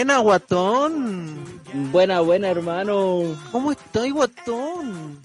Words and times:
Buena, 0.00 0.16
guatón. 0.20 1.60
Buena, 1.92 2.20
buena, 2.20 2.48
hermano. 2.48 3.36
¿Cómo 3.52 3.70
estoy, 3.70 4.08
guatón? 4.12 5.20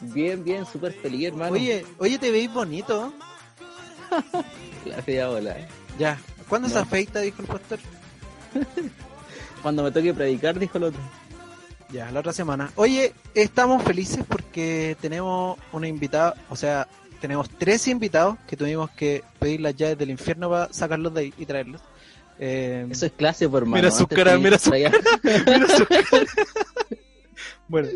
Bien, 0.00 0.42
bien, 0.42 0.66
súper 0.66 0.92
feliz, 0.92 1.28
hermano. 1.28 1.52
Oye, 1.52 1.86
oye, 1.98 2.18
te 2.18 2.32
veis 2.32 2.52
bonito. 2.52 3.12
La 4.86 5.00
fea 5.02 5.30
hola. 5.30 5.56
Ya. 6.00 6.18
¿Cuándo 6.48 6.68
se 6.68 6.74
No. 6.74 6.80
afeita? 6.80 7.20
Dijo 7.20 7.42
el 7.42 7.46
pastor. 7.46 7.78
Cuando 9.62 9.84
me 9.84 9.92
toque 9.92 10.12
predicar, 10.12 10.58
dijo 10.58 10.78
el 10.78 10.84
otro. 10.84 11.00
Ya, 11.92 12.10
la 12.10 12.18
otra 12.18 12.32
semana. 12.32 12.72
Oye, 12.74 13.14
estamos 13.34 13.84
felices 13.84 14.24
porque 14.28 14.96
tenemos 15.00 15.56
una 15.70 15.86
invitada, 15.86 16.34
o 16.50 16.56
sea, 16.56 16.88
tenemos 17.20 17.48
tres 17.50 17.86
invitados 17.86 18.36
que 18.48 18.56
tuvimos 18.56 18.90
que 18.90 19.22
pedir 19.38 19.60
las 19.60 19.76
llaves 19.76 19.96
del 19.96 20.10
infierno 20.10 20.50
para 20.50 20.72
sacarlos 20.72 21.14
de 21.14 21.20
ahí 21.20 21.34
y 21.38 21.46
traerlos. 21.46 21.80
Eh, 22.38 22.86
Eso 22.90 23.06
es 23.06 23.12
clase, 23.12 23.48
por 23.48 23.62
hermano. 23.62 23.82
Mira 23.82 23.90
su 23.90 24.06
cara, 24.06 24.34
su 24.34 24.40
mira 24.40 24.58
su 24.58 24.70
cara. 24.70 26.26
bueno, 27.68 27.88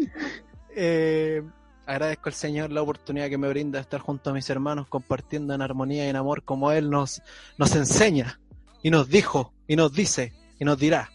eh, 0.74 1.42
agradezco 1.86 2.28
al 2.28 2.34
Señor 2.34 2.70
la 2.70 2.82
oportunidad 2.82 3.28
que 3.28 3.38
me 3.38 3.48
brinda 3.48 3.78
de 3.78 3.82
estar 3.82 4.00
junto 4.00 4.30
a 4.30 4.32
mis 4.32 4.48
hermanos 4.50 4.86
compartiendo 4.88 5.54
en 5.54 5.62
armonía 5.62 6.06
y 6.06 6.08
en 6.08 6.16
amor 6.16 6.42
como 6.42 6.72
Él 6.72 6.90
nos, 6.90 7.22
nos 7.58 7.74
enseña 7.76 8.40
y 8.82 8.90
nos 8.90 9.08
dijo 9.08 9.52
y 9.68 9.76
nos 9.76 9.92
dice 9.92 10.32
y 10.58 10.64
nos 10.64 10.78
dirá. 10.78 11.10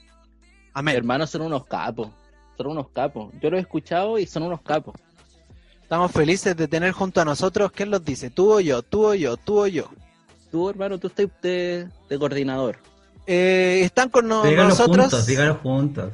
Amén. 0.73 0.95
Hermanos 0.95 1.29
son 1.29 1.41
unos 1.41 1.65
capos. 1.65 2.09
Son 2.55 2.67
unos 2.67 2.89
capos. 2.89 3.33
Yo 3.41 3.49
los 3.49 3.57
he 3.59 3.61
escuchado 3.61 4.17
y 4.19 4.25
son 4.25 4.43
unos 4.43 4.61
capos. 4.61 4.95
Estamos 5.81 6.11
felices 6.11 6.55
de 6.55 6.67
tener 6.67 6.91
junto 6.91 7.21
a 7.21 7.25
nosotros, 7.25 7.71
¿quién 7.71 7.89
los 7.89 8.03
dice? 8.03 8.29
Tú 8.29 8.53
o 8.53 8.59
yo, 8.59 8.81
tú 8.83 9.05
o 9.07 9.13
yo, 9.13 9.37
tú 9.37 9.59
o 9.61 9.67
yo. 9.67 9.89
Tú, 10.51 10.69
hermano, 10.69 10.97
tú 10.97 11.07
estás 11.07 11.27
de, 11.41 11.87
de 12.09 12.19
coordinador. 12.19 12.77
Eh, 13.27 13.81
están 13.83 14.09
con 14.09 14.27
no- 14.27 14.41
dígalo 14.43 14.69
nosotros. 14.69 14.97
juntos, 14.97 15.25
dígalo 15.27 15.55
juntos. 15.55 16.11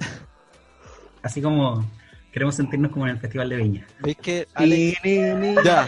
Así 1.21 1.41
como 1.41 1.85
queremos 2.31 2.55
sentirnos 2.55 2.91
como 2.91 3.05
en 3.05 3.11
el 3.13 3.19
Festival 3.19 3.49
de 3.49 3.55
Viña. 3.57 3.87
¿Veis 3.99 4.17
que 4.17 4.47
Ale- 4.55 4.97
Ni, 5.03 5.17
ni, 5.17 5.33
ni. 5.53 5.63
Ya, 5.63 5.85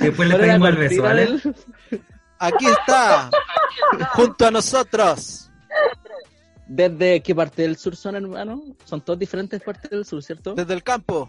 le 0.00 0.10
¿Cuál 0.16 0.30
era 0.32 0.38
pedimos 0.38 0.68
el 0.70 0.76
beso, 0.76 1.02
¿vale? 1.02 1.26
del- 1.26 1.54
aquí 2.38 2.66
está, 2.66 3.30
junto 4.12 4.46
a 4.46 4.50
nosotros. 4.50 5.50
¿Desde 6.66 7.20
qué 7.22 7.34
parte 7.34 7.62
del 7.62 7.76
sur 7.76 7.96
son, 7.96 8.14
hermano? 8.16 8.62
Son 8.84 9.00
todas 9.00 9.18
diferentes 9.18 9.60
partes 9.60 9.90
del 9.90 10.04
sur, 10.04 10.22
¿cierto? 10.22 10.54
Desde 10.54 10.72
el 10.72 10.82
campo. 10.84 11.28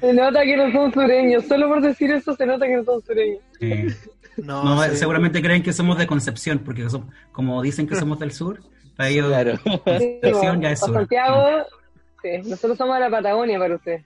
Se 0.00 0.12
nota 0.12 0.42
que 0.42 0.56
no 0.56 0.72
son 0.72 0.92
sureños. 0.92 1.44
Solo 1.46 1.68
por 1.68 1.82
decir 1.82 2.10
eso 2.12 2.34
se 2.36 2.46
nota 2.46 2.66
que 2.66 2.76
no 2.76 2.84
son 2.84 3.02
sureños. 3.02 3.40
Sí. 3.58 3.86
No, 4.36 4.64
No, 4.64 4.82
sí. 4.84 4.96
seguramente 4.96 5.42
creen 5.42 5.62
que 5.62 5.72
somos 5.72 5.98
de 5.98 6.06
Concepción, 6.06 6.60
porque 6.60 6.86
como 7.32 7.60
dicen 7.62 7.86
que 7.86 7.96
somos 7.96 8.18
del 8.18 8.32
sur, 8.32 8.62
para 8.96 9.08
ellos 9.10 9.26
Claro. 9.28 9.58
Concepción 9.84 10.60
ya 10.62 10.70
es 10.70 10.80
Para 10.80 10.92
sur. 10.92 10.94
Santiago, 11.00 11.66
sí, 12.22 12.28
nosotros 12.48 12.78
somos 12.78 12.94
de 12.94 13.00
la 13.00 13.10
Patagonia 13.10 13.58
para 13.58 13.74
usted. 13.76 14.00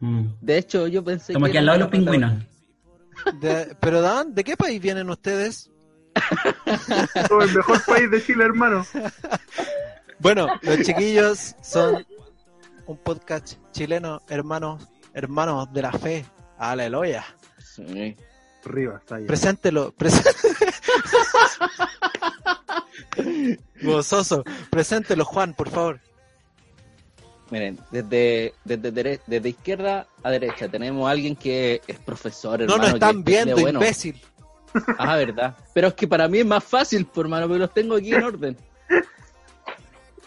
Mm. 0.00 0.24
De 0.40 0.58
hecho, 0.58 0.88
yo 0.88 1.04
pensé 1.04 1.32
Estamos 1.32 1.46
que 1.48 1.50
aquí 1.50 1.58
al 1.58 1.66
lado 1.66 1.78
de 1.78 1.84
los 1.84 1.90
pingüinos. 1.92 2.32
De- 3.40 3.76
pero 3.78 4.00
Dan, 4.00 4.34
¿de 4.34 4.42
qué 4.42 4.56
país 4.56 4.80
vienen 4.80 5.08
ustedes? 5.10 5.70
Somos 7.28 7.48
el 7.50 7.56
mejor 7.56 7.84
país 7.84 8.10
de 8.10 8.22
Chile, 8.24 8.44
hermano. 8.44 8.86
Bueno, 10.18 10.46
los 10.62 10.80
chiquillos 10.82 11.54
son 11.62 12.06
un 12.86 12.96
podcast 12.98 13.54
chileno, 13.72 14.20
hermanos, 14.28 14.86
hermanos 15.14 15.72
de 15.72 15.82
la 15.82 15.92
fe. 15.92 16.24
Aleluya. 16.58 17.24
Sí. 17.58 18.16
Arriba, 18.64 18.98
está 18.98 19.16
ahí. 19.16 19.24
Preséntelo, 19.24 19.92
presé- 19.96 20.22
Gozoso. 23.82 24.44
Preséntelo, 24.70 25.24
Juan, 25.24 25.54
por 25.54 25.68
favor. 25.70 26.00
Miren, 27.50 27.78
desde, 27.90 28.54
desde, 28.64 28.92
dere- 28.94 29.20
desde 29.26 29.48
izquierda 29.50 30.06
a 30.22 30.30
derecha 30.30 30.68
tenemos 30.68 31.06
a 31.06 31.10
alguien 31.10 31.36
que 31.36 31.82
es 31.86 31.98
profesor, 31.98 32.60
No 32.60 32.76
hermano. 32.76 32.82
nos 32.82 32.90
que 32.90 32.94
están 32.96 33.18
es 33.18 33.24
viendo, 33.24 33.56
bueno. 33.56 33.78
imbécil. 33.80 34.20
Ah, 34.98 35.16
verdad. 35.16 35.56
Pero 35.74 35.88
es 35.88 35.94
que 35.94 36.06
para 36.08 36.28
mí 36.28 36.38
es 36.38 36.46
más 36.46 36.64
fácil, 36.64 37.06
por 37.06 37.26
hermano, 37.26 37.46
porque 37.46 37.58
los 37.60 37.74
tengo 37.74 37.96
aquí 37.96 38.14
en 38.14 38.22
orden. 38.24 38.56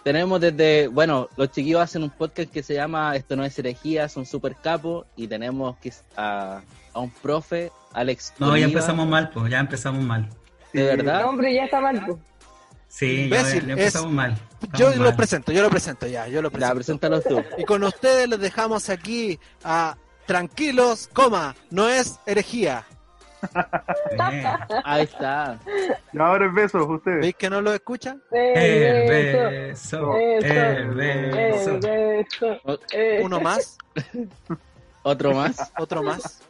Tenemos 0.03 0.39
desde, 0.39 0.87
bueno, 0.87 1.29
los 1.35 1.51
chiquillos 1.51 1.81
hacen 1.81 2.03
un 2.03 2.11
podcast 2.11 2.51
que 2.51 2.61
se 2.61 2.75
llama 2.75 3.15
Esto 3.15 3.35
no 3.35 3.43
es 3.43 3.57
herejía, 3.57 4.07
son 4.07 4.25
super 4.25 4.55
capos, 4.55 5.07
y 5.15 5.27
tenemos 5.27 5.77
que 5.77 5.91
a, 6.15 6.61
a 6.93 6.99
un 6.99 7.09
profe, 7.09 7.71
Alex. 7.91 8.33
No, 8.37 8.55
ya 8.55 8.65
empezamos 8.65 9.07
mal, 9.07 9.31
pues, 9.31 9.49
ya 9.49 9.59
empezamos 9.59 10.03
mal. 10.03 10.29
¿De 10.73 10.83
verdad? 10.83 11.21
No, 11.23 11.29
hombre, 11.29 11.55
ya 11.55 11.63
está 11.65 11.81
mal. 11.81 12.03
pues. 12.05 12.17
Sí, 12.87 13.15
ya, 13.17 13.23
Imbécil, 13.23 13.65
ya 13.65 13.73
empezamos 13.73 14.09
es- 14.09 14.13
mal. 14.13 14.35
Yo 14.61 14.67
Estamos 14.89 14.97
lo 14.97 15.03
mal. 15.05 15.15
presento, 15.15 15.51
yo 15.51 15.61
lo 15.63 15.69
presento 15.69 16.07
ya, 16.07 16.27
yo 16.27 16.41
lo 16.41 16.49
Ya, 16.49 16.53
presento. 16.53 16.75
preséntalos 16.75 17.23
tú. 17.23 17.43
Y 17.57 17.63
con 17.65 17.83
ustedes 17.83 18.29
les 18.29 18.39
dejamos 18.39 18.89
aquí 18.89 19.39
a 19.63 19.97
tranquilos, 20.27 21.09
coma, 21.13 21.55
no 21.71 21.89
es 21.89 22.19
herejía. 22.27 22.85
Eh, 24.11 24.43
Ahí 24.83 25.03
está. 25.03 25.59
Y 26.13 26.17
ahora 26.19 26.47
es 26.47 26.53
besos, 26.53 26.87
ustedes. 26.87 27.21
¿Veis 27.21 27.35
que 27.35 27.49
no 27.49 27.61
lo 27.61 27.73
escuchan? 27.73 28.21
El 28.31 28.57
Eso, 28.57 29.49
beso, 29.49 30.17
eso, 30.17 30.17
el 30.17 30.89
beso. 30.95 31.77
eso, 31.77 32.59
O- 32.65 32.79
eso. 32.91 33.25
Uno 33.25 33.39
más, 33.39 33.77
Otro 35.03 35.33
más. 35.33 35.71
otro 35.77 36.01
más. 36.03 36.41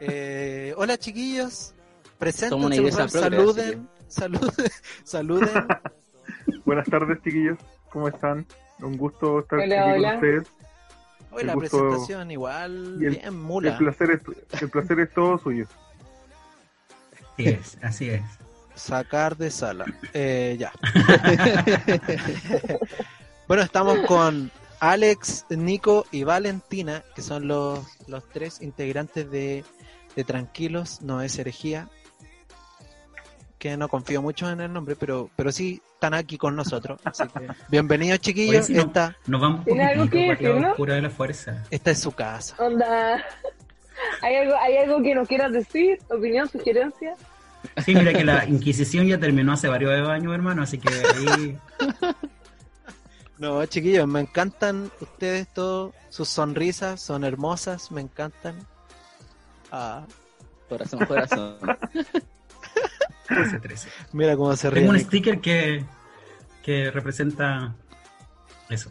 Eh, 0.00 0.72
hola 0.76 0.96
chiquillos, 0.98 1.74
preséntense, 2.18 3.08
saluden, 3.08 3.88
saluden, 4.08 4.50
saluden. 5.04 5.66
Buenas 6.64 6.86
tardes, 6.88 7.18
chiquillos. 7.22 7.58
¿Cómo 7.90 8.08
están? 8.08 8.46
Un 8.80 8.96
gusto 8.96 9.40
estar 9.40 9.58
Hola, 9.60 9.82
aquí 9.82 9.98
hola. 9.98 10.08
con 10.08 10.16
ustedes. 10.16 10.48
La 11.42 11.54
gusto- 11.54 11.78
presentación 11.78 12.30
igual, 12.30 13.02
el- 13.02 13.10
bien 13.10 13.40
mula. 13.40 13.72
El 13.72 13.76
placer, 13.78 14.10
es, 14.10 14.60
el 14.62 14.70
placer 14.70 15.00
es 15.00 15.12
todo 15.12 15.38
suyo. 15.38 15.66
Así 17.32 17.48
es, 17.48 17.78
así 17.82 18.10
es. 18.10 18.22
Sacar 18.76 19.36
de 19.36 19.50
sala. 19.50 19.84
Eh, 20.12 20.56
ya. 20.58 20.72
bueno, 23.48 23.62
estamos 23.62 23.98
con 24.06 24.50
Alex, 24.80 25.46
Nico 25.50 26.06
y 26.10 26.24
Valentina, 26.24 27.02
que 27.14 27.22
son 27.22 27.46
los, 27.48 27.80
los 28.08 28.28
tres 28.30 28.60
integrantes 28.60 29.30
de, 29.30 29.64
de 30.16 30.24
Tranquilos, 30.24 31.02
no 31.02 31.22
es 31.22 31.38
herejía. 31.38 31.88
Que 33.64 33.78
no 33.78 33.88
confío 33.88 34.20
mucho 34.20 34.50
en 34.50 34.60
el 34.60 34.70
nombre, 34.70 34.94
pero, 34.94 35.30
pero 35.36 35.50
sí 35.50 35.80
están 35.94 36.12
aquí 36.12 36.36
con 36.36 36.54
nosotros. 36.54 37.00
Así 37.02 37.24
que, 37.28 37.48
bienvenidos, 37.70 38.18
chiquillos. 38.20 38.56
Oye, 38.56 38.62
si 38.62 38.74
no- 38.74 38.82
esta, 38.82 39.16
Nos 39.26 39.40
vamos 39.40 39.64
¿Tiene 39.64 39.84
algo 39.86 40.10
que 40.10 40.26
por 40.26 40.36
decir, 40.38 40.60
no? 40.60 40.68
oscura 40.72 40.94
de 40.96 41.00
la 41.00 41.08
fuerza. 41.08 41.64
esta 41.70 41.90
es 41.92 41.98
su 41.98 42.12
casa. 42.12 42.54
Onda. 42.62 43.24
¿Hay 44.22 44.36
algo, 44.36 44.54
¿Hay 44.60 44.76
algo 44.76 45.02
que 45.02 45.14
nos 45.14 45.26
quieras 45.26 45.50
decir? 45.50 45.98
¿Opinión, 46.10 46.46
sugerencia? 46.46 47.14
Sí, 47.82 47.94
mira 47.94 48.12
que 48.12 48.22
la 48.22 48.44
Inquisición 48.44 49.06
ya 49.06 49.18
terminó 49.18 49.54
hace 49.54 49.66
varios 49.68 50.06
años, 50.10 50.34
hermano, 50.34 50.62
así 50.62 50.76
que 50.76 50.90
ahí 50.92 51.58
No, 53.38 53.64
chiquillos, 53.64 54.06
me 54.06 54.20
encantan 54.20 54.90
ustedes 55.00 55.48
todos. 55.48 55.94
Sus 56.10 56.28
sonrisas 56.28 57.00
son 57.00 57.24
hermosas, 57.24 57.90
me 57.90 58.02
encantan. 58.02 58.56
Ah, 59.72 60.04
Corazón, 60.68 61.06
corazón. 61.06 61.56
13, 63.28 63.58
13. 63.60 63.88
mira 64.12 64.36
cómo 64.36 64.54
se 64.56 64.70
ríe. 64.70 64.80
Tengo 64.82 64.90
un 64.90 64.96
Nico. 64.96 65.08
sticker 65.08 65.40
que, 65.40 65.84
que 66.62 66.90
representa 66.90 67.74
eso. 68.70 68.90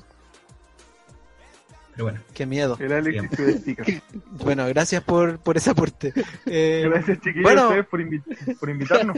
Pero 1.91 2.05
bueno, 2.05 2.19
Qué 2.33 2.45
miedo. 2.47 2.75
El 2.79 2.91
Alex 2.91 3.39
y 3.39 3.41
estica. 3.43 3.83
Bueno, 4.43 4.65
gracias 4.67 5.03
por, 5.03 5.37
por 5.39 5.57
ese 5.57 5.69
aporte. 5.69 6.11
Eh, 6.47 6.81
Gracias, 6.89 7.19
chiquillos, 7.19 7.43
bueno. 7.43 7.61
a 7.61 7.67
ustedes 7.67 7.85
por, 7.85 7.99
invi- 8.01 8.59
por 8.59 8.69
invitarnos. 8.71 9.17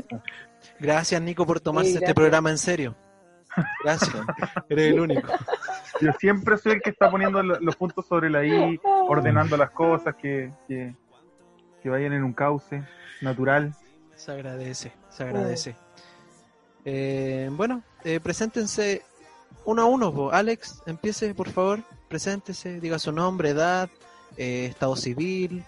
gracias, 0.79 1.21
Nico, 1.21 1.45
por 1.45 1.62
tomarse 1.62 1.91
Sí, 1.91 1.97
este 1.97 2.13
programa 2.13 2.50
en 2.50 2.57
serio. 2.57 2.95
Gracias. 3.83 4.13
Eres 4.69 4.91
el 4.94 5.00
único. 5.00 5.31
Yo 6.01 6.12
siempre 6.19 6.57
soy 6.57 6.73
el 6.73 6.81
que 6.81 6.89
está 6.89 7.09
poniendo 7.09 7.41
lo- 7.41 7.59
los 7.62 7.77
puntos 7.77 8.06
sobre 8.06 8.29
la 8.29 8.44
I, 8.45 8.77
ordenando 8.83 9.56
las 9.56 9.69
cosas, 9.71 10.13
que, 10.15 10.51
que, 10.67 10.94
que 11.81 11.89
vayan 11.89 12.12
en 12.12 12.25
un 12.25 12.33
cauce 12.33 12.83
natural. 13.21 13.73
Se 14.15 14.31
agradece, 14.31 14.91
se 15.09 15.23
agradece. 15.23 15.75
Eh, 16.85 17.50
bueno, 17.51 17.83
eh, 18.03 18.19
preséntense 18.19 19.01
uno 19.65 19.81
a 19.81 19.85
uno. 19.85 20.13
po. 20.13 20.31
Alex, 20.31 20.81
empiece, 20.85 21.33
por 21.33 21.50
favor. 21.50 21.79
Preséntese, 22.07 22.79
diga 22.79 23.00
su 23.00 23.12
nombre, 23.12 23.50
edad, 23.50 23.89
eh, 24.38 24.67
estado 24.69 24.95
civil. 24.95 25.63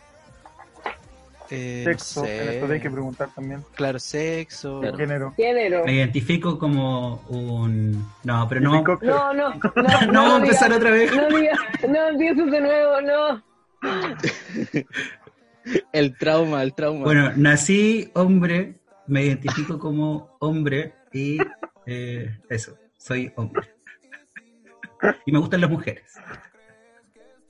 eh, 1.49 1.83
no 1.85 1.91
Sexo, 1.93 2.23
sé, 2.25 2.59
esto 2.59 2.71
hay 2.71 2.79
que 2.81 2.89
preguntar 2.91 3.29
también. 3.33 3.63
Claro, 3.75 3.99
sexo. 3.99 4.79
Claro. 4.81 4.97
Género. 4.97 5.33
Género. 5.35 5.85
me 5.85 5.93
identifico 5.93 6.59
como 6.59 7.21
un... 7.29 8.05
No, 8.23 8.47
pero 8.49 8.61
no... 8.61 8.83
No, 9.01 9.33
no, 9.33 9.33
no. 9.33 9.53
No, 9.53 9.53
vamos 9.73 9.75
a 9.75 10.11
digas- 10.11 10.43
empezar 10.43 10.73
otra 10.73 10.91
vez. 10.91 11.15
No 11.15 11.27
digas, 11.37 11.59
no 11.87 12.07
empieces 12.09 12.51
de 12.51 12.61
nuevo, 12.61 13.01
no. 13.01 13.43
El 15.91 16.17
trauma, 16.17 16.63
el 16.63 16.73
trauma. 16.73 17.03
Bueno, 17.03 17.31
nací 17.35 18.09
hombre, 18.13 18.79
me 19.07 19.23
identifico 19.25 19.77
como 19.79 20.35
hombre 20.39 20.93
y 21.13 21.37
eh, 21.85 22.37
eso, 22.49 22.77
soy 22.97 23.31
hombre. 23.35 23.67
Y 25.25 25.31
me 25.31 25.39
gustan 25.39 25.61
las 25.61 25.69
mujeres. 25.69 26.15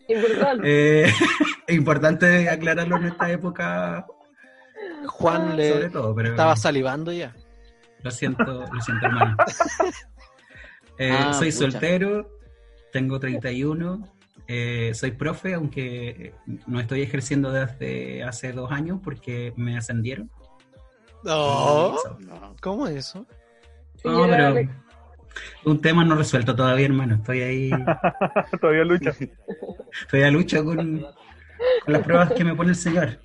Importante. 0.07 0.63
Eh, 1.05 1.13
importante 1.69 2.49
aclararlo 2.49 2.97
en 2.97 3.05
esta 3.05 3.29
época, 3.31 4.05
Juan 5.07 5.49
sobre 5.51 5.79
le 5.79 5.89
todo, 5.89 6.15
pero 6.15 6.29
estaba 6.29 6.55
salivando 6.55 7.11
ya. 7.11 7.33
lo 8.03 8.11
siento, 8.11 8.43
lo 8.71 8.81
siento, 8.81 9.05
hermano. 9.05 9.37
Eh, 10.99 11.11
Ah, 11.15 11.31
soy 11.31 11.51
pucha. 11.51 11.59
soltero, 11.69 12.39
tengo 12.91 13.19
31, 13.19 14.16
eh, 14.47 14.94
soy 14.94 15.11
profe, 15.11 15.53
aunque 15.53 16.33
no 16.65 16.79
estoy 16.79 17.01
ejerciendo 17.01 17.51
desde 17.51 18.23
hace 18.23 18.53
dos 18.53 18.71
años 18.71 18.99
porque 19.03 19.53
me 19.55 19.77
ascendieron. 19.77 20.29
No, 21.23 21.95
Eso. 21.95 22.17
No. 22.19 22.55
¿cómo 22.61 22.88
es 22.88 22.95
eso? 22.95 23.25
No, 24.03 24.27
pero 24.27 24.55
un 25.65 25.81
tema 25.81 26.03
no 26.05 26.15
resuelto 26.15 26.55
todavía, 26.55 26.85
hermano. 26.85 27.15
Estoy 27.15 27.41
ahí, 27.41 27.69
Todavía 28.61 28.83
lucha. 28.83 29.13
estoy 30.01 30.23
a 30.23 30.31
lucha 30.31 30.63
con, 30.63 31.01
con 31.01 31.94
las 31.94 32.03
pruebas 32.03 32.33
que 32.33 32.44
me 32.44 32.55
pone 32.55 32.69
el 32.69 32.75
señor. 32.75 33.19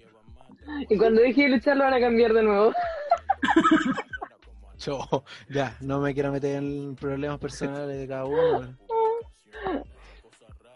Y 0.88 0.96
cuando 0.96 1.20
deje 1.20 1.42
de 1.42 1.48
luchar 1.50 1.76
lo 1.76 1.84
van 1.84 1.94
a 1.94 2.00
cambiar 2.00 2.32
de 2.32 2.42
nuevo. 2.42 2.72
Yo, 4.78 5.24
ya, 5.48 5.76
no 5.80 6.00
me 6.00 6.12
quiero 6.12 6.32
meter 6.32 6.56
en 6.56 6.96
problemas 6.96 7.38
personales 7.38 7.96
de 7.98 8.08
cada 8.08 8.24
uno. 8.24 8.76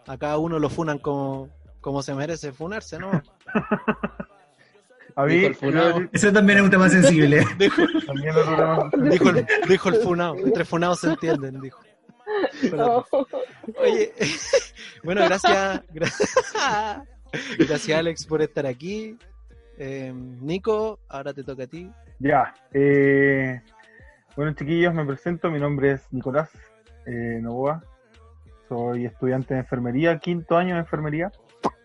A 0.07 0.17
cada 0.17 0.37
uno 0.37 0.57
lo 0.59 0.69
funan 0.69 0.99
como, 0.99 1.49
como 1.81 2.01
se 2.01 2.13
merece 2.15 2.51
funarse, 2.53 2.97
¿no? 2.97 3.11
A 5.15 5.25
mí, 5.25 5.33
Dijo 5.35 5.47
el 5.47 5.55
funado. 5.55 5.99
yo- 6.01 6.07
Eso 6.13 6.31
también 6.31 6.59
es 6.59 6.63
un 6.65 6.69
tema 6.69 6.89
sensible. 6.89 7.43
también 8.05 8.35
otro 8.35 8.55
tema. 8.55 9.09
Dijo 9.09 9.29
el, 9.29 9.47
dijo 9.67 9.89
el 9.89 9.95
funado. 9.95 10.35
Entre 10.37 10.63
funados 10.65 10.99
se 11.01 11.07
entienden, 11.09 11.59
dijo. 11.59 11.81
No. 12.71 13.05
Oye, 13.79 14.13
bueno, 15.03 15.21
gracias, 15.25 15.81
gra- 15.93 17.03
gracias 17.57 17.97
Alex 17.99 18.25
por 18.25 18.41
estar 18.41 18.65
aquí. 18.67 19.17
Eh, 19.79 20.11
Nico, 20.13 20.99
ahora 21.09 21.33
te 21.33 21.43
toca 21.43 21.63
a 21.63 21.67
ti. 21.67 21.89
Ya. 22.19 22.53
eh, 22.73 23.61
bueno, 24.35 24.53
chiquillos, 24.53 24.93
me 24.93 25.05
presento. 25.05 25.49
Mi 25.49 25.59
nombre 25.59 25.93
es 25.93 26.01
Nicolás 26.11 26.49
eh, 27.05 27.39
Novoa. 27.41 27.81
Soy 28.67 29.05
estudiante 29.05 29.53
de 29.53 29.61
enfermería, 29.61 30.19
quinto 30.19 30.57
año 30.57 30.75
de 30.75 30.81
enfermería. 30.81 31.31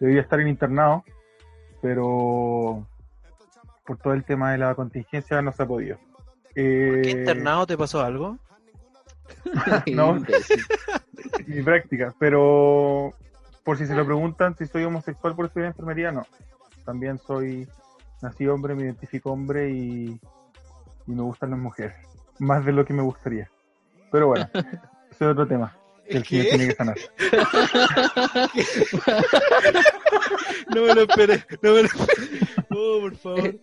Debería 0.00 0.22
estar 0.22 0.40
en 0.40 0.48
internado, 0.48 1.04
pero 1.80 2.86
por 3.86 3.98
todo 3.98 4.14
el 4.14 4.24
tema 4.24 4.52
de 4.52 4.58
la 4.58 4.74
contingencia 4.74 5.40
no 5.42 5.52
se 5.52 5.62
ha 5.62 5.66
podido. 5.66 5.98
Eh, 6.54 7.00
¿Qué 7.04 7.10
internado 7.10 7.66
te 7.66 7.76
pasó 7.76 8.02
algo? 8.02 8.38
No. 9.92 10.20
Mi 11.46 11.62
práctica, 11.62 12.14
pero 12.18 13.12
por 13.64 13.78
si 13.78 13.86
se 13.86 13.94
lo 13.94 14.04
preguntan 14.04 14.56
si 14.56 14.66
soy 14.66 14.84
homosexual 14.84 15.34
por 15.34 15.46
estudiar 15.46 15.68
enfermería, 15.68 16.10
no. 16.10 16.26
También 16.84 17.18
soy, 17.18 17.68
nací 18.20 18.46
hombre, 18.48 18.74
me 18.74 18.82
identifico 18.82 19.30
hombre 19.30 19.70
y, 19.70 20.20
y 21.06 21.10
me 21.12 21.22
gustan 21.22 21.50
las 21.50 21.60
mujeres, 21.60 21.94
más 22.38 22.64
de 22.64 22.72
lo 22.72 22.84
que 22.84 22.92
me 22.92 23.02
gustaría. 23.02 23.48
Pero 24.10 24.28
bueno, 24.28 24.48
ese 25.10 25.24
es 25.24 25.30
otro 25.30 25.46
tema 25.46 25.76
que 26.12 26.18
el 26.18 26.24
señor 26.26 26.46
tiene 26.46 26.66
que 26.68 26.74
sanar. 26.74 26.96
No 30.74 30.82
me 30.82 30.94
lo 30.94 31.02
esperé, 31.02 31.44
no 31.62 31.72
me 31.72 31.82
lo 31.82 31.88
esperé. 31.88 32.38
Oh, 32.70 32.98
por 33.00 33.16
favor. 33.16 33.54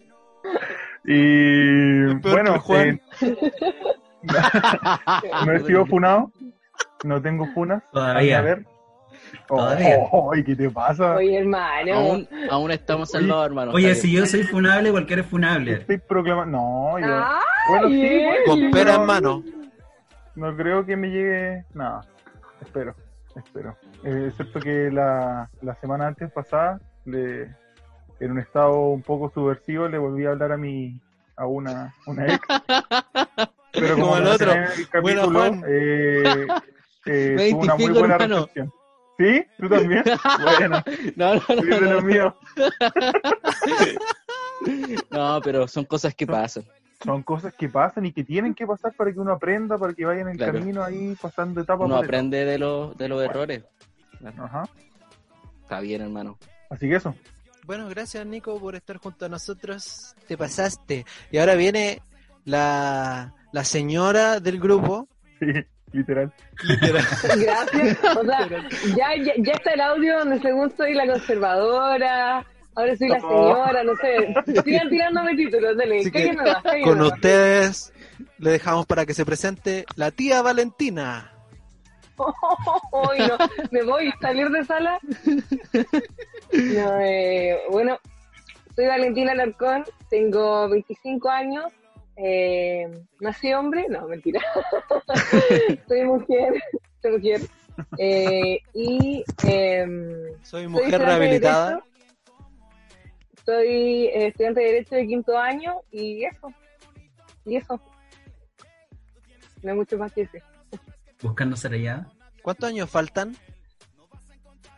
Y 1.06 2.06
bueno, 2.16 2.60
Juan. 2.60 3.01
eh, 3.22 3.36
no 5.46 5.51
he 5.54 5.60
sido 5.66 5.86
funado, 5.86 6.31
no 7.04 7.22
tengo 7.22 7.46
funas. 7.54 7.81
Todavía. 7.92 8.40
A 8.40 8.42
ver. 8.42 8.66
Oh, 9.48 9.57
Todavía. 9.57 9.98
oh, 10.12 10.36
¿y 10.36 10.44
¿Qué 10.44 10.56
te 10.56 10.69
pasa? 10.69 11.16
Oye, 11.16 11.40
hermano. 11.40 11.94
Aún, 11.94 12.28
aún 12.50 12.72
estamos 12.72 13.12
salvados, 13.12 13.48
hermano. 13.48 13.72
Oye, 13.72 13.96
si 13.96 14.12
yo 14.12 14.25
soy 14.25 14.44
funable, 14.44 14.92
cualquiera 14.92 15.22
es 15.24 15.28
funable. 15.28 15.74
Estoy 15.74 15.98
proclamando. 15.98 16.57
No, 16.57 17.00
yo. 17.00 17.06
Ay, 17.07 17.42
Bueno, 17.69 17.88
sí, 17.90 18.25
bueno, 18.25 18.42
Con 18.46 18.72
pera 18.72 18.94
no, 18.96 19.01
en 19.01 19.07
mano. 19.07 19.44
No 20.36 20.56
creo 20.56 20.86
que 20.86 20.96
me 20.96 21.10
llegue 21.10 21.66
nada. 21.74 22.01
Espero, 22.69 22.94
espero. 23.36 23.75
Eh, 24.04 24.25
excepto 24.30 24.60
que 24.60 24.92
la, 24.92 25.50
la 25.63 25.74
semana 25.81 26.06
antes 26.06 26.31
pasada, 26.31 26.80
le, 27.06 27.44
en 28.19 28.31
un 28.31 28.38
estado 28.39 28.80
un 28.89 29.01
poco 29.01 29.31
subversivo, 29.33 29.88
le 29.88 29.98
volví 29.98 30.25
a 30.27 30.31
hablar 30.31 30.51
a 30.51 30.57
mi 30.57 31.00
a 31.36 31.48
una, 31.48 31.95
una 32.06 32.36
ex. 32.36 32.45
Pero 33.74 33.95
Como 33.95 34.18
el 34.18 34.27
otro. 34.27 34.51
el 34.51 34.89
capítulo, 34.89 35.31
Juan. 35.31 35.63
eh, 35.68 36.48
eh, 37.07 37.50
tuvo 37.51 37.62
una 37.62 37.75
muy 37.75 37.92
buena 37.92 38.16
hermano. 38.16 38.36
recepción. 38.42 38.72
¿Sí? 39.18 39.45
¿Tú 39.57 39.68
también? 39.69 40.04
Bueno, 40.60 40.83
No, 41.15 41.36
no, 41.36 41.42
no, 41.50 41.62
de 41.62 41.81
no, 41.81 41.92
los 41.94 42.04
míos. 42.04 42.33
No, 45.12 45.39
pero 45.44 45.67
son 45.67 45.86
cosas 45.86 46.13
que 46.13 46.27
pasan. 46.27 46.63
Son 47.03 47.24
cosas 47.24 47.53
que 47.53 47.70
pasan 47.70 48.06
y 48.06 48.12
que 48.12 48.24
tienen 48.24 48.53
que 48.53 48.68
pasar 48.68 48.94
para 48.94 49.12
que 49.13 49.20
uno 49.20 49.32
aprenda, 49.32 49.77
para 49.77 49.94
que 49.94 50.06
vaya 50.06 50.22
en 50.22 50.29
el 50.29 50.38
Claro. 50.38 50.53
camino 50.60 50.84
ahí 50.84 51.15
pasando 51.22 51.62
etapas. 51.62 51.86
Uno 51.86 51.96
aprende 51.98 52.44
de 52.46 52.58
los, 52.60 52.98
de 52.98 53.08
los 53.08 53.24
errores. 53.24 53.63
Ajá. 54.38 54.63
Está 55.62 55.79
bien, 55.79 56.01
hermano. 56.01 56.38
Así 56.70 56.89
que 56.89 56.96
eso. 56.96 57.15
Bueno, 57.65 57.88
gracias 57.88 58.25
Nico 58.25 58.60
por 58.60 58.75
estar 58.75 58.98
junto 58.98 59.25
a 59.25 59.29
nosotros. 59.29 60.13
Te 60.27 60.38
pasaste. 60.38 61.06
Y 61.32 61.38
ahora 61.38 61.56
viene 61.56 62.01
la, 62.46 63.34
la 63.53 63.63
señora 63.63 64.39
del 64.39 64.60
grupo. 64.60 65.08
Sí, 65.39 65.46
literal. 65.94 66.34
Literal. 66.63 67.06
Gracias. 67.39 67.98
O 68.18 68.25
sea, 68.25 68.48
ya, 68.98 69.24
ya, 69.24 69.34
ya 69.38 69.53
está 69.53 69.72
el 69.72 69.82
audio 69.82 70.20
donde 70.20 70.39
según 70.41 70.75
soy 70.75 70.94
la 70.96 71.08
conservadora, 71.08 72.46
ahora 72.76 72.96
soy 72.96 73.10
la 73.10 73.20
señora, 73.20 73.84
no 73.84 73.94
sé. 73.96 74.62
Sigan 74.64 74.90
tirándome 74.90 75.36
títulos, 75.36 75.78
dale. 75.78 76.00
Así 76.00 76.12
que, 76.12 76.36
Con 76.84 77.02
ustedes 77.02 77.94
le 78.38 78.52
dejamos 78.52 78.86
para 78.86 79.06
que 79.06 79.14
se 79.14 79.26
presente 79.26 79.86
la 79.96 80.12
tía 80.12 80.42
Valentina. 80.42 81.34
No, 82.92 83.38
me 83.72 83.84
voy 83.84 84.10
a 84.10 84.20
salir 84.20 84.50
de 84.50 84.66
sala. 84.66 85.00
No, 86.52 87.00
eh, 87.00 87.60
bueno, 87.70 88.00
soy 88.76 88.88
Valentina 88.88 89.34
Alarcón, 89.34 89.86
tengo 90.10 90.68
25 90.68 91.30
años, 91.30 91.66
eh, 92.16 92.90
nací 93.20 93.54
hombre, 93.54 93.86
no, 93.88 94.08
mentira. 94.08 94.42
soy 95.88 96.04
mujer, 96.06 96.54
soy 97.02 97.12
mujer. 97.12 97.42
Eh, 97.98 98.60
y 98.74 99.24
em, 99.44 100.34
Soy 100.44 100.68
mujer 100.68 101.00
rehabilitada. 101.00 101.84
Soy 103.50 104.06
eh, 104.13 104.27
estudiante 104.27 104.60
de 104.60 104.65
Derecho 104.68 104.96
de 104.96 105.08
quinto 105.08 105.36
año 105.36 105.82
y 105.91 106.24
eso. 106.24 106.53
Y 107.46 107.56
eso. 107.56 107.82
No 109.63 109.72
hay 109.72 109.75
mucho 109.75 109.98
más 109.98 110.13
que 110.13 110.22
decir. 110.22 110.44
Buscando 111.24 111.56
ser 111.58 111.74
allá. 111.74 112.08
¿Cuántos 112.44 112.70
años 112.70 112.88
faltan 112.91 113.36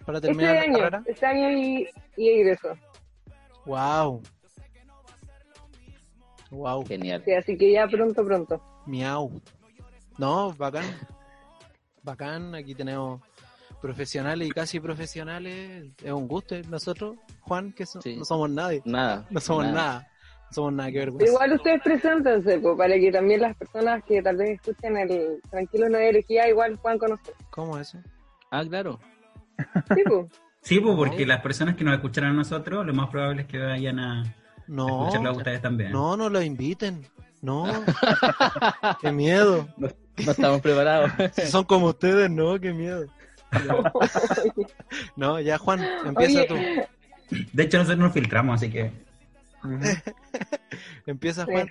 para 0.06 0.20
Este 0.20 0.30
terminar 0.30 0.56
la 0.56 0.62
año, 0.62 0.74
carrera? 0.78 1.04
este 1.06 1.25
año 1.25 1.51
y, 1.51 1.90
y 2.16 2.30
egreso. 2.30 2.78
Wow. 3.66 4.22
Wow. 6.51 6.86
Genial. 6.86 7.22
Sí, 7.25 7.34
así 7.34 7.58
que 7.58 7.74
ya 7.74 7.86
pronto, 7.90 8.24
pronto. 8.24 8.63
Miau. 8.86 9.42
No, 10.18 10.54
bacán. 10.54 10.86
Bacán. 12.04 12.56
Aquí 12.56 12.74
tenemos 12.74 13.22
profesionales 13.82 14.48
y 14.48 14.52
casi 14.52 14.80
profesionales, 14.80 15.92
es 16.04 16.12
un 16.12 16.28
gusto. 16.28 16.56
¿eh? 16.56 16.62
Nosotros, 16.70 17.16
Juan, 17.42 17.72
que 17.74 17.86
so- 17.86 18.02
Sí. 18.02 18.16
no 18.18 18.26
somos 18.26 18.50
nadie, 18.50 18.82
Nada. 18.86 19.26
no 19.30 19.40
somos 19.40 19.66
nada, 19.66 20.08
no 20.50 20.54
somos 20.54 20.74
nada 20.74 20.92
que 20.92 21.00
ver. 21.00 21.12
Pero 21.18 21.32
igual 21.32 21.54
ustedes 21.54 21.82
preséntense, 21.84 22.60
pues, 22.60 22.78
para 22.78 22.94
que 22.96 23.12
también 23.12 23.42
las 23.42 23.56
personas 23.58 24.04
que 24.04 24.22
tal 24.22 24.38
vez 24.38 24.52
escuchen 24.62 24.98
el 24.98 25.42
Tranquilo 25.50 25.90
No 25.90 25.98
hay 25.98 26.08
herejía 26.08 26.48
igual 26.50 26.78
puedan 26.78 27.00
conocer. 27.00 27.34
¿Cómo 27.50 27.78
eso? 27.78 27.98
Ah, 28.52 28.64
claro. 28.68 29.00
Sí, 29.96 30.04
pues. 30.08 30.28
Sí, 30.64 30.80
pues 30.80 30.96
porque 30.96 31.26
las 31.26 31.42
personas 31.42 31.76
que 31.76 31.84
nos 31.84 31.96
escuchan 31.96 32.26
a 32.26 32.34
nosotros, 32.34 32.86
lo 32.86 32.94
más 32.94 33.10
probable 33.10 33.42
es 33.42 33.48
que 33.48 33.58
vayan 33.58 33.98
a 33.98 34.24
No, 34.68 35.02
escucharlo 35.08 35.30
a 35.30 35.34
ustedes 35.34 35.60
también. 35.60 35.92
no, 35.92 36.16
no 36.16 36.30
lo 36.30 36.40
inviten. 36.40 37.04
No, 37.42 37.64
qué 39.02 39.12
miedo. 39.12 39.68
No 39.78 39.88
estamos 40.32 40.62
preparados. 40.62 41.12
Si 41.34 41.48
son 41.48 41.64
como 41.64 41.88
ustedes, 41.88 42.30
no, 42.30 42.60
qué 42.60 42.72
miedo. 42.74 43.06
No, 45.15 45.39
ya 45.39 45.58
Juan, 45.58 45.81
empieza 46.05 46.46
tú. 46.48 46.55
Oye, 46.55 46.88
De 47.53 47.63
hecho, 47.63 47.77
nosotros 47.77 48.00
nos 48.00 48.13
filtramos, 48.13 48.55
así 48.55 48.70
que. 48.72 48.91
Empieza. 51.05 51.46
Juan. 51.46 51.70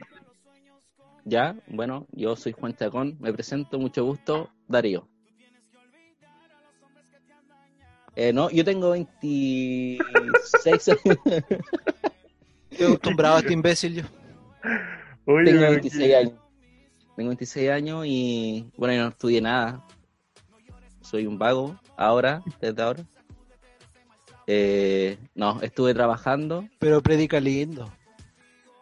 Ya, 1.24 1.54
bueno, 1.66 2.06
yo 2.12 2.34
soy 2.36 2.52
Juan 2.52 2.74
Chacón, 2.74 3.16
me 3.20 3.32
presento, 3.32 3.78
mucho 3.78 4.04
gusto, 4.04 4.50
Darío. 4.68 5.06
Eh, 8.16 8.32
no, 8.32 8.50
yo 8.50 8.64
tengo 8.64 8.90
26 8.90 10.00
años. 10.88 11.00
Estoy 12.70 12.86
acostumbrado 12.86 13.36
a 13.36 13.38
este 13.40 13.52
imbécil 13.52 13.94
yo. 13.96 14.02
Oye, 15.26 15.44
Tengo 15.44 15.60
pero 15.60 15.70
26 15.72 16.06
que- 16.08 16.16
años. 16.16 16.32
Tengo 17.16 17.28
26 17.30 17.70
años 17.70 18.04
y 18.06 18.70
bueno, 18.76 18.94
yo 18.94 19.02
no 19.02 19.08
estudié 19.10 19.40
nada. 19.40 19.84
Soy 21.10 21.26
un 21.26 21.38
vago 21.38 21.78
ahora, 21.96 22.42
desde 22.60 22.82
ahora. 22.82 23.02
Eh, 24.46 25.18
no, 25.34 25.60
estuve 25.62 25.94
trabajando. 25.94 26.68
Pero 26.78 27.02
predica 27.02 27.40
lindo. 27.40 27.90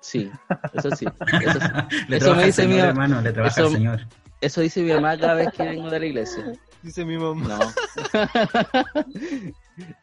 Sí, 0.00 0.30
eso 0.74 0.90
sí. 0.94 1.06
Eso, 1.42 1.58
sí. 1.60 1.68
le 2.08 2.16
Eso 2.18 2.34
me 2.34 2.44
dice 2.46 2.62
Señor, 2.62 2.74
mi- 2.76 2.80
hermano, 2.88 3.20
le 3.22 3.32
trabaja 3.32 3.60
eso- 3.60 3.70
Señor. 3.70 4.00
eso 4.40 4.60
dice 4.60 4.82
mi 4.82 4.92
mamá 4.92 5.16
cada 5.18 5.34
vez 5.34 5.48
que 5.52 5.62
vengo 5.62 5.90
de 5.90 6.00
la 6.00 6.06
iglesia. 6.06 6.52
Dice 6.82 7.04
mi 7.04 7.16
mamá. 7.18 7.48
No. 7.48 7.58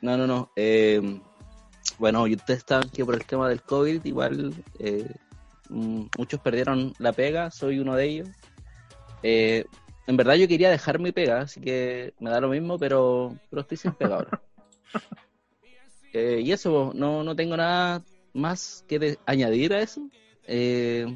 no, 0.01 0.17
no, 0.17 0.27
no. 0.27 0.51
Eh, 0.55 1.19
bueno, 1.99 2.27
y 2.27 2.35
ustedes 2.35 2.63
saben 2.67 2.89
que 2.89 3.05
por 3.05 3.15
el 3.15 3.25
tema 3.25 3.47
del 3.49 3.61
COVID, 3.61 4.03
igual 4.05 4.53
eh, 4.79 5.07
mm, 5.69 6.05
muchos 6.17 6.39
perdieron 6.41 6.93
la 6.99 7.13
pega, 7.13 7.49
soy 7.51 7.79
uno 7.79 7.95
de 7.95 8.05
ellos. 8.05 8.29
Eh, 9.23 9.65
en 10.07 10.17
verdad 10.17 10.35
yo 10.35 10.47
quería 10.47 10.69
dejar 10.69 10.99
mi 10.99 11.11
pega, 11.11 11.41
así 11.41 11.59
que 11.61 12.13
me 12.19 12.29
da 12.29 12.39
lo 12.39 12.49
mismo, 12.49 12.77
pero, 12.77 13.35
pero 13.49 13.61
estoy 13.61 13.77
sin 13.77 13.93
pega 13.93 14.15
ahora. 14.15 14.41
Eh, 16.17 16.39
y 16.41 16.53
eso, 16.53 16.93
no, 16.95 17.25
no 17.25 17.35
tengo 17.35 17.57
nada 17.57 18.01
más 18.33 18.85
que 18.87 18.99
de- 18.99 19.19
añadir 19.25 19.73
a 19.73 19.81
eso. 19.81 19.99
Eh, 20.47 21.13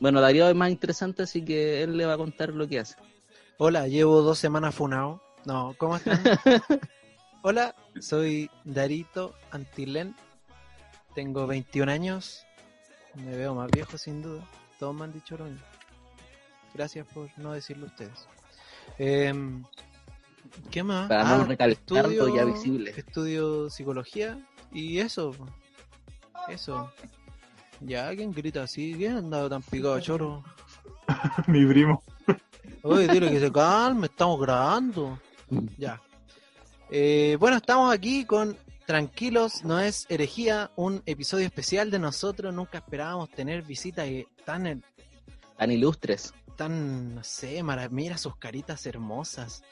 bueno, 0.00 0.20
Darío 0.20 0.48
es 0.48 0.56
más 0.56 0.70
interesante, 0.70 1.22
así 1.22 1.44
que 1.44 1.84
él 1.84 1.96
le 1.96 2.04
va 2.04 2.14
a 2.14 2.16
contar 2.16 2.48
lo 2.48 2.66
que 2.66 2.80
hace. 2.80 2.96
Hola, 3.58 3.86
llevo 3.86 4.22
dos 4.22 4.40
semanas 4.40 4.74
funado. 4.74 5.22
No, 5.44 5.76
¿cómo 5.78 5.94
están? 5.96 6.20
Hola, 7.42 7.76
soy 8.00 8.50
Darito 8.64 9.34
Antilén. 9.52 10.16
Tengo 11.14 11.46
21 11.46 11.88
años. 11.88 12.44
Me 13.14 13.36
veo 13.36 13.54
más 13.54 13.70
viejo 13.70 13.96
sin 13.98 14.20
duda. 14.20 14.42
Todos 14.80 14.96
me 14.96 15.04
han 15.04 15.12
dicho 15.12 15.36
lo 15.38 15.44
mismo. 15.44 15.60
Gracias 16.74 17.06
por 17.08 17.28
no 17.36 17.52
decirlo 17.52 17.86
ustedes. 17.86 18.26
Em, 18.98 19.64
¿Qué 20.70 20.82
más? 20.82 21.08
Para 21.08 21.38
no 21.38 21.44
recalcarlo 21.44 22.34
ya 22.34 22.44
visible. 22.44 22.92
Estudio 22.96 23.70
psicología 23.70 24.38
y 24.72 24.98
eso. 24.98 25.32
Eso. 26.48 26.90
Ya, 27.80 28.14
¿quién 28.14 28.32
grita 28.32 28.64
así? 28.64 28.94
¿Quién 28.96 29.14
ha 29.14 29.18
andado 29.18 29.48
tan 29.48 29.62
picado, 29.62 29.98
choro? 30.00 30.44
Mi 31.46 31.64
primo. 31.66 32.02
Oye, 32.82 33.08
dile 33.08 33.30
que 33.30 33.40
se 33.40 33.52
calme, 33.52 34.06
estamos 34.06 34.40
grabando. 34.40 35.18
Ya. 35.78 36.00
Eh, 36.90 37.36
bueno, 37.38 37.56
estamos 37.56 37.92
aquí 37.92 38.24
con 38.24 38.56
Tranquilos, 38.86 39.64
no 39.64 39.78
es 39.78 40.06
herejía, 40.08 40.72
un 40.74 41.00
episodio 41.06 41.46
especial 41.46 41.92
de 41.92 42.00
nosotros. 42.00 42.52
Nunca 42.52 42.78
esperábamos 42.78 43.30
tener 43.30 43.62
visitas 43.62 44.06
eh, 44.08 44.26
tan, 44.44 44.82
Tan 45.56 45.70
ilustres. 45.70 46.34
Tan, 46.60 47.14
no 47.14 47.24
sé, 47.24 47.62
mira 47.90 48.18
sus 48.18 48.36
caritas 48.36 48.84
hermosas. 48.84 49.64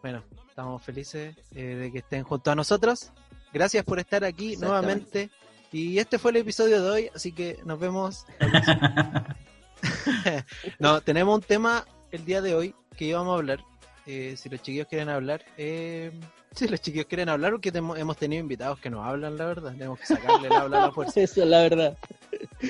Bueno, 0.00 0.24
estamos 0.48 0.82
felices 0.82 1.36
eh, 1.54 1.62
de 1.62 1.92
que 1.92 1.98
estén 1.98 2.22
junto 2.22 2.50
a 2.50 2.54
nosotros. 2.54 3.12
Gracias 3.52 3.84
por 3.84 3.98
estar 3.98 4.24
aquí 4.24 4.56
nuevamente. 4.56 5.28
Y 5.70 5.98
este 5.98 6.18
fue 6.18 6.30
el 6.30 6.38
episodio 6.38 6.82
de 6.82 6.88
hoy, 6.88 7.10
así 7.14 7.32
que 7.32 7.58
nos 7.66 7.78
vemos. 7.78 8.24
no, 10.78 11.02
tenemos 11.02 11.34
un 11.34 11.42
tema 11.42 11.84
el 12.10 12.24
día 12.24 12.40
de 12.40 12.54
hoy 12.54 12.74
que 12.96 13.04
íbamos 13.04 13.34
a 13.34 13.36
hablar. 13.36 13.60
Eh, 14.06 14.34
si 14.38 14.48
los 14.48 14.62
chiquillos 14.62 14.86
quieren 14.86 15.10
hablar, 15.10 15.44
eh, 15.58 16.10
si 16.54 16.68
los 16.68 16.80
chiquillos 16.80 17.06
quieren 17.06 17.28
hablar, 17.28 17.52
porque 17.52 17.68
hemos 17.68 18.16
tenido 18.16 18.40
invitados 18.40 18.80
que 18.80 18.88
nos 18.88 19.04
hablan, 19.04 19.36
la 19.36 19.44
verdad. 19.44 19.72
Tenemos 19.72 20.00
que 20.00 20.06
sacarle 20.06 20.48
el 20.48 20.54
habla 20.54 20.84
a 20.84 20.86
la 20.86 20.92
fuerza. 20.92 21.20
Eso 21.20 21.42
es 21.42 21.48
la 21.48 21.60
verdad. 21.60 21.98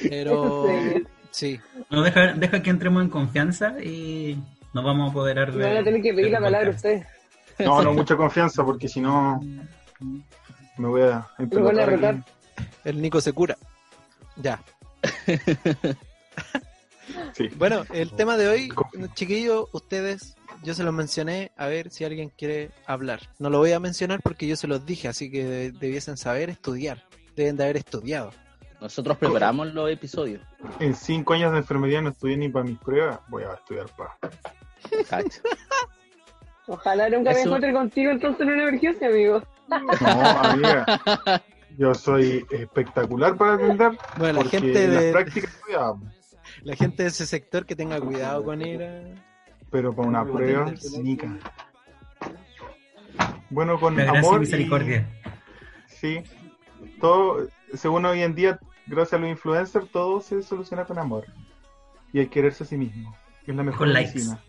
Pero 0.09 0.67
Sí. 1.35 1.59
No, 1.91 2.03
deja, 2.03 2.33
deja 2.35 2.63
que 2.63 2.71
entremos 2.71 3.03
en 3.03 3.11
confianza 3.11 3.83
y 3.83 4.39
nos 4.73 4.85
vamos 4.85 5.09
a 5.09 5.11
apoderar 5.11 5.51
de. 5.51 5.59
Me 5.59 5.67
van 5.67 5.77
a 5.79 5.83
tener 5.85 6.01
que 6.01 6.15
pedir 6.15 6.31
la 6.31 6.41
palabra 6.41 6.71
ustedes. 6.71 7.05
No, 7.59 7.83
no, 7.83 7.93
mucha 7.93 8.17
confianza, 8.17 8.65
porque 8.65 8.87
si 8.89 9.01
no 9.01 9.41
me 10.79 10.89
voy 10.89 11.03
a 11.03 11.27
Me 11.39 11.47
van 11.61 11.81
a 11.81 11.87
retar. 11.87 12.25
el 12.85 13.03
Nico 13.03 13.21
se 13.21 13.33
cura. 13.33 13.57
Ya. 14.37 14.61
Sí. 17.35 17.49
Bueno, 17.57 17.85
el 17.93 18.11
tema 18.13 18.37
de 18.37 18.49
hoy, 18.49 18.69
chiquillos, 19.15 19.67
ustedes, 19.73 20.37
yo 20.63 20.73
se 20.73 20.85
los 20.85 20.95
mencioné, 20.95 21.51
a 21.57 21.67
ver 21.67 21.91
si 21.91 22.05
alguien 22.05 22.31
quiere 22.31 22.71
hablar. 22.87 23.21
No 23.39 23.51
lo 23.51 23.59
voy 23.59 23.73
a 23.73 23.81
mencionar 23.81 24.21
porque 24.23 24.47
yo 24.47 24.57
se 24.57 24.67
los 24.69 24.87
dije, 24.87 25.09
así 25.09 25.31
que 25.31 25.45
de- 25.45 25.73
debiesen 25.73 26.17
saber 26.17 26.49
estudiar. 26.49 27.05
Deben 27.37 27.57
de 27.57 27.65
haber 27.65 27.77
estudiado. 27.77 28.33
Nosotros 28.85 29.17
preparamos 29.17 29.73
los 29.73 29.91
episodios. 29.91 30.43
En 30.79 30.95
cinco 30.95 31.33
años 31.33 31.53
de 31.53 31.59
enfermería 31.59 32.03
no 32.03 32.11
estudié 32.11 32.37
ni 32.37 32.51
para 32.51 32.67
mis 32.67 32.79
pruebas. 32.79 33.19
Voy 33.29 33.43
a 33.43 33.55
estudiar 33.55 33.87
para. 33.97 34.15
Cacho. 35.09 35.41
Ojalá 36.67 37.09
nunca 37.09 37.33
me 37.33 37.41
encuentre 37.41 37.73
contigo 37.73 38.11
entonces 38.11 38.43
en 38.43 38.53
una 38.53 38.69
emergencia, 38.69 39.09
amigo. 39.09 39.43
No, 39.69 40.21
amiga. 40.21 40.85
Yo 41.79 41.95
soy 41.95 42.45
espectacular 42.51 43.35
para 43.39 43.55
atender. 43.55 43.93
Bueno, 44.19 44.43
la 44.43 44.51
gente 44.51 44.87
de 44.87 45.13
prácticas 45.13 45.55
la 46.63 46.77
gente 46.77 47.05
de 47.05 47.09
ese 47.09 47.25
sector 47.25 47.65
que 47.65 47.75
tenga 47.75 47.99
cuidado 48.03 48.45
con 48.45 48.61
ir 48.61 48.83
a... 48.83 49.03
pero 49.71 49.95
para 49.95 50.09
una 50.09 50.27
prueba, 50.27 50.75
nica. 51.01 51.39
Bueno, 53.49 53.81
con 53.81 53.99
y 53.99 54.03
amor. 54.03 54.37
y- 54.37 54.41
misericordia. 54.41 55.09
Sí. 55.87 56.23
Todo, 57.01 57.49
según 57.73 58.05
hoy 58.05 58.21
en 58.21 58.35
día, 58.35 58.61
gracias 58.87 59.15
a 59.15 59.19
los 59.19 59.31
influencers, 59.31 59.89
todo 59.91 60.21
se 60.21 60.43
soluciona 60.43 60.85
con 60.85 60.99
amor. 60.99 61.27
Y 62.13 62.21
el 62.21 62.31
quererse 62.31 62.65
a 62.65 62.67
sí 62.67 62.77
mismo. 62.77 63.17
Es 63.47 63.55
la 63.55 63.63
mejor 63.63 63.79
Con 63.81 63.93
likes. 63.93 64.13
medicina. 64.15 64.41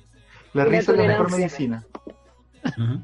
La 0.54 0.64
Y 0.64 0.66
la 0.72 0.78
risa 0.78 0.92
es 0.92 0.98
la 0.98 1.04
mejor 1.08 1.32
medicina. 1.32 1.84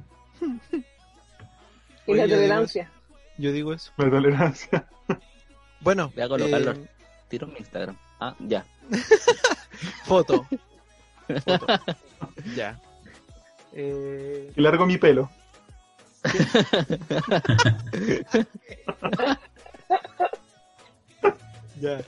Y 2.08 2.12
Oye, 2.14 2.28
la 2.28 2.34
tolerancia. 2.36 2.92
Yo 3.38 3.52
digo 3.52 3.74
eso. 3.74 3.92
La 3.98 4.10
tolerancia. 4.10 4.88
Bueno, 5.82 6.12
Voy 6.14 6.24
a 6.24 6.28
colocarlo. 6.30 6.72
eh, 6.74 6.90
Tiro 7.28 7.48
en 7.48 7.54
mi 7.54 7.60
Instagram. 7.60 7.98
Ah, 8.20 8.36
ya. 8.40 8.64
foto. 10.06 10.46
Foto. 11.44 11.68
ya. 12.56 12.80
Eh, 13.74 14.52
Y 14.56 14.62
largo 14.62 14.86
mi 14.86 14.98
pelo. 15.00 15.30
Ya. 21.82 22.04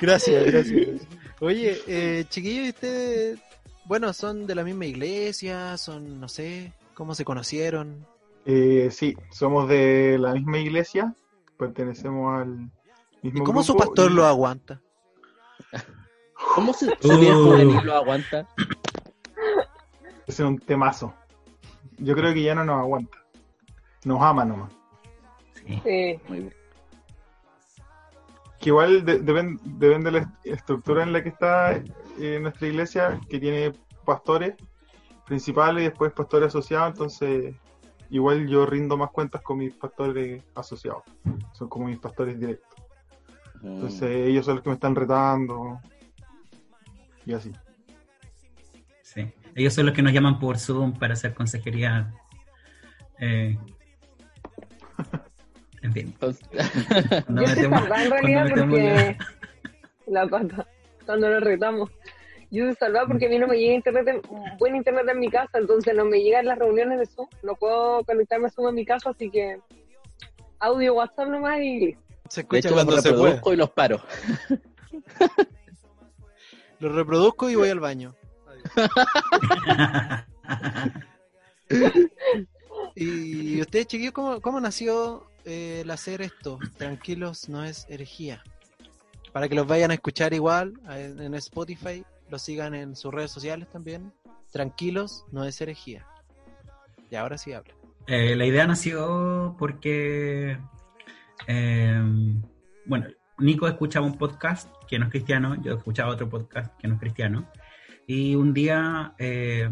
Gracias, 0.00 0.44
gracias. 0.44 1.06
Oye, 1.40 1.78
eh, 1.86 2.24
chiquillos, 2.28 2.66
¿y 2.66 2.68
ustedes, 2.70 3.38
bueno, 3.84 4.12
son 4.12 4.46
de 4.46 4.54
la 4.54 4.64
misma 4.64 4.86
iglesia, 4.86 5.76
son, 5.76 6.20
no 6.20 6.28
sé, 6.28 6.72
cómo 6.94 7.14
se 7.14 7.24
conocieron. 7.24 8.04
Eh, 8.44 8.88
sí, 8.90 9.16
somos 9.30 9.68
de 9.68 10.16
la 10.18 10.32
misma 10.34 10.58
iglesia. 10.58 11.14
Pertenecemos 11.58 12.40
al 12.40 12.70
¿Y 13.22 13.28
mismo 13.30 13.44
cómo 13.44 13.62
su 13.62 13.76
pastor 13.76 14.10
y- 14.10 14.14
lo 14.14 14.26
aguanta? 14.26 14.80
¿Cómo 16.54 16.72
se, 16.72 16.86
su 17.00 17.18
viejo 17.18 17.40
Uh. 17.50 17.84
lo 17.84 17.94
aguanta? 17.94 18.48
Es 20.26 20.38
un 20.40 20.58
temazo. 20.58 21.14
Yo 21.98 22.14
creo 22.14 22.34
que 22.34 22.42
ya 22.42 22.54
no 22.54 22.62
nos 22.64 22.80
aguanta. 22.80 23.16
Nos 24.04 24.20
ama 24.22 24.44
nomás. 24.44 24.70
Sí. 25.54 25.80
Sí. 25.84 26.20
Muy 26.28 26.38
bien. 26.40 26.54
Que 28.58 28.70
igual 28.70 29.04
de- 29.04 29.22
depen- 29.22 29.60
depende 29.62 30.10
de 30.10 30.18
la 30.18 30.18
est- 30.24 30.46
estructura 30.46 31.02
en 31.02 31.12
la 31.12 31.22
que 31.22 31.28
está 31.28 31.72
eh, 32.20 32.38
nuestra 32.40 32.66
iglesia, 32.66 33.20
que 33.28 33.38
tiene 33.38 33.72
pastores 34.04 34.54
principales 35.26 35.82
y 35.82 35.88
después 35.88 36.12
pastores 36.12 36.48
asociados, 36.48 36.90
entonces 36.92 37.54
igual 38.10 38.48
yo 38.48 38.64
rindo 38.66 38.96
más 38.96 39.10
cuentas 39.10 39.42
con 39.42 39.58
mis 39.58 39.74
pastores 39.74 40.42
asociados. 40.54 41.02
Son 41.52 41.68
como 41.68 41.86
mis 41.86 41.98
pastores 41.98 42.38
directos. 42.40 42.68
Mm. 43.60 43.66
Entonces 43.74 44.10
ellos 44.28 44.44
son 44.46 44.54
los 44.56 44.64
que 44.64 44.70
me 44.70 44.74
están 44.74 44.94
retando. 44.96 45.78
Y 47.26 47.34
así. 47.34 47.52
Sí. 49.02 49.30
Ellos 49.54 49.74
son 49.74 49.86
los 49.86 49.94
que 49.94 50.02
nos 50.02 50.12
llaman 50.12 50.38
por 50.38 50.58
Zoom 50.58 50.94
para 50.98 51.12
hacer 51.12 51.34
consejería. 51.34 52.12
eh, 53.20 53.58
en 55.82 55.92
fin. 55.92 56.14
Yo 56.20 56.28
estoy 56.30 57.34
metemos- 57.34 57.80
salvada 57.80 58.04
en 58.04 58.10
realidad 58.10 58.46
porque 58.56 59.16
la 60.06 60.26
pata, 60.26 60.66
cuando 61.06 61.28
lo 61.28 61.40
retamos. 61.40 61.90
Yo 62.50 62.66
estoy 62.68 62.86
salvada 62.88 63.06
porque 63.06 63.26
a 63.26 63.28
mí 63.28 63.38
no 63.38 63.46
me 63.46 63.58
llega 63.58 63.74
internet, 63.74 64.08
en- 64.08 64.22
buen 64.58 64.74
internet 64.76 65.06
en 65.10 65.20
mi 65.20 65.30
casa, 65.30 65.58
entonces 65.58 65.94
no 65.94 66.04
me 66.06 66.20
llegan 66.22 66.46
las 66.46 66.58
reuniones 66.58 66.98
de 66.98 67.06
Zoom. 67.06 67.28
No 67.42 67.54
puedo 67.54 68.02
conectarme 68.04 68.46
a 68.46 68.50
Zoom 68.50 68.68
en 68.68 68.74
mi 68.74 68.84
casa, 68.86 69.10
así 69.10 69.30
que 69.30 69.60
audio 70.58 70.94
WhatsApp 70.94 71.28
nomás 71.28 71.60
y. 71.60 71.96
Se 72.28 72.42
De 72.42 72.42
escucha 72.42 72.58
hecho, 72.58 72.70
los 72.70 72.84
cuando 72.84 73.02
se 73.02 73.08
puede. 73.10 73.22
reproduzco 73.24 73.52
y 73.52 73.56
los 73.56 73.70
paro. 73.70 74.00
Lo 76.80 76.92
reproduzco 76.92 77.50
y 77.50 77.56
voy 77.56 77.68
al 77.70 77.80
baño. 77.80 78.14
Y 82.94 83.60
ustedes, 83.60 83.86
chiquillos, 83.86 84.12
¿cómo, 84.12 84.40
cómo 84.40 84.60
nació 84.60 85.26
el 85.48 85.90
hacer 85.90 86.22
esto? 86.22 86.58
Tranquilos, 86.76 87.48
no 87.48 87.64
es 87.64 87.86
herejía. 87.88 88.42
Para 89.32 89.48
que 89.48 89.54
los 89.54 89.66
vayan 89.66 89.90
a 89.90 89.94
escuchar 89.94 90.34
igual 90.34 90.74
en, 90.88 91.34
Spotify, 91.34 92.04
los 92.30 92.42
sigan 92.42 92.74
en 92.74 92.96
sus 92.96 93.12
redes 93.12 93.30
sociales 93.30 93.68
también. 93.70 94.12
Tranquilos, 94.50 95.24
no 95.32 95.44
es 95.44 95.60
herejía. 95.60 96.06
Y 97.10 97.16
ahora 97.16 97.38
sí 97.38 97.52
habla. 97.52 97.74
Eh, 98.06 98.36
la 98.36 98.46
idea 98.46 98.66
nació 98.66 99.56
porque, 99.58 100.58
eh, 101.46 102.02
bueno, 102.86 103.06
Nico 103.38 103.68
escuchaba 103.68 104.06
un 104.06 104.16
podcast 104.16 104.70
que 104.88 104.98
no 104.98 105.06
es 105.06 105.10
cristiano, 105.10 105.60
yo 105.62 105.74
escuchaba 105.74 106.12
otro 106.12 106.28
podcast 106.28 106.74
que 106.78 106.88
no 106.88 106.94
es 106.94 107.00
cristiano, 107.00 107.50
y 108.06 108.34
un 108.34 108.54
día 108.54 109.14
eh, 109.18 109.68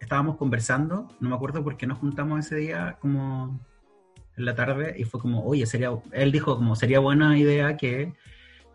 estábamos 0.00 0.36
conversando, 0.36 1.08
no 1.20 1.28
me 1.28 1.36
acuerdo 1.36 1.62
por 1.62 1.76
qué 1.76 1.86
nos 1.86 1.98
juntamos 1.98 2.40
ese 2.40 2.56
día 2.56 2.96
como 3.00 3.60
en 4.36 4.44
la 4.44 4.54
tarde, 4.54 4.94
y 4.98 5.04
fue 5.04 5.20
como, 5.20 5.44
oye, 5.44 5.66
sería, 5.66 5.90
él 6.12 6.32
dijo 6.32 6.56
como, 6.56 6.76
sería 6.76 7.00
buena 7.00 7.38
idea 7.38 7.76
que 7.76 8.12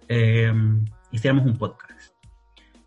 eh, 0.07 0.53
hiciéramos 1.11 1.45
un 1.45 1.57
podcast. 1.57 2.13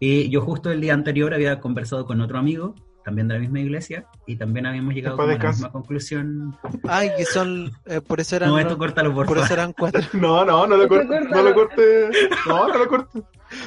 Y 0.01 0.29
yo 0.29 0.43
justo 0.43 0.71
el 0.71 0.81
día 0.81 0.95
anterior 0.95 1.35
había 1.35 1.61
conversado 1.61 2.07
con 2.07 2.21
otro 2.21 2.39
amigo, 2.39 2.75
también 3.09 3.27
de 3.29 3.35
la 3.35 3.41
misma 3.41 3.61
iglesia, 3.61 4.05
y 4.27 4.37
también 4.37 4.67
habíamos 4.67 4.93
llegado 4.93 5.19
a 5.23 5.27
la 5.27 5.39
misma 5.39 5.73
conclusión. 5.73 6.55
Ay, 6.87 7.11
que 7.17 7.25
son. 7.25 7.73
eh, 7.87 8.03
por 8.03 8.21
eso 8.21 8.37
eran. 8.37 8.51
No, 8.51 8.59
esto 8.59 8.77
córtalo, 8.77 9.15
por, 9.15 9.25
por 9.27 9.39
eso 9.39 9.55
eran 9.55 9.73
cuatro. 9.73 10.03
No, 10.13 10.45
no, 10.45 10.67
no 10.67 10.77
lo 10.77 10.83
Eso 10.83 10.89
corte, 10.91 11.07
córtalo. 11.09 11.31
no 11.37 11.43
lo 11.43 11.55
corte, 11.55 12.11
no, 12.47 12.69
no 12.69 12.79
lo 12.79 12.89
corte. 12.89 13.23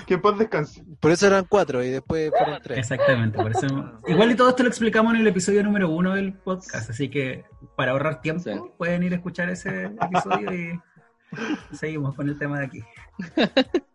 Que 0.05 0.13
en 0.13 0.21
paz 0.21 0.38
descanse. 0.38 0.83
Por 1.00 1.10
eso 1.10 1.25
eran 1.25 1.43
cuatro 1.50 1.83
y 1.83 1.89
después 1.89 2.31
fueron 2.38 2.60
tres. 2.62 2.77
Exactamente, 2.77 3.36
por 3.39 3.50
eso. 3.50 3.65
Igual 4.05 4.29
y 4.31 4.36
todo 4.36 4.50
esto 4.50 4.62
lo 4.62 4.69
explicamos 4.69 5.15
en 5.15 5.21
el 5.21 5.27
episodio 5.27 5.63
número 5.63 5.89
uno 5.89 6.13
del 6.13 6.33
podcast, 6.33 6.91
así 6.91 7.10
que 7.10 7.45
para 7.75 7.93
ahorrar 7.93 8.21
tiempo 8.21 8.43
Sí. 8.43 8.51
pueden 8.77 9.01
ir 9.01 9.13
a 9.13 9.15
escuchar 9.15 9.50
ese 9.50 9.86
episodio 9.86 10.53
y 10.53 10.79
seguimos 11.75 12.13
con 12.13 12.29
el 12.29 12.38
tema 12.38 12.60
de 12.60 12.65
aquí. 12.65 12.83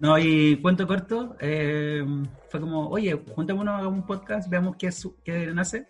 No, 0.00 0.18
y 0.18 0.56
cuento 0.56 0.86
corto, 0.86 1.36
eh, 1.40 2.02
fue 2.48 2.58
como, 2.58 2.88
oye, 2.88 3.22
juntémonos, 3.34 3.74
hagamos 3.78 4.00
un 4.00 4.06
podcast, 4.06 4.48
veamos 4.48 4.76
qué, 4.76 4.88
qué 5.22 5.46
nace. 5.52 5.88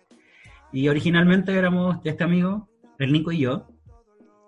Y 0.73 0.89
originalmente 0.89 1.53
éramos 1.53 1.97
este 2.03 2.25
amigo, 2.25 2.67
el 2.99 3.13
Nico 3.13 3.31
y 3.31 3.39
yo, 3.39 3.69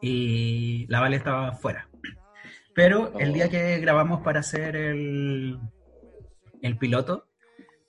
y 0.01 0.85
la 0.87 0.99
Vale 0.99 1.15
estaba 1.15 1.53
fuera. 1.53 1.87
Pero 2.75 3.17
el 3.17 3.31
día 3.31 3.49
que 3.49 3.79
grabamos 3.79 4.21
para 4.21 4.41
hacer 4.41 4.75
el, 4.75 5.57
el 6.61 6.77
piloto, 6.77 7.27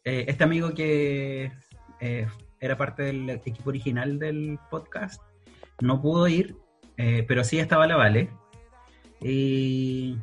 eh, 0.04 0.26
este 0.28 0.44
amigo 0.44 0.74
que 0.74 1.50
eh, 2.00 2.26
era 2.60 2.76
parte 2.76 3.02
del 3.02 3.30
equipo 3.30 3.70
original 3.70 4.20
del 4.20 4.60
podcast 4.70 5.20
no 5.80 6.00
pudo 6.00 6.28
ir, 6.28 6.56
pero 6.96 7.42
sí 7.42 7.58
estaba 7.58 7.88
la 7.88 7.96
Vale. 7.96 8.30
Y. 9.20 10.16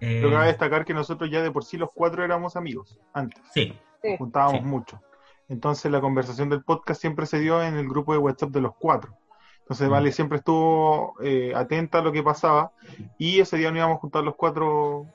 eh, 0.00 0.18
Pero 0.20 0.30
cabe 0.30 0.46
destacar 0.46 0.84
que 0.84 0.94
nosotros 0.94 1.30
ya 1.30 1.42
de 1.42 1.50
por 1.50 1.64
sí 1.64 1.76
los 1.76 1.90
cuatro 1.94 2.24
éramos 2.24 2.56
amigos 2.56 2.98
antes. 3.12 3.42
sí, 3.52 3.72
juntábamos 4.18 4.60
Sí. 4.60 4.66
mucho. 4.66 5.00
Entonces 5.48 5.90
la 5.92 6.00
conversación 6.00 6.48
del 6.48 6.62
podcast 6.62 7.00
siempre 7.00 7.26
se 7.26 7.38
dio 7.40 7.62
en 7.62 7.76
el 7.76 7.88
grupo 7.88 8.12
de 8.12 8.18
WhatsApp 8.18 8.50
de 8.50 8.60
los 8.60 8.74
cuatro. 8.78 9.14
Entonces 9.60 9.88
Mm. 9.88 9.90
Vale 9.92 10.12
siempre 10.12 10.38
estuvo 10.38 11.14
eh, 11.22 11.52
atenta 11.54 11.98
a 11.98 12.02
lo 12.02 12.12
que 12.12 12.22
pasaba 12.22 12.72
y 13.18 13.40
ese 13.40 13.56
día 13.56 13.70
nos 13.70 13.78
íbamos 13.78 13.96
a 13.96 14.00
juntar 14.00 14.24
los 14.24 14.34
cuatro, 14.36 15.06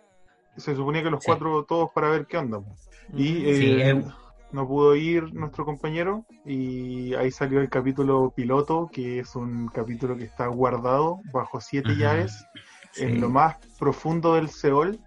se 0.57 0.75
suponía 0.75 1.03
que 1.03 1.09
los 1.11 1.23
Sí. 1.23 1.27
cuatro 1.27 1.65
todos 1.65 1.89
para 1.93 2.09
ver 2.09 2.25
qué 2.25 2.37
onda. 2.37 2.59
Y 3.13 3.45
eh, 3.49 3.55
Sí, 3.55 3.81
eh. 3.81 4.03
no 4.51 4.67
pudo 4.67 4.95
ir 4.95 5.31
nuestro 5.33 5.65
compañero 5.65 6.25
y 6.45 7.13
ahí 7.13 7.29
salió 7.31 7.61
el 7.61 7.69
capítulo 7.69 8.31
piloto, 8.35 8.89
que 8.91 9.19
es 9.19 9.35
un 9.35 9.67
capítulo 9.67 10.15
que 10.17 10.23
está 10.25 10.47
guardado 10.47 11.19
bajo 11.31 11.61
siete 11.61 11.89
Ajá. 11.91 11.99
llaves 11.99 12.45
sí. 12.91 13.03
en 13.03 13.21
lo 13.21 13.29
más 13.29 13.57
profundo 13.77 14.35
del 14.35 14.49
Seol 14.49 14.99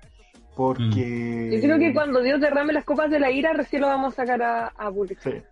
porque... 0.54 1.50
Yo 1.52 1.60
creo 1.60 1.78
que 1.78 1.94
cuando 1.94 2.20
Dios 2.20 2.40
derrame 2.40 2.72
las 2.72 2.84
copas 2.84 3.10
de 3.10 3.18
la 3.18 3.30
ira, 3.30 3.52
recién 3.52 3.82
lo 3.82 3.88
vamos 3.88 4.12
a 4.14 4.16
sacar 4.16 4.42
a, 4.42 4.66
a 4.68 4.90
público. 4.90 5.20
Sí. 5.24 5.42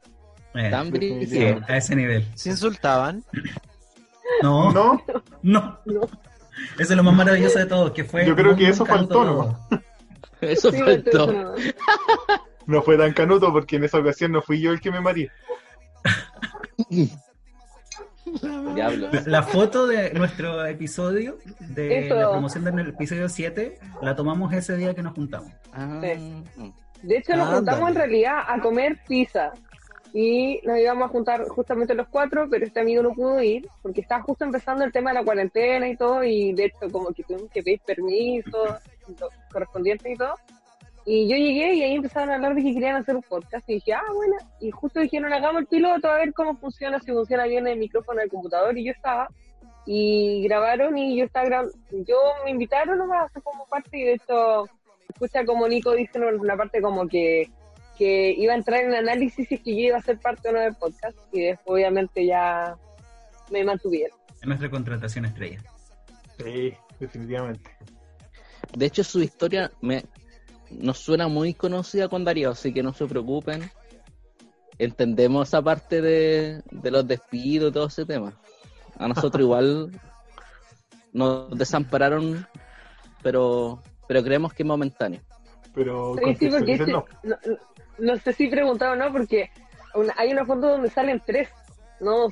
Eh, 0.54 0.70
Tan 0.70 0.92
sí, 0.92 1.36
a 1.68 1.76
ese 1.76 1.94
nivel. 1.96 2.26
Se 2.34 2.50
insultaban. 2.50 3.24
No, 4.42 4.72
no, 4.72 5.02
No, 5.42 5.80
No. 5.84 6.02
Eso 6.78 6.92
es 6.92 6.96
lo 6.96 7.02
más 7.02 7.14
maravilloso 7.14 7.58
de 7.58 7.66
todo, 7.66 7.92
que 7.92 8.04
fue. 8.04 8.24
Yo 8.24 8.36
creo 8.36 8.54
que 8.54 8.68
eso 8.68 8.86
faltó, 8.86 9.14
todo. 9.14 9.58
Eso 10.40 10.70
Sí, 10.70 10.78
faltó. 10.78 11.54
no 12.66 12.80
fue 12.82 12.96
tan 12.96 13.12
canuto 13.12 13.52
porque 13.52 13.76
en 13.76 13.84
esa 13.84 13.98
ocasión 13.98 14.32
no 14.32 14.40
fui 14.40 14.60
yo 14.60 14.70
el 14.70 14.80
que 14.80 14.90
me 14.92 15.00
mareé. 15.00 15.30
Diablo. 18.74 19.08
La, 19.12 19.22
la 19.26 19.42
foto 19.42 19.86
de 19.86 20.12
nuestro 20.14 20.64
episodio, 20.66 21.38
de 21.60 22.06
Eso. 22.06 22.14
la 22.14 22.30
promoción 22.30 22.64
del 22.64 22.88
episodio 22.88 23.28
7, 23.28 23.78
la 24.02 24.14
tomamos 24.16 24.52
ese 24.52 24.76
día 24.76 24.94
que 24.94 25.02
nos 25.02 25.14
juntamos. 25.14 25.52
Ah, 25.72 26.00
Sí. 26.02 26.42
mm. 26.56 26.72
De 27.02 27.16
hecho, 27.16 27.34
nos 27.34 27.48
juntamos 27.54 27.88
en 27.88 27.94
realidad 27.94 28.40
a 28.46 28.60
comer 28.60 28.98
pizza. 29.08 29.52
Y 30.12 30.60
nos 30.64 30.76
íbamos 30.76 31.04
a 31.04 31.08
juntar 31.08 31.46
justamente 31.46 31.94
los 31.94 32.08
cuatro, 32.08 32.48
pero 32.50 32.66
este 32.66 32.80
amigo 32.80 33.00
no 33.00 33.12
pudo 33.12 33.40
ir 33.40 33.68
porque 33.80 34.00
estaba 34.00 34.22
justo 34.24 34.44
empezando 34.44 34.84
el 34.84 34.90
tema 34.90 35.10
de 35.10 35.14
la 35.20 35.24
cuarentena 35.24 35.88
y 35.88 35.96
todo. 35.96 36.24
Y 36.24 36.52
de 36.52 36.64
hecho, 36.64 36.90
como 36.90 37.12
que 37.12 37.22
tuvimos 37.22 37.48
que 37.52 37.62
pedir 37.62 37.80
permiso 37.86 38.76
correspondiente 39.52 40.12
y 40.12 40.16
todo. 40.16 40.34
Y 41.06 41.28
yo 41.28 41.36
llegué 41.36 41.74
y 41.74 41.82
ahí 41.82 41.94
empezaron 41.94 42.30
a 42.30 42.34
hablar 42.34 42.54
de 42.54 42.62
que 42.62 42.74
querían 42.74 42.96
hacer 42.96 43.16
un 43.16 43.22
podcast. 43.22 43.68
Y 43.68 43.74
dije, 43.74 43.94
ah, 43.94 44.12
bueno. 44.14 44.36
Y 44.60 44.70
justo 44.70 45.00
dijeron, 45.00 45.32
hagamos 45.32 45.62
el 45.62 45.66
piloto 45.66 46.08
a 46.08 46.18
ver 46.18 46.32
cómo 46.32 46.56
funciona, 46.58 47.00
si 47.00 47.12
funciona 47.12 47.44
bien 47.46 47.66
el 47.66 47.78
micrófono 47.78 48.20
del 48.20 48.30
computador. 48.30 48.76
Y 48.76 48.84
yo 48.84 48.92
estaba. 48.92 49.28
Y 49.86 50.42
grabaron 50.44 50.96
y 50.98 51.16
yo 51.16 51.24
estaba 51.24 51.46
grabando. 51.46 51.72
Yo 51.90 52.16
me 52.44 52.50
invitaron 52.50 52.98
nomás 52.98 53.22
a 53.22 53.24
hacer 53.24 53.42
como 53.42 53.66
parte 53.66 53.98
y 53.98 54.04
de 54.04 54.14
hecho 54.14 54.66
escucha 55.08 55.44
como 55.44 55.66
Nico 55.66 55.92
dice 55.92 56.18
en 56.18 56.40
una 56.40 56.56
parte 56.56 56.80
como 56.80 57.08
que, 57.08 57.50
que 57.98 58.32
iba 58.32 58.52
a 58.52 58.56
entrar 58.56 58.84
en 58.84 58.94
análisis 58.94 59.48
si 59.48 59.54
es 59.54 59.60
que 59.62 59.74
yo 59.74 59.80
iba 59.80 59.96
a 59.96 60.02
ser 60.02 60.18
parte 60.18 60.48
o 60.48 60.52
no 60.52 60.60
del 60.60 60.74
podcast 60.74 61.16
y 61.32 61.42
después 61.42 61.82
obviamente 61.82 62.24
ya 62.24 62.76
me 63.50 63.64
mantuvieron. 63.64 64.16
En 64.42 64.48
nuestra 64.48 64.70
contratación 64.70 65.24
estrella. 65.24 65.62
Sí, 66.38 66.72
definitivamente. 66.98 67.70
De 68.76 68.86
hecho, 68.86 69.02
su 69.02 69.20
historia 69.20 69.70
me 69.80 70.04
nos 70.70 70.98
suena 70.98 71.28
muy 71.28 71.54
conocida 71.54 72.08
con 72.08 72.24
Darío, 72.24 72.50
así 72.50 72.72
que 72.72 72.82
no 72.82 72.92
se 72.92 73.06
preocupen. 73.06 73.70
Entendemos 74.78 75.48
esa 75.48 75.60
parte 75.60 76.00
de, 76.00 76.62
de 76.70 76.90
los 76.90 77.06
despidos 77.06 77.70
y 77.70 77.72
todo 77.74 77.86
ese 77.86 78.06
tema. 78.06 78.32
A 78.98 79.08
nosotros 79.08 79.40
igual 79.44 79.90
nos 81.12 81.50
desampararon, 81.58 82.46
pero 83.22 83.82
pero 84.06 84.22
creemos 84.24 84.52
que 84.52 84.62
es 84.64 84.66
momentáneo. 84.66 85.20
Pero 85.74 86.16
Sí, 86.16 86.34
sí, 86.36 86.48
porque 86.50 86.72
este- 86.72 86.90
no, 86.92 87.04
no- 87.22 87.36
no 87.98 88.16
sé 88.16 88.32
si 88.32 88.48
preguntaron 88.48 89.00
o 89.00 89.04
no, 89.04 89.12
porque 89.12 89.50
una- 89.94 90.14
hay 90.16 90.32
una 90.32 90.44
foto 90.44 90.68
donde 90.68 90.90
salen 90.90 91.22
tres, 91.24 91.48
no 92.00 92.28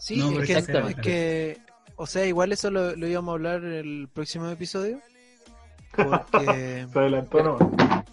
Sí, 0.00 0.18
No, 0.18 0.40
que, 0.40 0.52
es 0.52 0.66
que, 1.02 1.58
o 1.96 2.06
sea, 2.06 2.24
igual 2.24 2.52
eso 2.52 2.70
lo, 2.70 2.94
lo 2.94 3.06
íbamos 3.08 3.32
a 3.32 3.34
hablar 3.34 3.64
en 3.64 3.72
el 3.72 4.08
próximo 4.12 4.48
episodio. 4.48 5.00
Porque. 5.94 6.86
Se 6.92 6.98
adelantó, 6.98 7.42
¿no? 7.42 7.58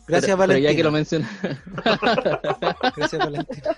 Gracias, 0.08 0.36
pero, 0.36 0.48
pero 0.48 0.58
ya 0.60 0.72
Valentina. 0.72 0.76
que 0.76 0.84
lo 0.84 0.92
menciona, 0.92 1.30
Gracias, 2.96 3.26
Valentina. 3.26 3.78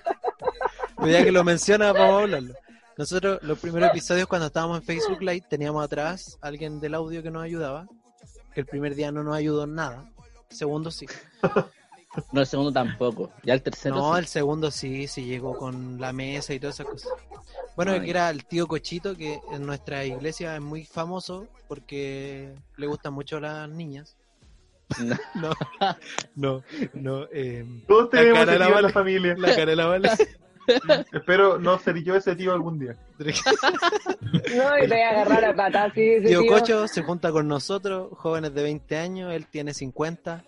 Pero 0.98 1.08
ya 1.08 1.24
que 1.24 1.32
lo 1.32 1.44
menciona, 1.44 1.94
vamos 1.94 2.20
a 2.20 2.24
hablarlo. 2.24 2.54
Nosotros, 2.98 3.40
los 3.44 3.60
primeros 3.60 3.92
episodios, 3.92 4.28
cuando 4.28 4.48
estábamos 4.48 4.80
en 4.80 4.84
Facebook 4.84 5.22
Live, 5.22 5.46
teníamos 5.50 5.84
atrás 5.84 6.38
a 6.42 6.48
alguien 6.48 6.80
del 6.80 6.96
audio 6.96 7.22
que 7.22 7.32
nos 7.32 7.44
ayudaba. 7.44 7.88
Que 8.54 8.62
el 8.62 8.66
primer 8.66 8.96
día 8.96 9.12
no 9.12 9.24
nos 9.24 9.36
ayudó 9.36 9.66
en 9.66 9.76
nada. 9.76 10.10
Segundo, 10.50 10.90
sí. 10.90 11.06
No, 12.32 12.42
el 12.42 12.48
segundo 12.48 12.72
tampoco. 12.72 13.32
Ya 13.44 13.54
el 13.54 13.62
tercero. 13.62 13.96
No, 13.96 14.14
sí. 14.14 14.20
el 14.20 14.28
segundo 14.28 14.72
sí, 14.72 15.08
sí 15.08 15.26
llegó 15.26 15.56
con 15.58 16.00
la 16.00 16.14
mesa 16.14 16.54
y 16.54 16.60
todas 16.60 16.76
esas 16.80 16.88
cosas. 16.88 17.12
Bueno, 17.76 17.92
Ay. 17.92 18.02
que 18.02 18.10
era 18.10 18.30
el 18.30 18.46
tío 18.46 18.66
Cochito, 18.68 19.16
que 19.16 19.40
en 19.52 19.66
nuestra 19.66 20.04
iglesia 20.06 20.56
es 20.56 20.62
muy 20.62 20.84
famoso 20.86 21.48
porque 21.68 22.54
le 22.78 22.88
gustan 22.88 23.14
mucho 23.14 23.40
las 23.40 23.70
niñas. 23.70 24.16
No. 25.36 25.52
No, 26.36 26.64
no, 26.64 26.64
no. 26.94 27.28
eh, 27.32 27.66
Todos 27.88 28.06
La 28.14 28.20
tenemos 28.20 28.46
la 28.48 28.58
la 28.58 28.70
Vale. 28.70 28.90
familia. 28.90 29.36
la 29.38 29.50
cara 29.50 29.66
de 29.66 29.76
la 29.76 29.86
Vale. 29.86 30.10
Espero 31.14 31.60
no 31.60 31.78
ser 31.80 32.04
yo 32.04 32.16
ese 32.16 32.36
tío 32.36 32.52
algún 32.54 32.80
día. 32.80 32.96
No, 34.56 34.78
y 34.78 34.82
te 34.82 34.88
voy 34.88 35.00
a 35.02 35.10
agarrar 35.12 35.46
a 35.46 35.56
patas, 35.56 35.94
sí, 35.94 36.18
Tío 36.26 36.42
tío. 36.42 36.52
Cocho 36.52 36.88
se 36.88 37.04
junta 37.04 37.32
con 37.32 37.48
nosotros, 37.48 38.10
jóvenes 38.18 38.54
de 38.54 38.64
20 38.64 38.98
años, 38.98 39.34
él 39.34 39.46
tiene 39.48 39.74
50. 39.74 40.44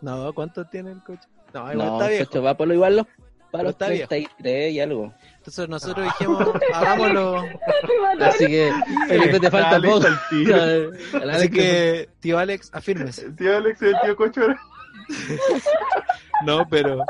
No, 0.00 0.32
¿cuántos 0.34 0.68
tiene 0.70 0.92
el 0.92 1.02
Cocho? 1.02 1.28
No, 1.54 1.72
igual 1.72 1.88
No, 1.88 1.94
está 2.00 2.08
viejo. 2.08 2.42
Va 2.42 2.56
por 2.56 2.68
lo 2.68 2.74
igual 2.74 2.96
los, 2.96 3.06
para 3.50 3.64
los 3.64 3.72
está 3.72 3.88
viejo. 3.88 4.08
33 4.08 4.72
y 4.72 4.80
algo. 4.80 5.14
Entonces 5.38 5.68
nosotros 5.68 6.06
dijimos, 6.18 6.48
hagámoslo. 6.74 7.44
Así 8.20 8.46
que, 8.46 8.72
Felipe, 9.08 9.40
te 9.40 9.50
falta 9.50 9.76
Alex 9.76 9.94
poco. 9.94 10.06
Al 10.06 11.30
Así 11.30 11.46
Alex 11.46 11.54
que, 11.54 12.08
tío 12.20 12.38
Alex, 12.38 12.70
afírmese. 12.72 13.26
El 13.26 13.36
tío 13.36 13.56
Alex 13.56 13.82
y 13.82 13.84
el 13.86 13.96
tío 14.02 14.16
Cocho 14.16 14.44
era- 14.44 14.60
No, 16.44 16.66
pero 16.68 17.04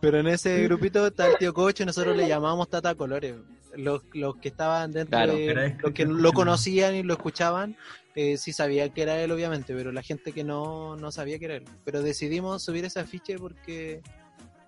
pero 0.00 0.18
en 0.18 0.26
ese 0.28 0.62
grupito 0.64 1.06
está 1.06 1.28
el 1.28 1.36
tío 1.38 1.52
Cocho 1.54 1.82
y 1.82 1.86
nosotros 1.86 2.16
le 2.16 2.26
llamamos 2.28 2.68
Tata 2.68 2.94
Colores. 2.94 3.34
Los, 3.76 4.02
los 4.14 4.36
que 4.36 4.48
estaban 4.48 4.90
dentro 4.92 5.16
Claro. 5.18 5.34
De 5.34 5.76
los 5.82 5.92
que 5.92 6.04
lo 6.04 6.32
conocían 6.32 6.94
y 6.94 7.02
lo 7.02 7.14
escuchaban, 7.14 7.76
eh, 8.14 8.36
sí 8.36 8.52
sabían 8.52 8.90
que 8.90 9.02
era 9.02 9.20
él, 9.22 9.30
obviamente, 9.30 9.74
pero 9.74 9.92
la 9.92 10.02
gente 10.02 10.32
que 10.32 10.42
no, 10.44 10.96
no 10.96 11.12
sabía 11.12 11.38
que 11.38 11.44
era 11.46 11.54
él. 11.56 11.64
Pero 11.84 12.02
decidimos 12.02 12.62
subir 12.62 12.84
ese 12.84 13.00
afiche 13.00 13.38
porque 13.38 14.02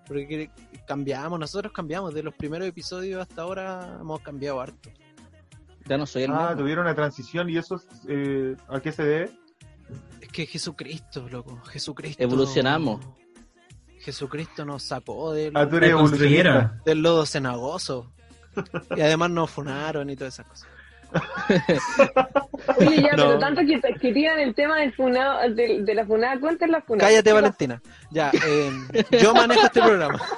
porque 0.07 0.49
cambiamos, 0.85 1.39
nosotros 1.39 1.71
cambiamos, 1.71 2.13
de 2.13 2.23
los 2.23 2.33
primeros 2.35 2.67
episodios 2.67 3.21
hasta 3.21 3.41
ahora 3.43 3.97
hemos 4.01 4.19
cambiado 4.19 4.59
harto. 4.59 4.89
Ya 5.85 5.97
no 5.97 6.05
soy 6.05 6.23
el 6.23 6.31
Ah, 6.31 6.47
mismo. 6.49 6.57
tuvieron 6.63 6.85
una 6.85 6.93
transición 6.95 7.49
y 7.49 7.57
eso 7.57 7.81
eh, 8.07 8.55
¿a 8.67 8.79
qué 8.81 8.91
se 8.91 9.03
debe? 9.03 9.31
Es 10.21 10.29
que 10.29 10.45
Jesucristo, 10.45 11.27
loco, 11.29 11.57
Jesucristo. 11.65 12.21
Evolucionamos. 12.21 12.99
Jesucristo 13.99 14.65
nos 14.65 14.83
sacó 14.83 15.31
del, 15.33 15.55
Ah, 15.55 15.65
del 15.65 17.01
lodo 17.01 17.25
cenagoso. 17.25 18.11
Y 18.95 19.01
además 19.01 19.29
nos 19.31 19.49
funaron 19.51 20.09
y 20.09 20.15
todas 20.15 20.33
esas 20.35 20.45
cosas. 20.47 20.67
Oye, 22.77 23.01
ya, 23.03 23.11
No. 23.11 23.27
pero 23.27 23.39
tanto 23.39 23.61
que, 23.61 23.79
que 23.99 24.13
tiran 24.13 24.39
el 24.39 24.55
tema 24.55 24.79
del 24.79 24.93
funado, 24.93 25.47
de, 25.53 25.83
de 25.83 25.95
la 25.95 26.05
funada, 26.05 26.39
la 26.69 26.81
funada. 26.81 27.07
Cállate, 27.09 27.29
¿Qué 27.29 27.33
Valentina. 27.33 27.81
Ya, 28.11 28.31
eh, 28.47 28.71
yo 29.21 29.33
manejo 29.33 29.65
este 29.65 29.81
programa. 29.81 30.21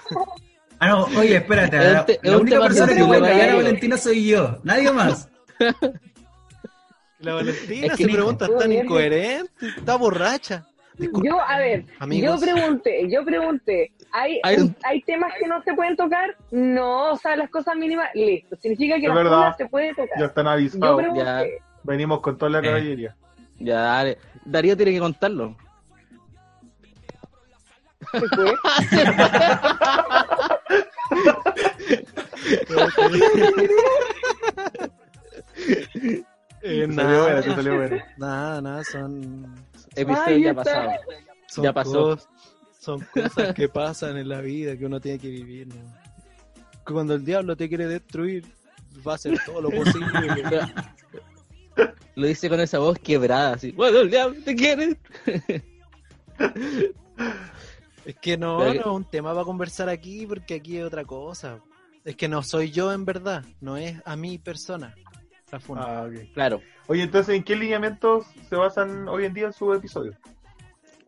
Ah, 0.78 0.90
no, 0.90 1.04
oye, 1.18 1.38
espérate. 1.38 1.78
Es 1.78 2.20
La, 2.24 2.38
única 2.38 2.58
tema 2.58 2.68
persona 2.68 2.94
que 2.94 3.06
puede 3.06 3.22
callar 3.22 3.50
a. 3.52 3.56
Valentina 3.56 3.98
soy 3.98 4.28
yo. 4.28 4.60
Nadie 4.64 4.92
más. 4.92 5.30
La 7.20 7.34
Valentina 7.36 7.88
Es 7.88 7.94
que 7.94 8.04
se 8.04 8.12
pregunta 8.12 8.48
tan 8.60 8.74
incoherente, 8.74 9.70
está 9.78 9.96
borracha. 9.96 10.66
Disculpa. 10.98 11.28
Yo, 11.30 11.42
a 11.42 11.58
ver, 11.58 11.86
Amigos. 12.00 12.40
yo 12.42 12.46
pregunté, 12.54 13.10
yo 13.10 13.26
pregunté, 13.26 13.92
¿hay, 14.12 14.40
Hay 14.44 14.58
un- 14.58 14.76
¿hay 14.84 15.02
temas 15.02 15.34
que 15.40 15.48
no 15.48 15.62
se 15.64 15.74
pueden 15.74 15.96
tocar? 15.98 16.38
No, 16.52 17.12
o 17.12 17.18
sea, 17.18 17.36
las 17.36 17.50
cosas 17.50 17.76
mínimas, 17.76 18.10
listo. 18.14 18.56
Significa 18.62 18.96
que 18.96 19.04
Es 19.04 19.08
las 19.10 19.16
verdad. 19.18 19.38
cosas 19.38 19.58
se 19.58 19.66
puede 19.68 19.90
tocar. 19.94 20.20
Ya 20.20 20.26
están 20.26 20.48
avisados. 20.48 21.02
Venimos 21.84 22.22
con 22.22 22.38
toda 22.38 22.52
la 22.52 22.60
Eh. 22.60 22.64
caballería. 22.64 23.16
Ya, 23.60 23.80
dale. 23.80 24.18
Darío 24.46 24.78
tiene 24.78 24.94
que 24.94 25.00
contarlo. 25.00 25.56
¿se 28.12 28.20
fue? 28.30 28.54
Eh, 36.62 36.88
nada, 36.88 38.62
nada, 38.62 38.84
son, 38.84 39.54
Episodio 39.96 40.36
Ay, 40.36 40.44
ya 40.44 40.54
pasado. 40.54 40.90
son 41.48 41.64
Ya 41.64 41.74
pasó. 41.74 42.10
cos- 42.18 42.28
son 42.80 43.00
cosas 43.14 43.54
que 43.56 43.68
pasan 43.70 44.18
en 44.18 44.30
la 44.30 44.42
vida 44.42 44.78
que 44.78 44.86
uno 44.86 45.00
tiene 45.00 45.20
que 45.20 45.30
vivir. 45.30 45.68
¿no? 45.68 45.76
Cuando 46.86 47.16
el 47.16 47.26
diablo 47.26 47.56
te 47.56 47.68
quiere 47.68 47.88
destruir, 47.88 48.46
va 49.08 49.14
a 49.14 49.16
hacer 49.16 49.40
todo 49.46 49.62
lo 49.62 49.70
posible. 49.72 50.08
Lo 52.16 52.28
dice 52.28 52.48
con 52.48 52.62
esa 52.62 52.80
voz 52.80 52.98
quebrada, 53.00 53.56
así. 53.56 53.72
Bueno, 53.74 54.00
el 54.00 54.10
diablo 54.10 54.40
te 54.46 54.56
quiere. 54.56 54.98
Es 58.06 58.16
que 58.22 58.38
no, 58.38 58.58
Pero 58.60 58.68
no 58.68 58.72
que- 58.74 58.80
es 58.80 58.86
un 58.86 59.10
tema 59.10 59.34
para 59.34 59.44
conversar 59.44 59.90
aquí 59.90 60.26
porque 60.26 60.56
aquí 60.56 60.78
es 60.78 60.86
otra 60.86 61.04
cosa. 61.06 61.60
Es 62.04 62.16
que 62.16 62.28
no 62.30 62.44
soy 62.44 62.70
yo 62.72 62.94
en 62.94 63.04
verdad, 63.04 63.44
no 63.62 63.78
es 63.78 64.00
a 64.06 64.16
mi 64.16 64.38
persona. 64.38 64.94
La 65.52 65.60
funa. 65.60 65.82
Ah, 65.86 66.04
ok. 66.08 66.34
Claro. 66.34 66.62
Oye, 66.88 67.04
entonces, 67.04 67.36
¿en 67.36 67.44
qué 67.44 67.56
lineamientos 67.56 68.26
se 68.50 68.56
basan 68.56 69.08
hoy 69.08 69.26
en 69.26 69.34
día 69.34 69.46
en 69.48 69.54
su 69.54 69.74
episodio? 69.74 70.14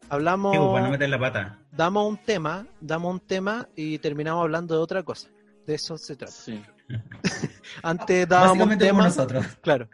Hablamos, 0.09 0.55
pues, 0.55 0.69
para 0.71 0.85
no 0.85 0.91
meter 0.91 1.09
la 1.09 1.19
pata. 1.19 1.59
damos 1.71 2.07
un 2.07 2.17
tema, 2.17 2.65
damos 2.79 3.13
un 3.13 3.19
tema 3.19 3.67
y 3.75 3.97
terminamos 3.99 4.41
hablando 4.43 4.75
de 4.75 4.81
otra 4.81 5.03
cosa. 5.03 5.27
De 5.65 5.75
eso 5.75 5.97
se 5.97 6.15
trata. 6.15 6.31
Sí. 6.31 6.63
Antes 7.83 8.27
dábamos 8.27 8.67
un 8.67 8.77
tema, 8.77 9.03
nosotros. 9.03 9.45
claro. 9.61 9.89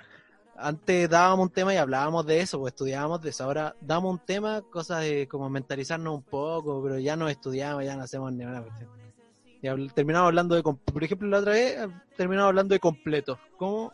Antes 0.56 1.10
dábamos 1.10 1.48
un 1.48 1.50
tema 1.52 1.74
y 1.74 1.78
hablábamos 1.78 2.26
de 2.28 2.40
eso, 2.42 2.60
pues 2.60 2.74
estudiábamos 2.74 3.22
de 3.22 3.32
eso. 3.32 3.44
Ahora 3.44 3.76
damos 3.82 4.12
un 4.12 4.20
tema, 4.20 4.62
cosas 4.62 5.02
de 5.02 5.28
como 5.28 5.50
mentalizarnos 5.50 6.14
un 6.14 6.22
poco, 6.24 6.82
pero 6.84 7.00
ya 7.00 7.16
no 7.16 7.28
estudiamos, 7.28 7.84
ya 7.84 7.96
no 7.98 8.04
hacemos 8.04 8.32
ni 8.32 8.46
una 8.46 8.62
cuestión. 8.62 8.90
Y 9.64 9.68
habl- 9.68 9.92
terminamos 9.94 10.28
hablando 10.28 10.56
de, 10.56 10.62
por 10.62 11.04
ejemplo, 11.04 11.28
la 11.28 11.40
otra 11.40 11.54
vez 11.54 11.78
eh, 11.80 11.88
terminamos 12.16 12.50
hablando 12.50 12.74
de 12.74 12.80
completo. 12.80 13.40
¿Cómo? 13.58 13.92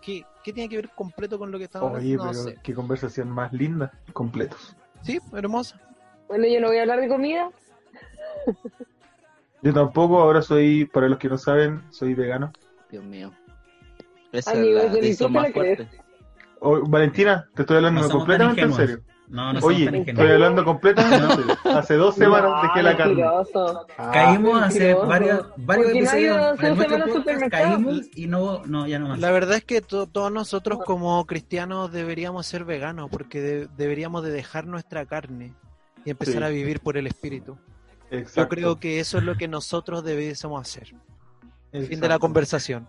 ¿Qué, 0.00 0.24
qué 0.42 0.52
tiene 0.52 0.68
que 0.68 0.76
ver 0.76 0.90
completo 0.90 1.38
con 1.38 1.50
lo 1.50 1.58
que 1.58 1.64
estamos 1.64 1.92
Oye, 1.92 2.14
hablando? 2.14 2.24
No 2.24 2.32
pero 2.32 2.54
sé. 2.56 2.62
qué 2.62 2.74
conversación 2.74 3.30
más 3.30 3.52
linda. 3.52 3.92
Completos. 4.12 4.76
Sí, 5.02 5.18
hermoso. 5.32 5.76
Bueno, 6.28 6.46
yo 6.46 6.60
no 6.60 6.68
voy 6.68 6.78
a 6.78 6.82
hablar 6.82 7.00
de 7.00 7.08
comida. 7.08 7.50
Yo 9.62 9.74
tampoco, 9.74 10.22
ahora 10.22 10.40
soy, 10.40 10.86
para 10.86 11.06
los 11.06 11.18
que 11.18 11.28
no 11.28 11.36
saben, 11.36 11.82
soy 11.90 12.14
vegano. 12.14 12.50
Dios 12.90 13.04
mío. 13.04 13.30
Esa 14.32 14.52
Amigo, 14.52 14.78
es 14.78 14.92
¿desde 14.92 15.24
la 15.24 15.28
más 15.28 15.52
fuerte. 15.52 15.88
Oh, 16.60 16.80
Valentina, 16.88 17.46
te 17.54 17.62
estoy 17.62 17.76
hablando 17.76 18.00
No 18.02 18.08
completamente 18.10 18.62
en 18.62 18.72
serio. 18.72 19.02
No, 19.30 19.52
no 19.52 19.60
Oye, 19.60 19.84
tan 19.84 19.94
estoy 19.94 20.12
ingenuos. 20.12 20.30
hablando 20.32 20.64
completamente. 20.64 21.44
Hace 21.64 21.94
dos 21.94 22.16
semanas 22.16 22.62
dejé 22.62 22.82
la 22.82 22.96
carne. 22.96 23.22
Ah, 23.96 24.10
Caímos 24.12 24.60
hace 24.60 24.92
varios, 24.94 25.46
varios 25.56 25.86
Porque 25.86 26.00
no 26.02 26.10
episodios 26.10 26.60
nuestro 26.60 27.24
podcast, 27.24 27.48
caímos 27.48 28.00
y 28.16 28.26
no, 28.26 28.64
no, 28.66 28.88
ya 28.88 28.98
no 28.98 29.08
más. 29.10 29.20
La 29.20 29.30
verdad 29.30 29.58
es 29.58 29.64
que 29.64 29.82
to- 29.82 30.08
todos 30.08 30.32
nosotros 30.32 30.80
como 30.84 31.24
cristianos 31.26 31.92
deberíamos 31.92 32.44
ser 32.46 32.64
veganos 32.64 33.08
porque 33.08 33.40
de- 33.40 33.68
deberíamos 33.76 34.24
de 34.24 34.32
dejar 34.32 34.66
nuestra 34.66 35.06
carne 35.06 35.54
y 36.04 36.10
empezar 36.10 36.38
Sí. 36.38 36.42
a 36.42 36.48
vivir 36.48 36.80
por 36.80 36.96
el 36.96 37.06
espíritu. 37.06 37.56
Yo 38.10 38.18
exacto, 38.18 38.48
creo 38.48 38.80
que 38.80 38.98
eso 38.98 39.18
es 39.18 39.22
lo 39.22 39.36
que 39.36 39.46
nosotros 39.46 40.02
debiésemos 40.02 40.60
hacer. 40.60 40.88
Fin 40.88 40.98
de 41.72 41.86
la 41.88 41.94
exacto. 41.96 42.18
conversación. 42.18 42.88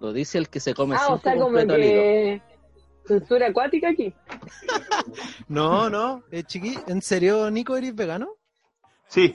Lo 0.00 0.12
dice 0.12 0.38
el 0.38 0.48
que 0.48 0.58
se 0.58 0.74
come 0.74 0.96
Ah, 0.96 1.02
o 1.04 1.06
cinco 1.06 1.20
sea, 1.22 1.32
como 1.34 1.44
completos 1.44 1.74
al 1.74 1.80
hilo. 1.82 1.92
que 1.92 2.42
censura 3.08 3.48
acuática 3.48 3.88
aquí. 3.88 4.14
No, 5.48 5.88
no, 5.90 6.22
eh, 6.30 6.42
chiqui, 6.44 6.78
¿en 6.86 7.02
serio, 7.02 7.50
Nico, 7.50 7.76
eres 7.76 7.94
vegano? 7.94 8.28
Sí, 9.08 9.34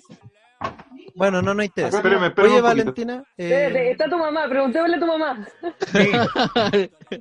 Bueno, 1.16 1.42
no, 1.42 1.54
no 1.54 1.62
interesa. 1.64 1.98
espérame, 1.98 2.26
espérame 2.28 2.52
Oye, 2.52 2.62
un 2.62 2.64
poquito. 2.64 2.84
Valentina, 2.84 3.24
eh, 3.38 3.44
Espérate, 3.66 3.92
está 3.92 4.10
tu 4.10 4.18
mamá, 4.18 4.48
preguntémosle 4.48 4.96
a 4.96 5.00
tu 5.00 5.06
mamá. 5.08 5.48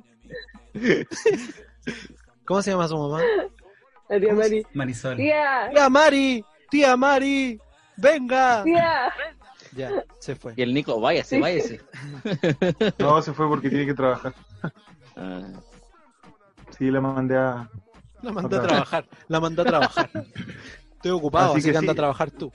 ¿cómo 2.45 2.61
se 2.61 2.71
llama 2.71 2.87
su 2.87 2.97
mamá? 2.97 3.21
La 4.09 4.19
tía 4.19 4.33
Mari. 4.33 4.65
Marisol. 4.73 5.15
Tía, 5.17 5.69
¡Tía 5.73 5.89
Mari! 5.89 6.45
¡Tía 6.69 6.97
Mari! 6.97 7.59
¡Venga! 7.97 8.63
tía. 8.63 9.13
Ya, 9.75 9.89
se 10.19 10.35
fue. 10.35 10.53
Y 10.55 10.61
el 10.61 10.71
Nico, 10.73 10.99
váyase, 10.99 11.35
Sí. 11.37 11.41
váyase. 11.41 11.81
no, 12.99 13.21
se 13.23 13.33
fue 13.33 13.47
porque 13.47 13.69
tiene 13.69 13.85
que 13.87 13.93
trabajar. 13.95 14.33
Ah, 15.15 15.41
Sí, 16.77 16.91
la 16.91 17.01
mandé 17.01 17.37
a... 17.37 17.69
La 18.21 18.31
mandó 18.31 18.57
a 18.57 18.63
trabajar, 18.63 19.05
la 19.27 19.39
mandó 19.39 19.61
a 19.61 19.65
trabajar. 19.65 20.09
Estoy 20.93 21.11
ocupado, 21.11 21.51
Así 21.51 21.59
así, 21.59 21.67
que 21.67 21.71
que, 21.73 21.77
anda 21.77 21.91
sí. 21.91 21.97
a 21.97 22.01
trabajar 22.01 22.31
tú. 22.31 22.51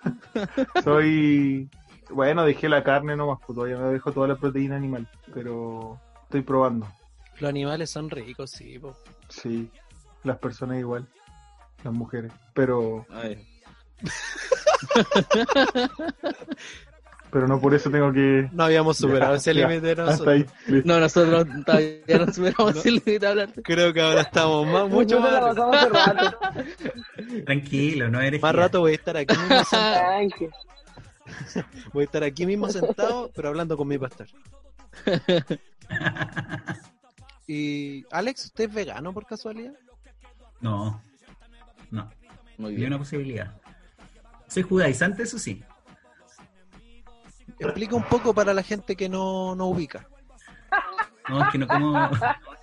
Soy... 0.84 1.70
Bueno, 2.10 2.44
dejé 2.44 2.68
la 2.68 2.82
carne 2.82 3.16
nomás, 3.16 3.38
pues 3.46 3.54
todavía 3.54 3.76
no 3.76 3.90
dejo 3.90 4.12
toda 4.12 4.26
la 4.26 4.36
proteína 4.36 4.76
animal, 4.76 5.08
pero 5.32 6.00
estoy 6.22 6.42
probando. 6.42 6.88
Los 7.38 7.48
animales 7.48 7.90
son 7.90 8.10
ricos, 8.10 8.50
sí. 8.50 8.78
po. 8.78 8.96
Sí, 9.28 9.70
las 10.24 10.38
personas 10.38 10.78
igual, 10.78 11.06
las 11.84 11.92
mujeres, 11.92 12.32
pero 12.52 13.06
ay. 13.10 13.46
pero 17.32 17.46
no 17.48 17.60
por 17.60 17.74
eso 17.74 17.90
tengo 17.90 18.12
que... 18.12 18.48
No 18.52 18.64
habíamos 18.64 18.96
superado 18.98 19.32
Ya, 19.34 19.38
ese 19.38 19.54
ya, 19.54 19.68
límite 19.68 19.90
Hasta 19.92 20.04
nosotros. 20.04 20.34
ahí. 20.34 20.46
No, 20.84 21.00
nosotros 21.00 21.46
todavía 21.64 22.00
no 22.26 22.32
superamos 22.32 22.74
No. 22.76 22.82
el 22.82 22.94
límite 22.94 23.18
de 23.18 23.26
hablar. 23.26 23.48
Creo 23.62 23.92
que 23.92 24.00
ahora 24.00 24.20
estamos 24.22 24.66
más, 24.66 24.88
mucho 24.88 25.20
más, 25.20 25.54
rato. 25.56 26.38
Tranquilo, 27.46 28.08
no 28.10 28.20
eres. 28.20 28.40
más 28.42 28.54
rato 28.54 28.80
voy 28.80 28.92
a 28.92 28.94
estar 28.94 29.16
aquí 29.16 29.36
mismo 29.36 29.64
sentado. 29.64 30.50
Voy 31.92 32.02
a 32.02 32.04
estar 32.06 32.24
aquí 32.24 32.44
mismo 32.44 32.68
sentado, 32.70 33.30
pero 33.34 33.48
hablando 33.50 33.76
con 33.76 33.86
mi 33.86 33.96
pastor. 33.98 34.26
Y 37.46 38.04
Alex, 38.10 38.46
¿usted 38.46 38.64
es 38.64 38.74
vegano 38.74 39.12
por 39.12 39.26
casualidad? 39.26 39.72
No, 40.60 41.00
no. 41.90 42.10
Muy 42.58 42.74
bien. 42.74 42.88
una 42.88 42.98
posibilidad. 42.98 43.54
Soy 44.48 44.62
judaizante, 44.62 45.22
eso 45.22 45.38
sí. 45.38 45.62
Explica 47.60 47.94
un 47.94 48.04
poco 48.04 48.32
para 48.32 48.54
la 48.54 48.62
gente 48.62 48.96
que 48.96 49.08
no, 49.08 49.54
no 49.54 49.66
ubica. 49.66 50.08
No, 51.28 51.44
es 51.44 51.50
que 51.52 51.58
no 51.58 51.68
como, 51.68 52.10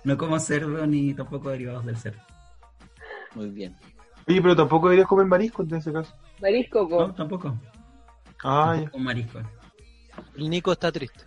no 0.04 0.18
como 0.18 0.38
cerdo 0.40 0.86
ni 0.86 1.14
tampoco 1.14 1.50
derivados 1.50 1.86
del 1.86 1.96
cerdo. 1.96 2.20
Muy 3.34 3.50
bien. 3.50 3.76
Oye, 4.26 4.42
pero 4.42 4.56
tampoco 4.56 4.88
deberías 4.88 5.08
comer 5.08 5.26
marisco 5.26 5.62
en 5.62 5.74
ese 5.74 5.92
caso. 5.92 6.14
Marisco. 6.40 6.86
No, 6.90 7.14
tampoco. 7.14 7.56
Ah, 8.44 8.76
ya. 8.80 8.90
Con 8.90 9.04
marisco. 9.04 9.40
El 10.36 10.50
Nico 10.50 10.72
está 10.72 10.90
triste. 10.92 11.24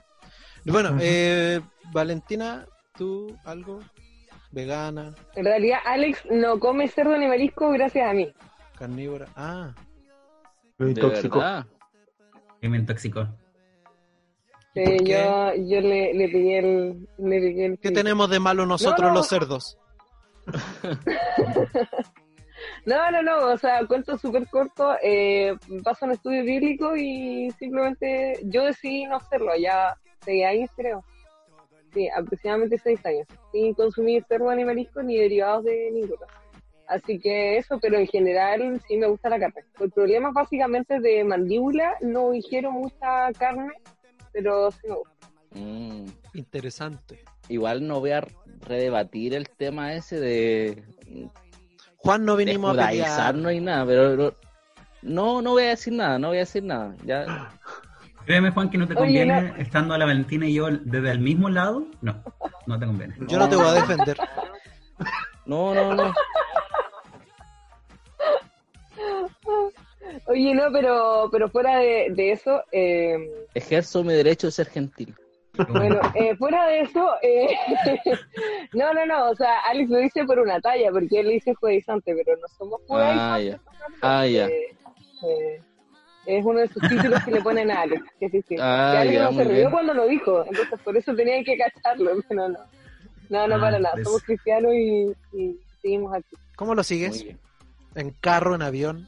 Bueno, 0.66 0.98
eh, 1.00 1.62
Valentina, 1.92 2.66
¿tú 2.96 3.36
algo? 3.46 3.80
¿Vegana? 4.52 5.16
En 5.36 5.46
realidad, 5.46 5.80
Alex 5.86 6.26
no 6.30 6.60
come 6.60 6.88
cerdo 6.90 7.18
ni 7.18 7.28
marisco 7.28 7.72
gracias 7.72 8.10
a 8.10 8.14
mí. 8.14 8.32
¿Carnívora? 8.78 9.28
Ah, 9.36 9.74
De 10.78 10.90
intoxicó. 10.90 11.42
me 12.62 12.78
intoxicó. 12.78 13.28
¿Y 14.74 14.80
Eh, 14.80 14.96
por 14.98 15.04
qué? 15.06 15.12
yo 15.14 15.54
yo 15.56 15.82
le, 15.82 16.14
le 16.14 16.30
pegué 16.30 16.60
el. 16.60 17.08
Le 17.18 17.40
pegué 17.40 17.66
el 17.66 17.80
¿Qué 17.80 17.90
sí. 17.90 17.94
tenemos 17.94 18.30
de 18.30 18.40
malo 18.40 18.66
nosotros 18.66 19.02
No, 19.02 19.08
no. 19.10 19.14
los 19.16 19.28
cerdos? 19.28 19.78
No, 22.86 23.10
no, 23.12 23.22
no, 23.24 23.48
o 23.54 23.58
sea, 23.58 23.86
cuento 23.88 24.18
súper 24.18 24.48
corto. 24.48 24.96
Eh, 25.02 25.56
paso 25.84 26.06
un 26.06 26.12
estudio 26.12 26.44
bíblico 26.44 26.96
y 26.96 27.50
simplemente 27.58 28.40
yo 28.44 28.64
decidí 28.66 29.06
no 29.06 29.16
hacerlo, 29.18 29.52
ya 29.58 29.96
seis 30.24 30.46
años 30.46 30.70
creo. 30.76 31.04
Sí, 31.94 32.08
aproximadamente 32.10 32.78
seis 32.78 33.04
años. 33.06 33.28
Sin 33.52 33.74
consumir 33.74 34.24
cerdo 34.28 34.54
ni 34.56 34.64
marisco 34.64 35.02
ni 35.02 35.18
derivados 35.18 35.64
de 35.66 35.90
ninguno. 35.92 36.26
Así 36.88 37.20
que 37.20 37.58
eso, 37.58 37.80
pero 37.82 37.98
en 37.98 38.08
general 38.08 38.80
sí 38.88 38.98
me 38.98 39.08
gusta 39.08 39.30
la 39.30 39.40
carne. 39.40 39.64
El 39.80 39.92
problema 39.92 40.30
es 40.30 40.34
básicamente 40.36 41.00
de 41.00 41.24
mandíbula, 41.24 41.96
no 42.02 42.34
ingiero 42.34 42.72
mucha 42.72 43.32
carne, 43.40 43.74
pero 44.34 44.72
sí 44.72 44.80
me 44.88 44.96
gusta. 44.96 45.30
Mm. 45.54 46.06
Interesante. 46.34 47.24
Igual 47.50 47.86
no 47.88 48.00
voy 48.00 48.12
a 48.12 48.26
redebatir 48.62 49.34
el 49.34 49.50
tema 49.50 49.94
ese 49.94 50.20
de, 50.20 50.84
Juan, 51.98 52.24
no 52.26 52.36
de 52.38 52.46
vinimos 52.46 52.70
a 52.72 52.74
judaizar, 52.74 53.34
pelear. 53.34 53.36
no 53.36 53.50
hay 53.50 53.60
nada, 53.60 53.86
pero 53.86 54.10
pero- 54.12 54.36
no, 55.02 55.41
no 55.41 55.52
voy 55.52 55.63
a 55.63 55.70
decir 55.70 55.94
nada, 55.94 56.20
no 56.20 56.28
voy 56.30 56.38
a 56.38 56.41
decir 56.41 56.63
nada. 56.63 56.96
Ya, 57.06 57.50
Créeme, 58.26 58.52
Juan, 58.52 58.70
que 58.70 58.78
no 58.78 58.88
te 58.88 58.94
Oye, 58.94 59.02
conviene, 59.02 59.41
no. 59.41 59.56
estando 59.58 59.94
a 59.96 59.98
la 59.98 60.06
Valentina 60.06 60.46
y 60.48 60.54
yo 60.54 60.67
desde 60.70 61.10
el 61.12 61.20
mismo 61.20 61.50
lado, 61.50 61.88
no, 62.02 62.24
no 62.67 62.80
te 62.80 62.86
conviene. 62.86 63.15
Yo 63.28 63.39
no 63.39 63.50
te 63.50 63.56
voy 63.56 63.65
a 63.67 63.74
defender. 63.74 64.15
no, 65.46 65.74
no, 65.74 65.96
no. 65.96 66.13
Oye, 70.26 70.54
no, 70.54 70.71
pero, 70.71 71.30
pero 71.32 71.50
fuera 71.50 71.78
de, 71.80 72.08
de 72.12 72.32
eso, 72.32 72.63
eh, 72.71 73.17
Ejerzo 73.54 74.04
mi 74.04 74.13
derecho 74.13 74.47
de 74.47 74.52
ser 74.52 74.67
gentil. 74.69 75.15
Bueno, 75.67 76.00
eh, 76.15 76.36
fuera 76.38 76.65
de 76.67 76.82
eso, 76.82 77.10
eh, 77.21 77.47
no, 78.74 78.93
no, 78.93 79.06
no, 79.06 79.30
o 79.32 79.36
sea, 79.36 79.60
Alex 79.69 79.89
lo 79.89 79.97
dice 79.97 80.24
por 80.26 80.39
una 80.39 80.60
talla, 80.62 80.91
porque 80.91 81.19
él 81.19 81.30
dice 81.30 81.54
judaizante, 81.56 82.15
pero 82.15 82.38
no 82.39 82.47
somos 82.58 82.80
Ah, 82.84 82.88
judaizantes. 82.88 83.52
ya. 83.52 83.60
Ah, 84.02 84.26
ya. 84.26 84.47
Eh, 84.47 84.76
eh, 85.24 85.62
es 86.26 86.45
uno 86.45 86.60
de 86.60 86.67
sus 86.69 86.82
títulos 86.88 87.21
que 87.26 87.32
le 87.32 87.41
ponen 87.41 87.69
a 87.71 87.82
Alex, 87.82 88.02
que 88.19 88.30
sí, 88.30 88.41
sí. 88.47 88.56
Ah, 88.60 88.91
que 88.93 88.97
Alex 89.00 89.13
ya, 89.15 89.24
no 89.24 89.30
se 89.32 89.36
muy 89.36 89.45
rió 89.45 89.56
bien. 89.56 89.71
cuando 89.71 89.93
lo 89.93 90.08
dijo, 90.08 90.45
entonces 90.47 90.80
por 90.84 90.97
eso 90.97 91.15
tenía 91.15 91.43
que 91.43 91.58
cacharlo, 91.58 92.12
pero 92.30 92.50
no. 92.50 92.60
No, 93.30 93.47
no, 93.47 93.56
Ah, 93.56 93.60
para 93.60 93.80
nada, 93.80 93.91
pues. 93.93 94.06
somos 94.08 94.21
cristianos 94.24 94.74
y, 94.74 95.13
y 95.34 95.58
seguimos 95.82 96.13
aquí. 96.13 96.36
¿Cómo 96.56 96.71
lo 96.76 96.80
Muy 96.80 96.84
sigues? 96.86 97.24
bien. 97.24 97.39
¿En 97.95 98.12
carro, 98.21 98.56
en 98.56 98.62
avión? 98.62 99.08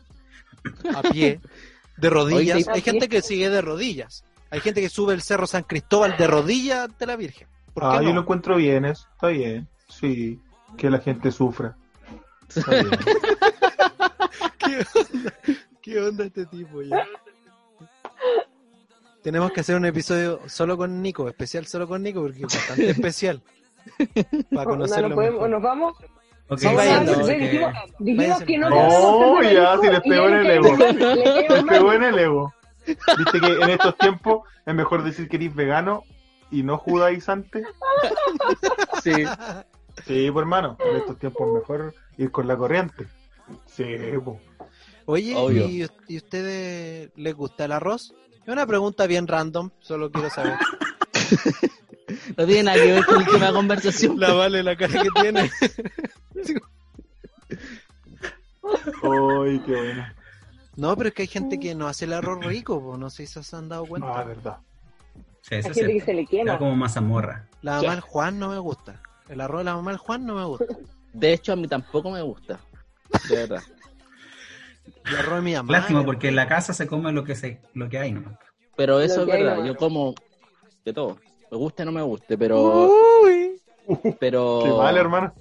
¿A 0.96 1.02
pie? 1.04 1.40
¿De 1.98 2.10
rodillas? 2.10 2.58
Oye, 2.58 2.66
Hay 2.72 2.82
gente 2.82 3.08
que 3.10 3.22
sigue 3.22 3.50
de 3.50 3.62
rodillas. 3.62 4.26
Hay 4.50 4.60
gente 4.60 4.82
que 4.82 4.90
sube 4.90 5.14
el 5.14 5.22
Cerro 5.22 5.48
San 5.48 5.64
Cristóbal 5.64 6.16
de 6.18 6.28
rodillas 6.28 6.86
ante 6.86 7.06
la 7.06 7.16
Virgen. 7.16 7.48
¿Por 7.74 7.84
qué 7.84 7.90
Ah, 7.98 8.02
yo 8.02 8.10
no? 8.10 8.16
lo 8.16 8.22
encuentro 8.22 8.56
bien, 8.58 8.86
eso 8.86 9.08
está 9.14 9.28
bien. 9.30 9.68
Sí, 9.90 10.40
que 10.78 10.90
la 10.90 11.00
gente 11.00 11.32
sufra. 11.32 11.76
Está 12.56 12.72
bien. 12.72 12.90
¿Qué 14.60 14.78
onda? 14.78 15.34
¿Qué 15.82 16.00
onda 16.02 16.26
este 16.26 16.46
tipo 16.46 16.82
ya? 16.82 17.06
Tenemos 19.22 19.52
que 19.52 19.62
hacer 19.62 19.76
un 19.76 19.86
episodio 19.86 20.40
solo 20.48 20.78
con 20.78 21.02
Nico, 21.02 21.28
especial 21.30 21.66
solo 21.66 21.88
con 21.88 22.04
Nico, 22.04 22.22
porque 22.22 22.40
es 22.46 22.54
bastante 22.54 22.90
especial. 22.90 23.42
Para 24.52 24.64
No, 24.66 24.70
conocerlo 24.72 25.10
no 25.10 25.16
podemos, 25.16 25.34
mejor. 25.36 25.50
nos 25.50 25.62
vamos. 25.62 25.98
Ok, 26.54 26.60
Sí, 26.60 26.66
Vamos 26.66 26.78
vayan, 26.78 27.10
a 27.10 27.12
no, 27.12 27.26
que- 27.26 27.34
dijimos, 28.00 28.44
que 28.44 28.58
no 28.58 28.70
No, 28.70 29.42
ni 29.42 29.54
ya, 29.54 29.78
si 29.80 29.88
les 29.90 30.02
pegó 30.02 30.28
en 30.28 30.34
el 30.36 30.52
ego. 30.52 30.78
mal, 30.78 30.98
le 31.00 31.24
cae 31.24 31.50
Me 31.50 31.62
mal. 31.64 31.66
pegó 31.78 31.94
en 31.94 32.04
el 32.04 32.20
ego. 32.20 32.54
Viste 32.86 33.40
que 33.40 33.48
en 33.48 33.70
estos 33.70 33.98
tiempos 33.98 34.48
es 34.66 34.74
mejor 34.76 35.04
decir 35.04 35.28
que 35.30 35.38
eres 35.38 35.56
vegano 35.56 36.04
y 36.52 36.64
no 36.64 36.78
judaizante. 36.78 37.64
Sí. 39.04 39.12
Sí, 40.06 40.32
pues 40.32 40.44
hermano, 40.44 40.78
en 40.86 40.98
estos 40.98 41.18
tiempos 41.20 41.48
es 41.48 41.54
mejor 41.54 41.94
ir 42.18 42.32
con 42.32 42.48
la 42.48 42.58
corriente. 42.58 43.08
Sí, 43.66 43.86
pues. 44.24 44.40
Oye, 45.06 45.36
Obvio. 45.36 45.66
¿y, 45.68 45.88
y 46.08 46.18
ustedes 46.18 47.10
les 47.16 47.34
gusta 47.36 47.66
el 47.66 47.72
arroz? 47.74 48.14
Es 48.42 48.48
una 48.50 48.66
pregunta 48.66 49.06
bien 49.08 49.28
random, 49.28 49.70
solo 49.80 50.12
quiero 50.12 50.30
saber. 50.30 50.58
No 52.38 52.46
tiene 52.46 52.64
nada 52.64 52.78
que 52.78 52.92
ver 52.92 53.06
con 53.06 53.24
de 53.24 53.54
conversación. 53.54 54.20
La 54.20 54.34
vale 54.34 54.62
la 54.62 54.76
cara 54.76 55.02
que 55.02 55.22
tiene. 55.22 55.50
Uy, 59.04 59.60
qué 59.66 59.72
bueno. 59.76 60.06
No, 60.76 60.96
pero 60.96 61.10
es 61.10 61.16
que 61.16 61.22
hay 61.24 61.28
gente 61.28 61.60
que 61.60 61.76
no 61.76 61.88
hace 61.88 62.06
el 62.06 62.14
arroz 62.14 62.44
rico, 62.46 62.82
po, 62.82 62.98
no 62.98 63.10
sé 63.10 63.28
si 63.28 63.44
se 63.44 63.56
han 63.56 63.70
dado 63.70 63.86
cuenta. 63.86 64.20
Ah, 64.20 64.24
verdad. 64.24 64.58
Sí, 65.42 65.56
eso 65.56 65.68
Hay 65.68 65.72
es 65.72 65.78
gente 65.78 65.94
que 65.94 66.02
se 66.02 66.14
le 66.14 66.26
quema. 66.26 66.58
como 66.58 66.76
mazamorra. 66.76 67.48
La 67.62 67.76
mamá 67.78 67.92
del 67.92 68.00
Juan 68.02 68.40
no 68.40 68.50
me 68.50 68.58
gusta. 68.58 69.02
El 69.30 69.42
arroz 69.42 69.60
de 69.60 69.66
la 69.66 69.76
mamá 69.76 69.92
del 69.92 70.00
Juan 70.00 70.26
no 70.26 70.36
me 70.36 70.46
gusta. 70.46 70.66
De 71.14 71.34
hecho, 71.34 71.54
a 71.54 71.56
mí 71.56 71.68
tampoco 71.68 72.10
me 72.10 72.22
gusta. 72.22 72.60
De 73.30 73.36
verdad. 73.36 73.62
El 75.06 75.16
arroz 75.18 75.36
de 75.36 75.42
mi 75.42 75.54
mamá. 75.54 75.72
Lástima, 75.74 76.04
porque 76.04 76.30
en 76.30 76.36
la 76.36 76.48
casa 76.48 76.74
se 76.74 76.88
come 76.88 77.12
lo 77.12 77.24
que 77.24 77.36
se, 77.36 77.62
lo 77.74 77.88
que 77.90 78.00
hay, 78.00 78.14
¿no? 78.14 78.38
Pero 78.76 79.00
eso 79.00 79.24
es 79.24 79.30
hay 79.30 79.44
verdad. 79.44 79.58
nomás. 79.58 79.68
Yo 79.68 79.76
como 79.78 80.16
de 80.84 80.94
todo. 80.94 81.18
Me 81.52 81.58
guste 81.58 81.84
o 81.84 81.86
no 81.86 81.92
me 81.92 82.02
guste, 82.02 82.38
pero. 82.38 82.90
Uy. 83.24 83.62
pero 84.20 84.62
Qué 84.64 84.72
mal, 84.72 84.98
hermano. 84.98 85.34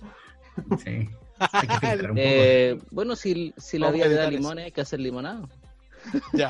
Sí. 0.85 1.09
Hay 1.38 1.67
que 1.69 1.75
filtrar 1.79 2.11
un 2.11 2.17
poco. 2.17 2.21
eh, 2.21 2.79
bueno, 2.91 3.17
si, 3.17 3.53
si 3.57 3.79
la 3.79 3.91
vida 3.91 4.05
te 4.05 4.15
da 4.15 4.31
limones, 4.31 4.67
hay 4.67 4.73
que 4.73 4.81
hacer 4.81 5.01
limonada. 5.01 5.43
Ya. 6.33 6.49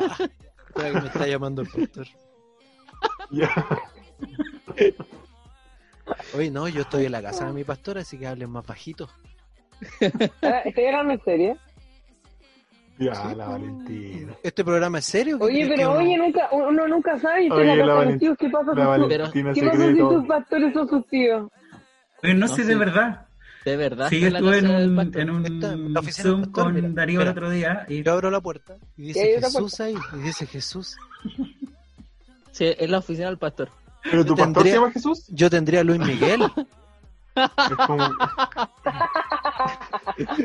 Que 0.74 0.90
me 0.92 1.06
está 1.06 1.26
llamando 1.26 1.60
el 1.62 1.68
pastor. 1.68 2.06
Ya. 3.30 3.50
Oye, 6.34 6.50
no, 6.50 6.68
yo 6.68 6.82
estoy 6.82 7.06
en 7.06 7.12
la 7.12 7.22
casa 7.22 7.46
de 7.46 7.52
mi 7.52 7.64
pastor, 7.64 7.98
así 7.98 8.18
que 8.18 8.26
hablen 8.26 8.50
más 8.50 8.66
bajito. 8.66 9.08
Ah, 10.42 10.60
Estoy 10.64 10.86
hablando 10.86 11.12
en 11.14 11.20
serio. 11.24 11.58
Ya, 12.98 13.34
la 13.34 13.48
Valentina. 13.48 14.32
¿Este 14.42 14.64
programa 14.64 14.98
es 14.98 15.04
serio? 15.06 15.38
¿Qué 15.38 15.44
Oye, 15.44 15.66
pero 15.68 15.90
uno- 15.90 15.98
oye, 16.00 16.16
nunca, 16.18 16.48
uno 16.52 16.88
nunca 16.88 17.18
sabe. 17.18 17.50
Oye, 17.50 17.64
la 17.64 17.74
la 17.76 17.82
casa 17.84 17.86
de 17.86 17.92
Valen- 18.06 18.10
los 18.10 18.18
tíos, 18.20 18.36
¿Qué 18.38 18.48
pasa 18.50 18.66
La 18.66 18.72
tú- 18.82 18.88
Valentina 18.88 19.30
¿Qué 19.32 19.62
pasa 19.66 19.86
si 19.92 19.98
tus 19.98 20.26
pastores 20.26 20.72
son 20.74 20.88
sus 20.88 21.06
tíos? 21.08 21.50
Pero 22.20 22.34
no 22.34 22.48
sé 22.48 22.64
de 22.64 22.72
sí. 22.74 22.78
verdad. 22.78 23.26
De 23.64 23.76
verdad. 23.76 24.08
Sí, 24.08 24.24
estuve 24.24 24.58
en 24.58 24.70
un, 24.70 24.96
pastor. 24.96 25.20
en 25.20 25.30
un 25.30 25.44
Zoom 25.44 25.94
pastor, 25.94 26.50
con 26.50 26.74
mira. 26.74 26.88
Darío 26.90 27.22
el 27.22 27.28
otro 27.28 27.48
día 27.50 27.86
y 27.88 28.02
Yo 28.02 28.12
abro 28.12 28.30
la 28.30 28.40
puerta 28.40 28.74
y 28.96 29.02
dice 29.08 29.40
Jesús 29.40 29.80
ahí. 29.80 29.94
Y 30.14 30.18
dice 30.18 30.46
Jesús. 30.46 30.96
Sí, 32.50 32.74
es 32.76 32.90
la 32.90 32.98
oficina 32.98 33.26
del 33.28 33.38
pastor. 33.38 33.70
¿Pero 34.02 34.24
tu 34.24 34.30
Yo 34.30 34.36
pastor 34.36 34.54
tendría- 34.54 34.72
se 34.72 34.78
llama 34.80 34.92
Jesús? 34.92 35.26
Yo 35.28 35.48
tendría 35.48 35.80
a 35.80 35.84
Luis 35.84 36.00
Miguel. 36.00 36.42
Es 37.34 37.86
como... 37.86 38.10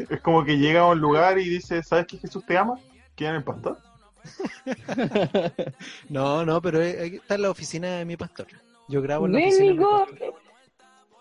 es 0.10 0.22
como 0.22 0.46
que 0.46 0.58
llega 0.58 0.82
a 0.82 0.86
un 0.88 1.00
lugar 1.00 1.38
y 1.38 1.50
dice, 1.50 1.84
¿sabes 1.84 2.08
que 2.08 2.18
Jesús 2.18 2.46
te 2.46 2.58
ama? 2.58 2.76
¿Quién 3.16 3.32
es 3.32 3.38
el 3.40 3.44
pastor? 3.44 3.78
No, 6.10 6.46
no, 6.46 6.62
pero 6.62 6.80
ahí 6.80 7.16
está 7.16 7.36
en 7.36 7.42
la 7.42 7.50
oficina 7.50 7.98
de 7.98 8.06
mi 8.06 8.16
pastor. 8.16 8.48
Yo 8.88 9.02
grabo 9.02 9.26
en 9.26 9.34
la 9.34 9.40
oficina 9.40 9.72
Nico. 9.72 10.08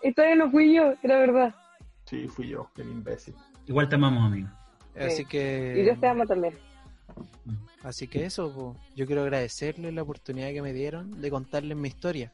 Esta 0.01 0.21
vez 0.23 0.37
no 0.37 0.49
fui 0.51 0.73
yo, 0.73 0.93
era 1.03 1.17
verdad. 1.17 1.53
Sí, 2.07 2.27
fui 2.27 2.47
yo, 2.47 2.69
el 2.77 2.89
imbécil. 2.89 3.35
igual 3.67 3.87
te 3.89 3.95
amamos, 3.95 4.23
amigo. 4.25 4.49
Así 4.99 5.21
Y 5.23 5.25
que 5.25 5.73
Dios 5.83 5.99
te 5.99 6.07
ama 6.07 6.25
también. 6.25 6.57
Así 7.83 8.07
que 8.07 8.25
eso, 8.25 8.51
po. 8.51 8.75
yo 8.95 9.05
quiero 9.05 9.21
agradecerles 9.23 9.93
la 9.93 10.01
oportunidad 10.01 10.49
que 10.49 10.61
me 10.61 10.73
dieron 10.73 11.21
de 11.21 11.29
contarles 11.29 11.77
mi 11.77 11.87
historia. 11.87 12.33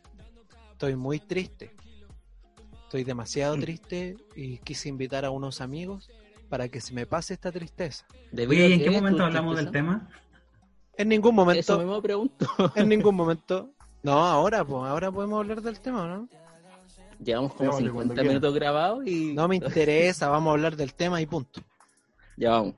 Estoy 0.72 0.96
muy 0.96 1.20
triste. 1.20 1.76
Estoy 2.86 3.04
demasiado 3.04 3.58
triste 3.58 4.16
y 4.36 4.58
quise 4.60 4.90
invitar 4.90 5.26
a 5.26 5.32
unos 5.32 5.62
amigos 5.62 6.10
para 6.50 6.68
que 6.70 6.80
se 6.82 6.94
me 6.94 7.06
pase 7.06 7.34
esta 7.34 7.52
tristeza. 7.52 8.06
Oye, 8.32 8.68
¿y 8.70 8.74
en 8.74 8.80
qué 8.80 8.86
que 8.86 8.92
momento 8.92 9.24
hablamos 9.26 9.56
del 9.58 9.72
tema? 9.72 10.08
En 10.98 11.10
ningún 11.10 11.32
Eso 11.32 11.36
momento, 11.36 11.78
mismo 11.80 12.02
pregunto. 12.02 12.48
en 12.76 12.90
ningún 12.90 13.16
momento. 13.16 13.72
No, 14.04 14.14
ahora, 14.24 14.64
pues, 14.64 14.84
ahora 14.84 15.12
podemos 15.12 15.40
hablar 15.40 15.62
del 15.62 15.80
tema, 15.80 16.08
¿no? 16.08 16.30
Llevamos 17.24 17.54
como 17.54 17.78
Démosle 17.78 17.88
50 17.88 17.94
cuando 17.94 18.14
quiera. 18.14 18.30
minutos 18.30 18.54
grabados 18.54 19.08
y 19.08 19.34
No 19.34 19.48
me 19.48 19.56
interesa, 19.58 20.30
vamos 20.30 20.50
a 20.50 20.54
hablar 20.54 20.76
del 20.76 20.94
tema 20.94 21.22
y 21.22 21.26
punto. 21.26 21.62
ya 22.38 22.52
vamos. 22.52 22.76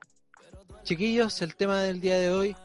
Chiquillos, 0.82 1.42
el 1.42 1.54
tema 1.56 1.80
del 1.82 2.00
día 2.00 2.18
de 2.18 2.30
hoy 2.30 2.56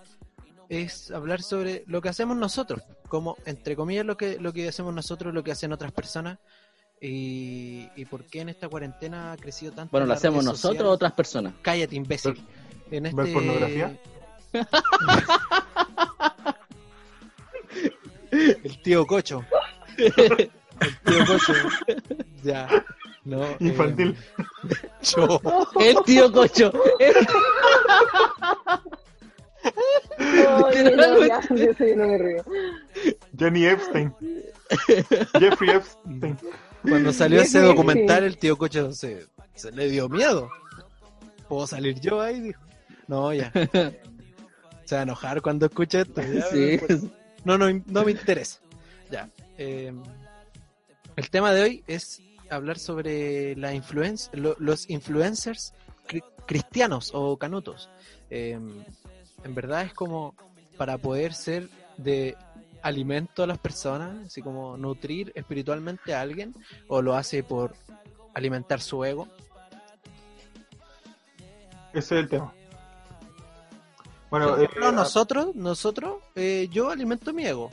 es 0.70 1.12
hablar 1.12 1.42
sobre 1.42 1.84
lo 1.88 2.02
que 2.02 2.10
hacemos 2.10 2.38
nosotros, 2.38 2.82
como 3.08 3.36
entre 3.46 3.76
comillas 3.76 4.06
lo 4.06 4.16
que 4.16 4.40
lo 4.40 4.54
que 4.54 4.68
hacemos 4.68 4.94
nosotros, 4.94 5.34
lo 5.34 5.44
que 5.44 5.52
hacen 5.52 5.74
otras 5.74 5.92
personas 5.92 6.38
y, 7.02 7.90
y 7.96 8.06
por 8.06 8.26
qué 8.26 8.42
en 8.42 8.50
esta 8.50 8.70
cuarentena 8.70 9.32
ha 9.32 9.38
crecido 9.38 9.72
tanto. 9.72 9.92
Bueno, 9.92 10.06
lo 10.06 10.14
hacemos 10.14 10.46
nosotros 10.46 10.88
o 10.88 10.92
otras 10.92 11.14
personas. 11.14 11.54
Cállate, 11.64 11.96
imbécil. 11.96 12.40
En 12.92 13.04
ver 13.04 13.14
este... 13.26 13.34
pornografía? 13.34 13.98
El 18.32 18.82
tío 18.82 19.06
Cocho. 19.06 19.44
El 20.82 20.98
tío 21.06 21.26
Cocho. 21.26 21.54
Ya. 22.44 22.86
No, 23.24 23.44
eh, 23.46 23.56
Infantil. 23.60 24.18
yo. 25.04 25.40
El 25.80 25.96
tío 26.06 26.32
Cocho. 26.32 26.72
El- 27.00 27.16
no, 30.18 31.26
ya, 31.28 31.40
de 31.50 31.66
eso 31.66 31.86
yo 31.86 31.96
no 31.96 32.08
me 32.08 32.18
río. 32.18 32.44
Jenny 33.38 33.66
Epstein. 33.66 34.14
Jeffrey 35.40 35.70
Epstein. 35.72 36.38
Cuando 36.82 37.14
salió 37.14 37.42
ese 37.42 37.60
documental, 37.62 38.24
el 38.24 38.38
tío 38.38 38.58
Cocho 38.58 38.92
se, 38.92 39.28
se 39.54 39.72
le 39.72 39.88
dio 39.90 40.10
miedo. 40.10 40.50
¿Puedo 41.48 41.68
salir 41.68 42.00
yo 42.00 42.22
ahí? 42.22 42.40
Dijo. 42.42 42.62
No, 43.08 43.34
ya. 43.34 43.52
Se 44.86 44.96
va 44.96 45.02
a 45.02 45.04
enojar 45.04 45.42
cuando 45.42 45.66
escuche 45.68 46.02
esto. 46.02 46.22
ya, 46.22 46.42
Sí. 46.48 46.80
pues. 46.80 47.04
No, 47.44 47.58
no, 47.58 47.68
no 47.86 48.04
me 48.04 48.12
interesa. 48.12 48.60
Ya. 49.12 49.30
eh, 49.58 49.94
el 51.16 51.30
tema 51.30 51.52
de 51.52 51.62
hoy 51.64 51.84
es 51.88 52.22
hablar 52.50 52.78
sobre 52.80 53.56
la 53.56 53.74
influenc- 53.74 54.30
lo- 54.34 54.56
los 54.60 54.90
influencers 54.90 55.74
cri- 56.08 56.24
cristianos 56.46 57.12
o 57.14 57.38
canutos. 57.38 57.90
Eh, 58.30 58.52
en 59.44 59.56
verdad 59.56 59.84
es 59.84 59.94
como 59.94 60.36
para 60.78 60.98
poder 60.98 61.34
ser 61.34 61.70
de 61.98 62.36
alimento 62.82 63.44
a 63.44 63.48
las 63.48 63.58
personas, 63.60 64.26
así 64.28 64.42
como 64.42 64.76
nutrir 64.78 65.32
espiritualmente 65.36 66.14
a 66.14 66.22
alguien, 66.22 66.54
o 66.88 67.02
lo 67.02 67.16
hace 67.16 67.44
por 67.44 67.76
alimentar 68.34 68.82
su 68.82 69.04
ego. 69.06 69.28
Ese 71.94 72.16
es 72.16 72.24
el 72.24 72.30
tema. 72.30 72.54
Bueno, 74.30 74.50
Por 74.52 74.62
eh, 74.62 74.64
ejemplo, 74.64 74.92
nosotros, 74.94 75.56
nosotros, 75.56 76.16
eh, 76.36 76.68
yo 76.72 76.90
alimento 76.90 77.34
mi 77.34 77.46
ego. 77.46 77.70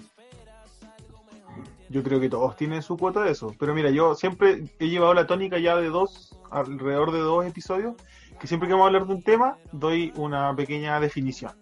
Yo 1.90 2.03
creo 2.03 2.20
que 2.20 2.29
todos 2.29 2.57
tienen 2.57 2.83
su 2.83 2.96
cuota 2.96 3.22
de 3.22 3.33
eso. 3.33 3.55
Pero 3.59 3.74
mira, 3.74 3.90
yo 3.90 4.14
siempre 4.14 4.64
he 4.79 4.88
llevado 4.88 5.14
la 5.14 5.27
tónica 5.27 5.59
ya 5.59 5.77
de 5.77 5.88
dos, 5.88 6.37
alrededor 6.51 7.12
de 7.12 7.20
dos 7.20 7.46
episodios, 7.46 7.94
que 8.38 8.46
siempre 8.46 8.68
que 8.68 8.74
vamos 8.74 8.85
a 8.85 8.88
hablar 8.88 9.07
de 9.07 9.14
un 9.14 9.22
tema, 9.22 9.57
doy 9.72 10.12
una 10.16 10.55
pequeña 10.55 11.01
definición. 11.01 11.53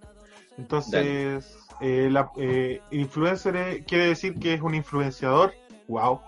Entonces, 0.58 1.58
eh, 1.80 2.08
la, 2.10 2.30
eh, 2.36 2.80
influencer 2.90 3.84
quiere 3.84 4.06
decir 4.06 4.38
que 4.38 4.54
es 4.54 4.60
un 4.60 4.74
influenciador, 4.74 5.54
wow, 5.88 6.20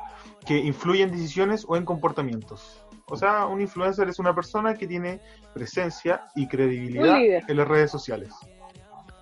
que 0.47 0.59
influye 0.59 1.03
en 1.03 1.11
decisiones 1.11 1.65
o 1.67 1.77
en 1.77 1.85
comportamientos. 1.85 2.85
O 3.07 3.17
sea, 3.17 3.47
un 3.47 3.61
influencer 3.61 4.09
es 4.09 4.19
una 4.19 4.35
persona 4.35 4.75
que 4.75 4.87
tiene 4.87 5.21
presencia 5.55 6.27
y 6.35 6.47
credibilidad 6.47 7.17
en 7.19 7.57
las 7.57 7.67
redes 7.67 7.91
sociales. 7.91 8.35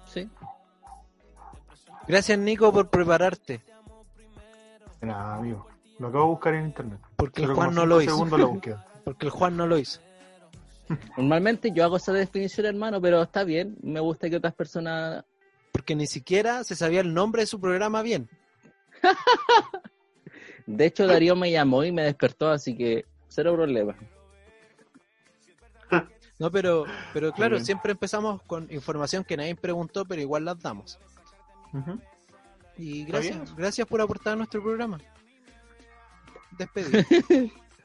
Sí. 0.07 0.29
Gracias, 2.09 2.39
Nico, 2.39 2.73
por 2.73 2.89
prepararte. 2.91 3.63
Nada, 5.01 5.37
amigo. 5.37 5.67
Lo 5.99 6.09
acabo 6.09 6.25
de 6.25 6.31
buscar 6.31 6.55
en 6.55 6.67
internet. 6.67 6.99
Porque 7.17 7.43
el 7.43 7.55
Juan 7.55 7.75
no 7.75 7.87
lo 7.87 8.01
hizo. 8.01 8.13
segundos 8.13 8.39
la 8.39 8.47
búsqueda. 8.47 8.87
Porque 9.05 9.27
el 9.27 9.31
Juan 9.31 9.57
no 9.57 9.67
lo 9.67 9.79
hizo. 9.79 10.01
Normalmente 11.17 11.71
yo 11.73 11.85
hago 11.85 11.97
esa 11.97 12.13
definición, 12.13 12.67
hermano, 12.67 13.01
pero 13.01 13.23
está 13.23 13.45
bien. 13.45 13.77
Me 13.83 14.01
gusta 14.01 14.29
que 14.29 14.37
otras 14.37 14.55
personas. 14.55 15.25
Porque 15.73 15.95
ni 15.95 16.07
siquiera 16.07 16.65
se 16.65 16.75
sabía 16.75 17.01
el 17.01 17.13
nombre 17.15 17.43
de 17.43 17.47
su 17.47 17.61
programa 17.61 18.03
bien. 18.03 18.29
De 20.67 20.87
hecho, 20.87 21.07
Darío 21.07 21.37
me 21.37 21.51
llamó 21.51 21.85
y 21.85 21.93
me 21.93 22.03
despertó, 22.03 22.51
así 22.51 22.77
que 22.77 23.05
cero 23.29 23.55
problema. 23.55 23.95
No, 26.39 26.51
pero, 26.51 26.85
pero 27.15 27.33
claro, 27.33 27.59
siempre 27.61 27.93
empezamos 27.93 28.43
con 28.43 28.71
información 28.71 29.25
que 29.25 29.37
nadie 29.37 29.55
preguntó, 29.55 30.05
pero 30.05 30.21
igual 30.21 30.45
las 30.45 30.61
damos. 30.61 30.99
Y 32.79 33.05
gracias, 33.05 33.55
gracias 33.57 33.87
por 33.87 34.01
aportar 34.01 34.35
a 34.35 34.37
nuestro 34.37 34.63
programa. 34.63 34.99
Despedido. 36.59 37.03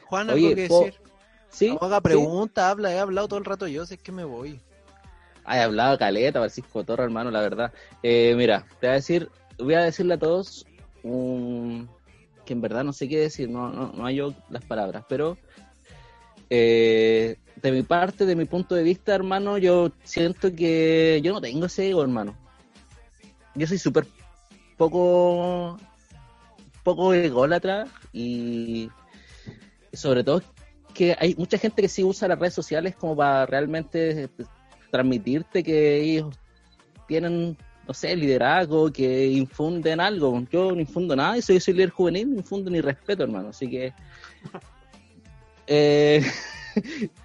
Juan, 0.05 0.29
¿algo 0.29 0.45
Oye, 0.47 0.55
que 0.55 0.67
po- 0.67 0.85
decir? 0.85 1.01
Sí. 1.49 1.69
No 1.69 1.79
haga 1.87 1.97
sí. 1.97 2.03
pregunta, 2.03 2.69
habla, 2.69 2.93
he 2.93 2.99
hablado 2.99 3.27
todo 3.27 3.39
el 3.39 3.45
rato 3.45 3.67
yo, 3.67 3.85
sé 3.85 3.97
que 3.97 4.11
me 4.11 4.23
voy. 4.23 4.59
Ay, 5.45 5.59
hablado 5.59 5.97
caleta, 5.97 6.39
Francisco 6.39 6.83
Torre, 6.83 7.03
hermano, 7.03 7.29
la 7.31 7.41
verdad. 7.41 7.73
Eh, 8.01 8.33
mira, 8.37 8.65
te 8.79 8.87
voy 8.87 8.89
a 8.89 8.93
decir, 8.93 9.29
voy 9.57 9.73
a 9.75 9.81
decirle 9.81 10.15
a 10.15 10.19
todos 10.19 10.65
un- 11.03 11.89
que 12.45 12.53
en 12.53 12.61
verdad 12.61 12.83
no 12.83 12.91
sé 12.93 13.07
qué 13.07 13.19
decir, 13.19 13.49
no, 13.49 13.69
no, 13.69 13.91
no 13.93 14.03
hallo 14.05 14.33
las 14.49 14.65
palabras, 14.65 15.05
pero 15.07 15.37
eh, 16.49 17.37
de 17.61 17.71
mi 17.71 17.83
parte, 17.83 18.25
de 18.25 18.35
mi 18.35 18.45
punto 18.45 18.75
de 18.75 18.83
vista, 18.83 19.13
hermano, 19.15 19.57
yo 19.57 19.91
siento 20.03 20.53
que 20.53 21.21
yo 21.23 21.33
no 21.33 21.41
tengo 21.41 21.65
ese 21.65 21.89
ego, 21.89 22.01
hermano. 22.01 22.35
Yo 23.55 23.67
soy 23.67 23.77
súper 23.77 24.07
poco, 24.77 25.77
poco 26.83 27.13
ególatra 27.13 27.87
y 28.11 28.89
sobre 29.93 30.23
todo 30.23 30.41
que 30.93 31.15
hay 31.19 31.35
mucha 31.35 31.57
gente 31.57 31.81
que 31.81 31.87
sí 31.87 32.03
usa 32.03 32.27
las 32.27 32.39
redes 32.39 32.53
sociales 32.53 32.95
como 32.95 33.15
para 33.15 33.45
realmente 33.45 34.29
transmitirte 34.91 35.63
que 35.63 36.01
ellos 36.01 36.35
tienen, 37.07 37.57
no 37.87 37.93
sé, 37.93 38.15
liderazgo, 38.15 38.91
que 38.91 39.27
infunden 39.27 39.99
algo. 39.99 40.43
Yo 40.51 40.71
no 40.71 40.79
infundo 40.79 41.15
nada 41.15 41.37
y 41.37 41.41
soy, 41.41 41.59
soy 41.59 41.73
líder 41.73 41.89
juvenil, 41.89 42.29
no 42.29 42.37
infundo 42.37 42.69
ni 42.69 42.79
respeto, 42.79 43.23
hermano. 43.23 43.49
Así 43.49 43.69
que. 43.69 43.93
eh, 45.67 46.23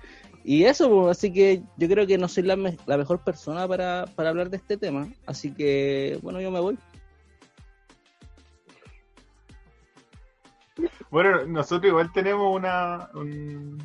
y 0.50 0.64
eso, 0.64 0.88
pues, 0.88 1.18
así 1.18 1.32
que 1.32 1.62
yo 1.76 1.88
creo 1.88 2.06
que 2.06 2.16
no 2.18 2.26
soy 2.28 2.44
la, 2.44 2.56
me- 2.56 2.78
la 2.87 2.96
mejor 2.96 3.22
persona 3.22 3.68
para, 3.68 4.06
para 4.16 4.30
hablar 4.30 4.48
de 4.48 4.56
este 4.56 4.76
tema. 4.78 5.06
Así 5.26 5.52
que, 5.52 6.18
bueno, 6.22 6.40
yo 6.40 6.50
me 6.50 6.61
voy. 6.61 6.78
Bueno, 11.11 11.44
nosotros 11.46 11.88
igual 11.90 12.12
tenemos 12.12 12.54
una... 12.54 13.11
un- 13.14 13.78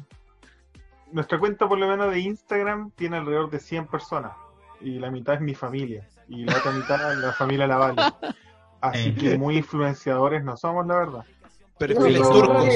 Nuestra 1.11 1.39
cuenta 1.39 1.67
por 1.67 1.77
lo 1.77 1.87
menos 1.87 2.11
de 2.11 2.19
Instagram 2.21 2.91
tiene 2.91 3.17
alrededor 3.17 3.49
de 3.49 3.59
100 3.59 3.87
personas. 3.87 4.31
Y 4.81 4.99
la 4.99 5.11
mitad 5.11 5.35
es 5.35 5.41
mi 5.41 5.53
familia. 5.55 6.07
Y 6.27 6.45
la 6.45 6.57
otra 6.57 6.71
mitad 6.71 7.11
es 7.13 7.19
la 7.19 7.33
familia 7.33 7.67
Laval. 7.67 7.95
Así 8.81 9.09
Eh. 9.09 9.15
que 9.15 9.37
muy 9.37 9.57
influenciadores 9.57 10.43
no 10.43 10.57
somos, 10.57 10.85
la 10.87 10.95
verdad. 10.95 11.25
Perfiles 11.77 12.21
turcos. 12.21 12.67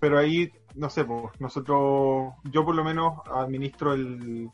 Pero 0.00 0.18
ahí, 0.18 0.50
no 0.74 0.90
sé, 0.90 1.04
pues, 1.04 1.38
nosotros, 1.40 2.32
yo 2.44 2.64
por 2.64 2.74
lo 2.74 2.84
menos 2.84 3.20
administro 3.34 3.92
el, 3.94 4.50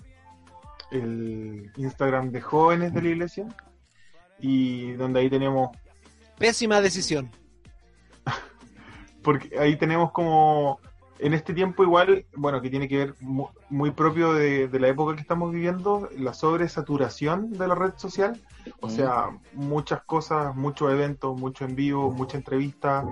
el 0.90 1.70
Instagram 1.76 2.30
de 2.30 2.40
jóvenes 2.40 2.92
de 2.94 3.02
la 3.02 3.08
iglesia. 3.08 3.46
Y 4.42 4.92
donde 4.92 5.20
ahí 5.20 5.28
tenemos 5.30 5.70
Pésima 6.38 6.80
decisión. 6.80 7.30
porque 9.22 9.58
ahí 9.58 9.76
tenemos 9.76 10.10
como 10.12 10.80
en 11.18 11.34
este 11.34 11.52
tiempo 11.52 11.82
igual, 11.82 12.24
bueno, 12.34 12.62
que 12.62 12.70
tiene 12.70 12.88
que 12.88 12.96
ver 12.96 13.14
mu- 13.20 13.48
muy 13.68 13.90
propio 13.90 14.32
de, 14.32 14.68
de 14.68 14.80
la 14.80 14.88
época 14.88 15.14
que 15.14 15.20
estamos 15.20 15.52
viviendo, 15.52 16.08
la 16.16 16.32
sobresaturación 16.32 17.52
de 17.52 17.68
la 17.68 17.74
red 17.74 17.92
social, 17.96 18.40
o 18.80 18.86
Mm. 18.86 18.90
sea, 18.90 19.26
muchas 19.52 20.02
cosas, 20.04 20.56
muchos 20.56 20.90
eventos, 20.90 21.38
mucho 21.38 21.66
en 21.66 21.76
vivo, 21.76 22.10
mucha 22.10 22.38
entrevista, 22.38 23.04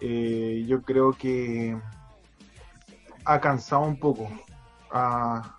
eh, 0.00 0.64
yo 0.66 0.80
creo 0.80 1.12
que 1.12 1.78
ha 3.24 3.40
cansado 3.40 3.82
un 3.82 3.98
poco. 3.98 4.28
Ah, 4.90 5.56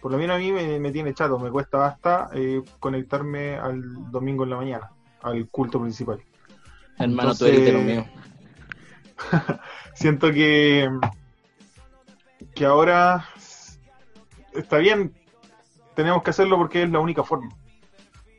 por 0.00 0.12
lo 0.12 0.18
menos 0.18 0.36
a 0.36 0.38
mí 0.38 0.52
me, 0.52 0.78
me 0.78 0.92
tiene 0.92 1.12
chato, 1.14 1.38
me 1.38 1.50
cuesta 1.50 1.78
basta 1.78 2.30
eh, 2.34 2.62
conectarme 2.78 3.56
al 3.56 4.10
domingo 4.10 4.44
en 4.44 4.50
la 4.50 4.56
mañana, 4.56 4.90
al 5.22 5.48
culto 5.48 5.80
principal. 5.80 6.20
Hermano, 6.98 7.34
tú 7.34 7.46
Entonces- 7.46 7.48
eres 7.48 7.64
de 7.64 7.72
lo 7.72 7.80
mío. 7.80 8.06
siento 9.94 10.30
que 10.32 10.88
que 12.54 12.64
ahora 12.64 13.24
está 14.54 14.78
bien, 14.78 15.12
tenemos 15.94 16.22
que 16.22 16.30
hacerlo 16.30 16.56
porque 16.56 16.82
es 16.84 16.90
la 16.90 17.00
única 17.00 17.22
forma. 17.24 17.48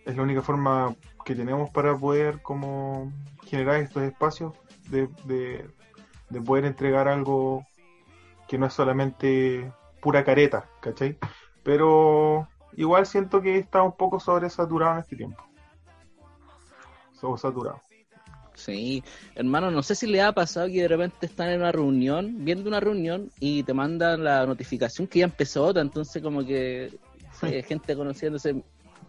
Es 0.06 0.16
la 0.16 0.24
única 0.24 0.42
forma 0.42 0.96
que 1.26 1.36
tenemos 1.36 1.70
para 1.70 1.96
poder 1.98 2.42
como 2.42 3.12
generar 3.46 3.76
estos 3.78 4.04
espacios 4.04 4.54
de, 4.90 5.08
de, 5.26 5.70
de 6.30 6.42
poder 6.42 6.66
entregar 6.66 7.08
algo 7.08 7.66
que 8.50 8.58
no 8.58 8.66
es 8.66 8.74
solamente 8.74 9.72
pura 10.02 10.26
careta, 10.26 10.68
¿cachai? 10.82 11.18
Pero 11.64 12.48
igual 12.76 13.06
siento 13.06 13.42
que 13.42 13.60
está 13.60 13.84
un 13.84 13.96
poco 13.96 14.20
sobresaturado 14.20 14.94
en 14.94 15.00
este 15.00 15.16
tiempo. 15.16 15.44
Sobresaturado. 17.14 17.80
Sí, 18.56 19.04
hermano, 19.36 19.70
no 19.70 19.84
sé 19.84 19.94
si 19.94 20.08
le 20.08 20.22
ha 20.22 20.34
pasado 20.34 20.68
que 20.68 20.82
de 20.82 20.88
repente 20.88 21.28
están 21.28 21.50
en 21.50 21.62
una 21.62 21.72
reunión, 21.72 22.44
viendo 22.44 22.68
una 22.68 22.80
reunión 22.80 23.30
y 23.40 23.62
te 23.64 23.74
mandan 23.74 24.24
la 24.24 24.46
notificación 24.48 25.08
que 25.08 25.20
ya 25.20 25.26
empezó 25.26 25.66
otra, 25.66 25.84
entonces 25.84 26.22
como 26.22 26.44
que 26.44 26.92
hay 27.42 27.64
gente 27.64 27.96
conociéndose. 27.96 28.50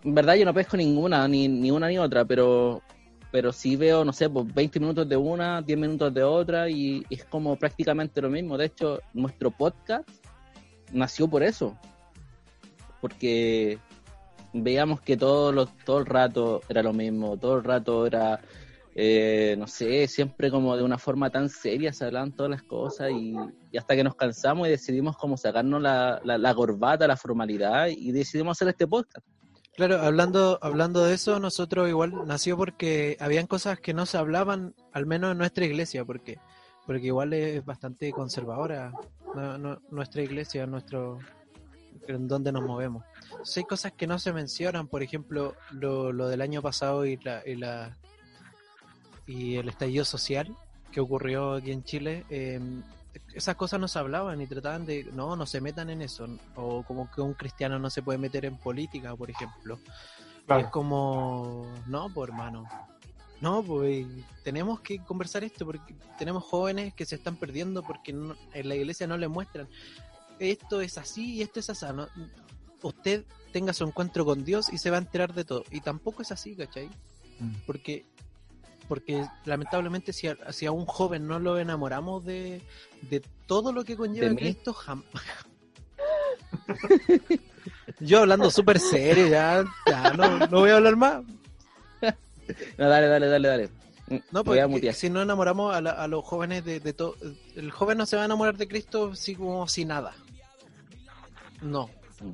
En 0.04 0.14
verdad 0.14 0.34
yo 0.34 0.44
no 0.44 0.54
pesco 0.54 0.76
ninguna, 0.76 1.26
ni, 1.26 1.48
ni 1.48 1.70
una 1.70 1.88
ni 1.88 1.98
otra, 1.98 2.26
pero 2.26 2.82
pero 3.30 3.52
sí 3.52 3.76
veo, 3.76 4.04
no 4.04 4.12
sé, 4.12 4.28
pues 4.28 4.52
20 4.52 4.80
minutos 4.80 5.08
de 5.08 5.16
una, 5.16 5.62
10 5.62 5.78
minutos 5.78 6.12
de 6.12 6.22
otra 6.22 6.68
y, 6.68 7.04
es 7.10 7.24
como 7.24 7.56
prácticamente 7.56 8.20
lo 8.20 8.28
mismo. 8.28 8.58
De 8.58 8.66
hecho, 8.66 9.00
nuestro 9.12 9.50
podcast 9.50 10.08
nació 10.92 11.28
por 11.28 11.42
eso, 11.42 11.76
porque 13.00 13.78
veíamos 14.52 15.00
que 15.00 15.16
todo, 15.16 15.52
lo, 15.52 15.66
todo 15.66 15.98
el 15.98 16.06
rato 16.06 16.60
era 16.68 16.82
lo 16.82 16.92
mismo, 16.92 17.36
todo 17.36 17.58
el 17.58 17.64
rato 17.64 18.04
era, 18.04 18.40
eh, 18.96 19.54
no 19.56 19.68
sé, 19.68 20.08
siempre 20.08 20.50
como 20.50 20.76
de 20.76 20.82
una 20.82 20.98
forma 20.98 21.30
tan 21.30 21.48
seria 21.48 21.92
se 21.92 22.06
hablaban 22.06 22.32
todas 22.32 22.50
las 22.50 22.62
cosas 22.64 23.10
y, 23.12 23.36
y 23.70 23.78
hasta 23.78 23.94
que 23.94 24.02
nos 24.02 24.16
cansamos 24.16 24.66
y 24.66 24.72
decidimos 24.72 25.16
como 25.16 25.36
sacarnos 25.36 25.80
la, 25.80 26.20
la, 26.24 26.36
la 26.36 26.54
corbata, 26.54 27.06
la 27.06 27.16
formalidad 27.16 27.86
y 27.86 28.10
decidimos 28.10 28.58
hacer 28.58 28.68
este 28.68 28.88
podcast. 28.88 29.24
Claro, 29.76 30.00
hablando, 30.00 30.58
hablando 30.62 31.04
de 31.04 31.14
eso, 31.14 31.38
nosotros 31.40 31.88
igual 31.88 32.26
nació 32.26 32.56
porque 32.56 33.16
habían 33.20 33.46
cosas 33.46 33.80
que 33.80 33.94
no 33.94 34.04
se 34.04 34.18
hablaban, 34.18 34.74
al 34.92 35.06
menos 35.06 35.32
en 35.32 35.38
nuestra 35.38 35.64
iglesia, 35.64 36.04
porque, 36.04 36.38
porque 36.86 37.06
igual 37.06 37.32
es 37.32 37.64
bastante 37.64 38.12
conservadora 38.12 38.92
no, 39.34 39.58
no, 39.58 39.80
nuestra 39.90 40.22
iglesia, 40.22 40.66
nuestro 40.66 41.18
en 42.08 42.26
donde 42.28 42.52
nos 42.52 42.62
movemos. 42.62 43.04
Entonces, 43.30 43.58
hay 43.58 43.64
cosas 43.64 43.92
que 43.92 44.06
no 44.06 44.18
se 44.18 44.32
mencionan, 44.32 44.88
por 44.88 45.02
ejemplo, 45.02 45.54
lo, 45.70 46.12
lo 46.12 46.28
del 46.28 46.40
año 46.40 46.60
pasado 46.60 47.06
y 47.06 47.16
la, 47.18 47.42
y 47.46 47.54
la 47.54 47.96
y 49.30 49.56
el 49.56 49.68
estallido 49.68 50.04
social 50.04 50.56
que 50.90 51.00
ocurrió 51.00 51.54
aquí 51.54 51.70
en 51.70 51.84
Chile. 51.84 52.24
Eh, 52.30 52.60
esas 53.34 53.56
cosas 53.56 53.80
no 53.80 53.88
se 53.88 53.98
hablaban 53.98 54.40
y 54.40 54.46
trataban 54.46 54.86
de, 54.86 55.04
no, 55.12 55.36
no 55.36 55.46
se 55.46 55.60
metan 55.60 55.90
en 55.90 56.02
eso, 56.02 56.26
o 56.56 56.82
como 56.82 57.10
que 57.10 57.20
un 57.20 57.34
cristiano 57.34 57.78
no 57.78 57.90
se 57.90 58.02
puede 58.02 58.18
meter 58.18 58.44
en 58.44 58.56
política, 58.56 59.14
por 59.16 59.30
ejemplo. 59.30 59.78
Claro. 60.46 60.62
Es 60.62 60.68
como, 60.68 61.66
no, 61.86 62.08
pues 62.12 62.28
hermano, 62.28 62.66
no, 63.40 63.62
pues 63.62 64.06
tenemos 64.44 64.80
que 64.80 64.98
conversar 65.04 65.44
esto 65.44 65.64
porque 65.64 65.94
tenemos 66.18 66.44
jóvenes 66.44 66.92
que 66.94 67.06
se 67.06 67.14
están 67.16 67.36
perdiendo 67.36 67.82
porque 67.82 68.12
no- 68.12 68.36
en 68.52 68.68
la 68.68 68.74
iglesia 68.74 69.06
no 69.06 69.16
les 69.16 69.28
muestran 69.30 69.68
esto 70.40 70.80
es 70.80 70.98
así 70.98 71.34
y 71.34 71.42
esto 71.42 71.60
es 71.60 71.70
así. 71.70 71.86
¿no? 71.94 72.08
Usted 72.82 73.24
tenga 73.52 73.72
su 73.72 73.84
encuentro 73.84 74.24
con 74.24 74.44
Dios 74.44 74.72
y 74.72 74.78
se 74.78 74.90
va 74.90 74.96
a 74.96 75.00
enterar 75.00 75.34
de 75.34 75.44
todo. 75.44 75.64
Y 75.70 75.80
tampoco 75.80 76.22
es 76.22 76.32
así, 76.32 76.56
¿cachai? 76.56 76.88
Mm. 77.38 77.52
Porque 77.66 78.06
porque 78.90 79.24
lamentablemente 79.44 80.12
si 80.12 80.26
a, 80.26 80.36
si 80.52 80.66
a 80.66 80.72
un 80.72 80.84
joven 80.84 81.28
no 81.28 81.38
lo 81.38 81.60
enamoramos 81.60 82.24
de, 82.24 82.60
de 83.02 83.22
todo 83.46 83.72
lo 83.72 83.84
que 83.84 83.96
conlleva. 83.96 84.34
Cristo, 84.34 84.72
jamás... 84.74 85.06
Yo 88.00 88.18
hablando 88.18 88.50
súper 88.50 88.80
serio, 88.80 89.28
ya, 89.28 89.64
ya 89.86 90.10
no, 90.14 90.38
no 90.48 90.58
voy 90.58 90.70
a 90.70 90.76
hablar 90.76 90.96
más. 90.96 91.22
No, 92.76 92.88
dale, 92.88 93.06
dale, 93.06 93.26
dale, 93.28 93.48
dale. 93.48 93.70
No, 94.32 94.42
porque 94.42 94.92
si 94.92 95.08
no 95.08 95.22
enamoramos 95.22 95.72
a, 95.72 95.80
la- 95.80 95.92
a 95.92 96.08
los 96.08 96.24
jóvenes 96.24 96.64
de, 96.64 96.80
de 96.80 96.92
todo, 96.92 97.14
el 97.54 97.70
joven 97.70 97.96
no 97.96 98.06
se 98.06 98.16
va 98.16 98.22
a 98.22 98.24
enamorar 98.24 98.56
de 98.56 98.66
Cristo 98.66 99.10
así 99.12 99.36
como 99.36 99.68
si 99.68 99.84
nada. 99.84 100.16
No. 101.62 101.88
Mm. 102.20 102.32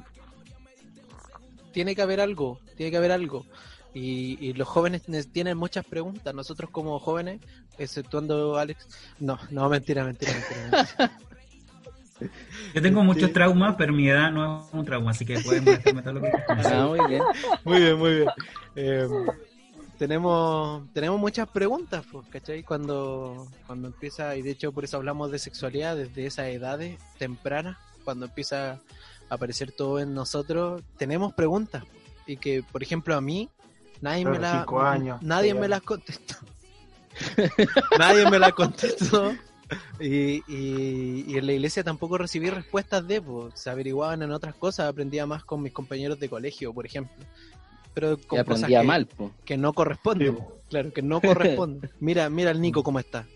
Tiene 1.72 1.94
que 1.94 2.00
haber 2.00 2.22
algo, 2.22 2.60
tiene 2.78 2.90
que 2.90 2.96
haber 2.96 3.12
algo. 3.12 3.44
Y, 3.98 4.36
y 4.46 4.52
los 4.52 4.68
jóvenes 4.68 5.08
ne- 5.08 5.24
tienen 5.24 5.56
muchas 5.56 5.84
preguntas. 5.86 6.34
Nosotros 6.34 6.68
como 6.70 6.98
jóvenes, 6.98 7.40
exceptuando 7.78 8.58
Alex, 8.58 8.86
no, 9.18 9.38
no, 9.50 9.68
mentira, 9.70 10.04
mentira, 10.04 10.32
mentira. 10.34 10.82
mentira. 10.98 11.18
Yo 12.74 12.82
tengo 12.82 13.00
Sí. 13.00 13.06
muchos 13.06 13.32
traumas, 13.32 13.74
pero 13.76 13.92
mi 13.94 14.08
edad 14.08 14.30
no 14.32 14.60
es 14.66 14.74
un 14.74 14.84
trauma, 14.84 15.10
así 15.12 15.24
que 15.24 15.38
pueden 15.40 15.64
molestarme 15.64 16.02
todo 16.02 16.12
lo 16.14 16.20
que. 16.22 16.30
Ah, 16.48 16.86
muy 16.88 17.00
bien. 17.08 17.22
Muy 17.64 17.80
bien, 17.80 17.98
muy 17.98 18.14
bien. 18.16 18.28
Eh, 18.74 19.08
tenemos, 19.98 20.82
tenemos 20.92 21.18
muchas 21.18 21.48
preguntas, 21.48 22.04
pues, 22.10 22.26
¿cachai? 22.28 22.62
Cuando, 22.62 23.48
cuando 23.66 23.88
empieza, 23.88 24.36
y 24.36 24.42
de 24.42 24.50
hecho 24.50 24.72
por 24.72 24.84
eso 24.84 24.98
hablamos 24.98 25.30
de 25.30 25.38
sexualidad 25.38 25.96
desde 25.96 26.26
esas 26.26 26.46
edades 26.48 26.98
tempranas, 27.18 27.78
cuando 28.04 28.26
empieza 28.26 28.72
a 28.72 28.78
aparecer 29.30 29.72
todo 29.72 30.00
en 30.00 30.12
nosotros, 30.14 30.82
tenemos 30.98 31.32
preguntas. 31.34 31.84
Y 32.26 32.36
que, 32.36 32.62
por 32.62 32.82
ejemplo, 32.82 33.14
a 33.16 33.20
mí, 33.20 33.48
nadie 34.00 34.24
me 34.24 34.38
la 34.38 34.58
cinco 34.60 34.80
años, 34.82 35.22
nadie 35.22 35.54
me 35.54 35.68
las 35.68 35.82
contestó. 35.82 36.34
nadie 37.98 38.30
me 38.30 38.38
las 38.38 38.52
contestó. 38.52 39.34
Y, 39.98 40.42
y, 40.46 41.24
y 41.26 41.38
en 41.38 41.46
la 41.46 41.52
iglesia 41.52 41.82
tampoco 41.82 42.18
recibí 42.18 42.50
respuestas 42.50 43.06
de, 43.08 43.20
pues, 43.20 43.58
se 43.58 43.68
averiguaban 43.68 44.22
en 44.22 44.30
otras 44.30 44.54
cosas, 44.54 44.88
aprendía 44.88 45.26
más 45.26 45.42
con 45.44 45.60
mis 45.60 45.72
compañeros 45.72 46.20
de 46.20 46.28
colegio, 46.28 46.72
por 46.72 46.86
ejemplo. 46.86 47.16
Pero 47.92 48.16
con 48.18 48.44
cosas 48.44 48.68
que, 48.68 48.82
mal, 48.82 49.06
po. 49.06 49.32
que 49.44 49.56
no 49.56 49.72
corresponden, 49.72 50.36
Sí. 50.36 50.42
claro, 50.68 50.92
que 50.92 51.02
no 51.02 51.20
corresponden. 51.20 51.90
Mira, 52.00 52.28
mira 52.30 52.50
el 52.52 52.60
Nico 52.60 52.82
cómo 52.84 53.00
está, 53.00 53.26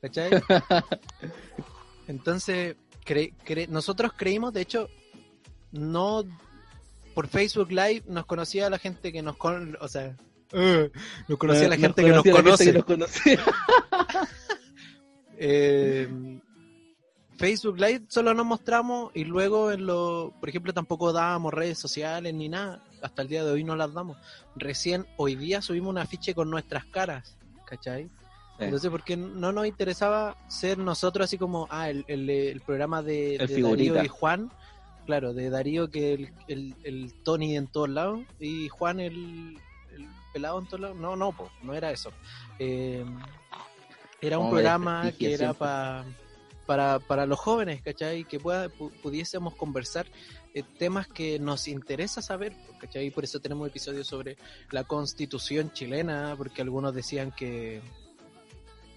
¿cachai? 0.00 0.30
Entonces, 2.06 2.76
cre- 3.04 3.32
cre- 3.46 3.68
nosotros 3.68 4.12
creímos, 4.16 4.52
de 4.52 4.60
hecho, 4.60 4.88
no 5.72 6.24
por 7.14 7.28
Facebook 7.28 7.70
Live 7.70 8.04
nos 8.06 8.26
conocía 8.26 8.70
la 8.70 8.78
gente 8.78 9.12
que 9.12 9.22
nos 9.22 9.36
con, 9.36 9.76
o 9.80 9.88
sea, 9.88 10.16
eh, 10.52 10.90
nos 11.28 11.38
conocía 11.38 11.68
la 11.68 11.76
Nos 11.76 11.82
gente 11.84 12.04
que 12.04 12.10
nos 12.10 12.22
conocía 12.24 12.82
conoce. 12.82 12.84
que 12.84 12.96
nos. 12.96 13.10
Eh, 15.38 16.08
Facebook 17.38 17.78
Live 17.78 18.02
solo 18.08 18.34
nos 18.34 18.44
mostramos 18.44 19.10
y 19.14 19.24
luego 19.24 19.72
en 19.72 19.86
lo, 19.86 20.34
por 20.38 20.50
ejemplo, 20.50 20.74
tampoco 20.74 21.10
dábamos 21.12 21.54
redes 21.54 21.78
sociales 21.78 22.34
ni 22.34 22.50
nada. 22.50 22.84
Hasta 23.00 23.22
el 23.22 23.28
día 23.28 23.42
de 23.42 23.50
hoy 23.50 23.64
no 23.64 23.76
las 23.76 23.94
damos. 23.94 24.18
Recién 24.56 25.06
hoy 25.16 25.36
día 25.36 25.62
subimos 25.62 25.88
un 25.88 25.96
afiche 25.96 26.34
con 26.34 26.50
nuestras 26.50 26.84
caras, 26.84 27.38
¿cachai? 27.64 28.10
Entonces, 28.58 28.90
porque 28.90 29.16
no 29.16 29.52
nos 29.52 29.66
interesaba 29.66 30.36
ser 30.48 30.76
nosotros 30.76 31.24
así 31.24 31.38
como, 31.38 31.66
ah, 31.70 31.88
el, 31.88 32.04
el, 32.08 32.28
el 32.28 32.60
programa 32.60 33.02
de, 33.02 33.36
El 33.36 33.46
de. 33.46 33.62
Darío 33.62 34.04
y 34.04 34.08
Juan, 34.08 34.52
claro, 35.10 35.34
de 35.34 35.50
Darío 35.50 35.90
que 35.90 36.12
el, 36.14 36.32
el, 36.46 36.74
el 36.84 37.12
Tony 37.24 37.56
en 37.56 37.66
todos 37.66 37.88
lados 37.88 38.20
y 38.38 38.68
Juan 38.68 39.00
el, 39.00 39.58
el 39.92 40.06
pelado 40.32 40.60
en 40.60 40.66
todos 40.66 40.80
lados. 40.80 40.96
No, 40.98 41.16
no, 41.16 41.32
po, 41.32 41.50
no 41.62 41.74
era 41.74 41.90
eso. 41.90 42.12
Eh, 42.60 43.04
era 44.20 44.38
un 44.38 44.50
programa 44.50 45.10
que 45.18 45.32
era 45.34 45.52
pa- 45.52 46.04
para, 46.64 47.00
para 47.00 47.26
los 47.26 47.40
jóvenes, 47.40 47.82
¿cachai? 47.82 48.22
Que 48.24 48.38
pueda, 48.38 48.68
pu- 48.68 48.92
pudiésemos 49.02 49.56
conversar 49.56 50.06
eh, 50.54 50.62
temas 50.78 51.08
que 51.08 51.40
nos 51.40 51.66
interesa 51.66 52.22
saber, 52.22 52.52
¿cachai? 52.78 53.06
Y 53.06 53.10
por 53.10 53.24
eso 53.24 53.40
tenemos 53.40 53.66
episodios 53.66 54.06
sobre 54.06 54.36
la 54.70 54.84
constitución 54.84 55.72
chilena, 55.72 56.34
porque 56.36 56.62
algunos 56.62 56.94
decían 56.94 57.32
que 57.32 57.80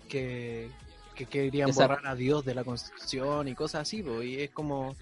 que, 0.10 0.70
que 1.16 1.26
querían 1.26 1.70
borrar 1.72 2.06
a 2.06 2.16
Dios 2.16 2.46
de 2.46 2.54
la 2.54 2.64
constitución 2.64 3.48
y 3.48 3.56
cosas 3.56 3.82
así, 3.82 4.04
po, 4.04 4.22
y 4.22 4.36
es 4.42 4.52
como 4.52 4.96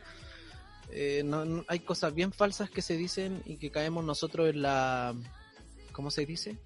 eh, 0.92 1.24
no, 1.26 1.46
no- 1.46 1.64
hay 1.68 1.80
cosas 1.80 2.14
bien 2.14 2.32
falsas 2.34 2.70
que 2.70 2.82
se 2.82 2.98
dicen 2.98 3.42
y 3.46 3.58
que 3.58 3.72
caemos 3.72 4.04
nosotros 4.04 4.50
en 4.50 4.62
la 4.62 5.14
¿cómo 5.92 6.12
se 6.12 6.26
dice? 6.26 6.58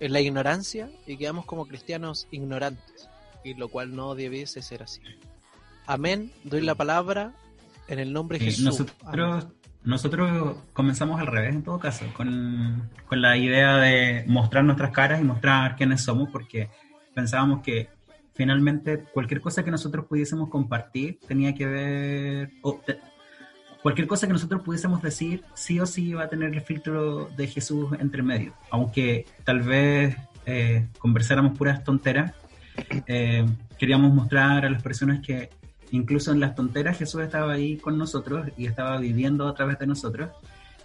en 0.00 0.12
la 0.12 0.20
ignorancia 0.20 0.88
y 1.06 1.16
quedamos 1.16 1.44
como 1.44 1.66
cristianos 1.66 2.26
ignorantes 2.30 3.08
y 3.44 3.54
lo 3.54 3.68
cual 3.68 3.94
no 3.94 4.14
debiese 4.14 4.62
ser 4.62 4.82
así. 4.82 5.00
Amén 5.86 6.32
doy 6.44 6.62
la 6.62 6.74
palabra 6.74 7.32
en 7.88 7.98
el 7.98 8.12
nombre 8.12 8.38
de 8.38 8.44
Sí, 8.46 8.50
Jesús. 8.50 8.64
nosotros, 8.64 9.46
nosotros 9.84 10.56
comenzamos 10.72 11.20
al 11.20 11.26
revés 11.26 11.54
en 11.54 11.62
todo 11.62 11.78
caso, 11.78 12.04
con, 12.16 12.88
con 13.06 13.20
la 13.20 13.36
idea 13.36 13.76
de 13.76 14.24
mostrar 14.26 14.64
nuestras 14.64 14.90
caras 14.92 15.20
y 15.20 15.24
mostrar 15.24 15.76
quiénes 15.76 16.02
somos, 16.02 16.28
porque 16.30 16.70
pensábamos 17.14 17.62
que 17.62 17.88
finalmente 18.34 19.04
cualquier 19.12 19.40
cosa 19.40 19.64
que 19.64 19.70
nosotros 19.70 20.06
pudiésemos 20.06 20.48
compartir 20.48 21.18
tenía 21.26 21.54
que 21.54 21.66
ver, 21.66 22.50
o 22.62 22.80
te- 22.86 22.98
cualquier 23.82 24.06
cosa 24.06 24.26
que 24.26 24.32
nosotros 24.32 24.62
pudiésemos 24.62 25.02
decir, 25.02 25.42
sí 25.54 25.80
o 25.80 25.86
sí 25.86 26.08
iba 26.08 26.24
a 26.24 26.28
tener 26.28 26.52
el 26.52 26.60
filtro 26.60 27.28
de 27.36 27.46
Jesús 27.46 27.90
entre 27.98 28.22
medio, 28.22 28.54
aunque 28.70 29.26
tal 29.44 29.60
vez 29.60 30.16
eh, 30.46 30.86
conversáramos 30.98 31.56
puras 31.56 31.82
tonteras, 31.84 32.32
eh, 33.06 33.46
queríamos 33.78 34.12
mostrar 34.12 34.64
a 34.64 34.70
las 34.70 34.82
personas 34.82 35.20
que 35.20 35.50
incluso 35.90 36.32
en 36.32 36.40
las 36.40 36.54
tonteras 36.54 36.98
Jesús 36.98 37.22
estaba 37.22 37.52
ahí 37.52 37.76
con 37.76 37.98
nosotros 37.98 38.48
y 38.56 38.66
estaba 38.66 38.98
viviendo 38.98 39.48
a 39.48 39.54
través 39.54 39.78
de 39.78 39.86
nosotros 39.86 40.30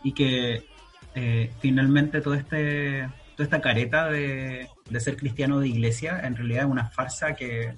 y 0.04 0.14
que 0.14 0.66
eh, 1.14 1.52
finalmente 1.60 2.22
todo 2.22 2.34
este, 2.34 3.08
toda 3.36 3.44
esta 3.46 3.62
careta 3.62 4.10
de, 4.10 4.68
de 4.90 5.00
ser 5.00 5.16
cristiano 5.16 5.60
de 5.60 5.68
iglesia 5.68 6.20
en 6.24 6.36
realidad 6.36 6.66
es 6.66 6.72
una 6.72 6.90
farsa 6.90 7.36
que, 7.36 7.76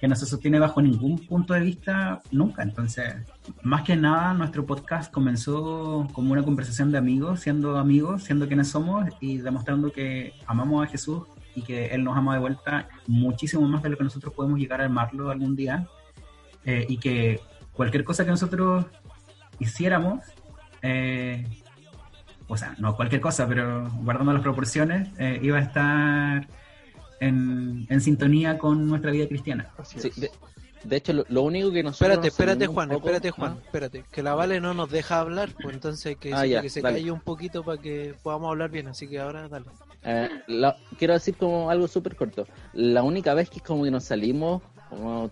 que 0.00 0.08
no 0.08 0.14
se 0.14 0.26
sostiene 0.26 0.58
bajo 0.58 0.80
ningún 0.80 1.18
punto 1.18 1.54
de 1.54 1.60
vista 1.60 2.22
nunca. 2.30 2.62
Entonces, 2.62 3.16
más 3.62 3.82
que 3.82 3.96
nada, 3.96 4.32
nuestro 4.34 4.64
podcast 4.64 5.12
comenzó 5.12 6.06
como 6.12 6.32
una 6.32 6.42
conversación 6.42 6.92
de 6.92 6.98
amigos, 6.98 7.40
siendo 7.40 7.78
amigos, 7.78 8.24
siendo 8.24 8.46
quienes 8.46 8.68
somos 8.68 9.06
y 9.20 9.38
demostrando 9.38 9.90
que 9.90 10.34
amamos 10.46 10.86
a 10.86 10.90
Jesús 10.90 11.22
y 11.54 11.62
que 11.62 11.86
Él 11.86 12.04
nos 12.04 12.16
ama 12.16 12.34
de 12.34 12.40
vuelta 12.40 12.88
muchísimo 13.06 13.66
más 13.66 13.82
de 13.82 13.88
lo 13.88 13.96
que 13.96 14.04
nosotros 14.04 14.32
podemos 14.34 14.58
llegar 14.58 14.80
a 14.80 14.86
amarlo 14.86 15.30
algún 15.30 15.56
día. 15.56 15.88
Eh, 16.64 16.86
y 16.88 16.98
que 16.98 17.40
cualquier 17.72 18.04
cosa 18.04 18.24
que 18.24 18.30
nosotros 18.30 18.86
hiciéramos, 19.58 20.20
eh, 20.82 21.46
o 22.46 22.56
sea, 22.56 22.74
no 22.78 22.94
cualquier 22.94 23.20
cosa, 23.20 23.48
pero 23.48 23.90
guardando 24.02 24.32
las 24.32 24.42
proporciones, 24.42 25.08
eh, 25.18 25.40
iba 25.42 25.58
a 25.58 25.62
estar 25.62 26.48
en, 27.20 27.86
en 27.88 28.00
sintonía 28.00 28.58
con 28.58 28.86
nuestra 28.88 29.10
vida 29.10 29.26
cristiana. 29.28 29.70
Sí, 29.84 30.08
es. 30.08 30.20
de, 30.20 30.30
de 30.84 30.96
hecho, 30.96 31.12
lo, 31.12 31.24
lo 31.28 31.42
único 31.42 31.72
que 31.72 31.82
nosotros... 31.82 32.08
Espérate, 32.08 32.26
nos 32.28 32.32
espérate, 32.38 32.66
Juan, 32.66 32.88
poco- 32.88 32.98
espérate, 33.00 33.30
Juan, 33.32 33.52
¿Ah? 33.56 33.62
espérate. 33.64 34.04
Que 34.12 34.22
la 34.22 34.34
Vale 34.34 34.60
no 34.60 34.74
nos 34.74 34.90
deja 34.90 35.18
hablar, 35.20 35.50
pues 35.60 35.74
entonces 35.74 36.16
que, 36.16 36.32
Ah, 36.32 36.46
ya, 36.46 36.62
que 36.62 36.70
se 36.70 36.80
dale. 36.80 36.98
calle 36.98 37.10
un 37.10 37.20
poquito 37.20 37.64
para 37.64 37.80
que 37.80 38.14
podamos 38.22 38.50
hablar 38.50 38.70
bien. 38.70 38.86
Así 38.88 39.08
que 39.08 39.18
ahora 39.18 39.48
dale. 39.48 39.66
Eh, 40.04 40.28
la- 40.46 40.76
quiero 40.98 41.14
decir 41.14 41.34
como 41.36 41.70
algo 41.70 41.88
súper 41.88 42.14
corto. 42.14 42.46
La 42.72 43.02
única 43.02 43.34
vez 43.34 43.50
que 43.50 43.60
como 43.60 43.82
que 43.84 43.90
nos 43.90 44.04
salimos 44.04 44.62
como, 44.88 45.28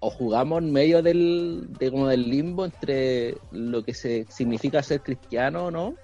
o 0.00 0.10
jugamos 0.10 0.62
en 0.62 0.72
medio 0.72 1.02
del, 1.02 1.68
de, 1.78 1.90
como 1.90 2.08
del 2.08 2.28
limbo 2.28 2.64
entre 2.66 3.36
lo 3.50 3.82
que 3.82 3.94
se 3.94 4.26
significa 4.28 4.82
ser 4.82 5.00
cristiano 5.02 5.66
o 5.66 5.70
no, 5.70 5.94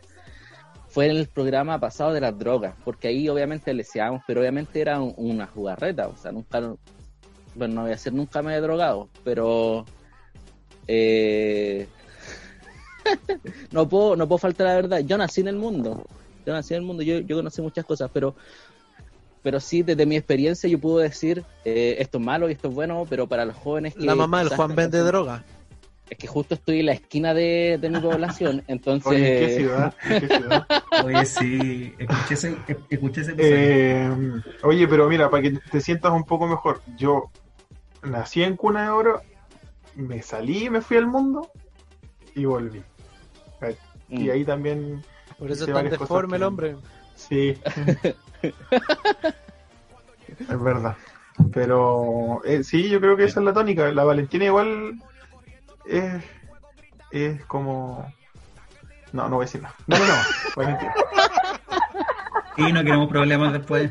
fue 0.88 1.06
en 1.06 1.16
el 1.16 1.26
programa 1.28 1.78
pasado 1.78 2.12
de 2.12 2.20
las 2.20 2.38
drogas, 2.38 2.74
porque 2.84 3.08
ahí 3.08 3.28
obviamente 3.28 3.72
le 3.72 3.82
decíamos, 3.82 4.22
pero 4.26 4.40
obviamente 4.40 4.80
era 4.80 5.00
un- 5.00 5.14
una 5.16 5.46
jugarreta, 5.46 6.08
o 6.08 6.16
sea, 6.16 6.32
nunca, 6.32 6.60
bueno, 7.54 7.74
no 7.74 7.82
voy 7.82 7.92
a 7.92 7.98
ser 7.98 8.12
nunca 8.12 8.42
me 8.42 8.54
he 8.56 8.60
drogado, 8.60 9.08
pero 9.24 9.84
eh, 10.86 11.86
no 13.72 13.88
puedo, 13.88 14.16
no 14.16 14.26
puedo 14.26 14.38
faltar 14.38 14.66
la 14.66 14.74
verdad, 14.76 14.98
yo 15.00 15.18
nací 15.18 15.40
en 15.40 15.48
el 15.48 15.56
mundo, 15.56 16.06
yo 16.46 16.52
nací 16.52 16.74
en 16.74 16.80
el 16.80 16.86
mundo, 16.86 17.02
yo, 17.02 17.18
yo 17.20 17.36
conocí 17.36 17.60
muchas 17.62 17.84
cosas, 17.84 18.10
pero 18.12 18.34
pero 19.40 19.60
sí, 19.60 19.82
desde 19.82 20.04
mi 20.04 20.16
experiencia 20.16 20.68
yo 20.68 20.78
puedo 20.80 20.98
decir 20.98 21.44
eh, 21.64 21.96
esto 22.00 22.18
es 22.18 22.24
malo 22.24 22.48
y 22.48 22.52
esto 22.52 22.68
es 22.68 22.74
bueno, 22.74 23.06
pero 23.08 23.26
para 23.28 23.44
los 23.44 23.56
jóvenes 23.56 23.94
que... 23.94 24.04
La 24.04 24.14
mamá 24.16 24.40
del 24.40 24.48
Juan 24.48 24.74
vende 24.74 24.98
droga. 24.98 25.44
Es 26.10 26.16
que 26.16 26.26
justo 26.26 26.54
estoy 26.54 26.80
en 26.80 26.86
la 26.86 26.92
esquina 26.92 27.34
de, 27.34 27.78
de 27.80 27.90
mi 27.90 28.00
población, 28.00 28.62
entonces... 28.68 29.12
Oye, 29.12 29.42
¿en 29.42 29.46
qué 29.46 29.56
ciudad? 29.56 29.94
¿En 30.04 30.20
qué 30.20 30.28
ciudad? 30.36 30.66
Oye, 31.04 31.24
sí, 31.26 31.94
escuché 31.98 32.34
ese, 32.34 32.56
escuché 32.90 33.20
ese 33.20 33.32
episodio. 33.32 33.56
Eh, 33.56 34.42
oye, 34.62 34.88
pero 34.88 35.08
mira, 35.08 35.30
para 35.30 35.42
que 35.42 35.50
te 35.70 35.80
sientas 35.80 36.12
un 36.12 36.24
poco 36.24 36.46
mejor, 36.46 36.80
yo 36.96 37.30
nací 38.02 38.42
en 38.42 38.56
Cuna 38.56 38.84
de 38.84 38.90
Oro, 38.90 39.22
me 39.94 40.22
salí, 40.22 40.70
me 40.70 40.80
fui 40.80 40.96
al 40.96 41.06
mundo 41.06 41.50
y 42.34 42.44
volví. 42.44 42.82
Mm. 44.08 44.20
Y 44.20 44.30
ahí 44.30 44.44
también, 44.44 45.04
Por 45.38 45.50
eso 45.50 45.66
es 45.66 45.72
tan 45.72 45.88
deforme 45.90 46.36
el 46.36 46.42
hombre. 46.42 46.76
sí. 47.14 47.56
es 50.38 50.62
verdad. 50.62 50.96
Pero 51.52 52.42
eh, 52.44 52.64
sí, 52.64 52.88
yo 52.88 53.00
creo 53.00 53.16
que 53.16 53.24
esa 53.24 53.40
es 53.40 53.46
la 53.46 53.52
tónica. 53.52 53.92
La 53.92 54.04
Valentina 54.04 54.44
igual 54.46 54.94
es, 55.88 56.22
es 57.10 57.44
como... 57.46 58.12
No, 59.12 59.28
no 59.28 59.36
voy 59.36 59.44
a 59.44 59.46
decir 59.46 59.62
nada. 59.62 59.74
No, 59.86 59.98
no, 59.98 60.06
no. 60.06 60.14
Valentina. 60.56 60.94
Y 62.58 62.72
no 62.72 62.82
queremos 62.84 63.08
problemas 63.08 63.52
después. 63.52 63.90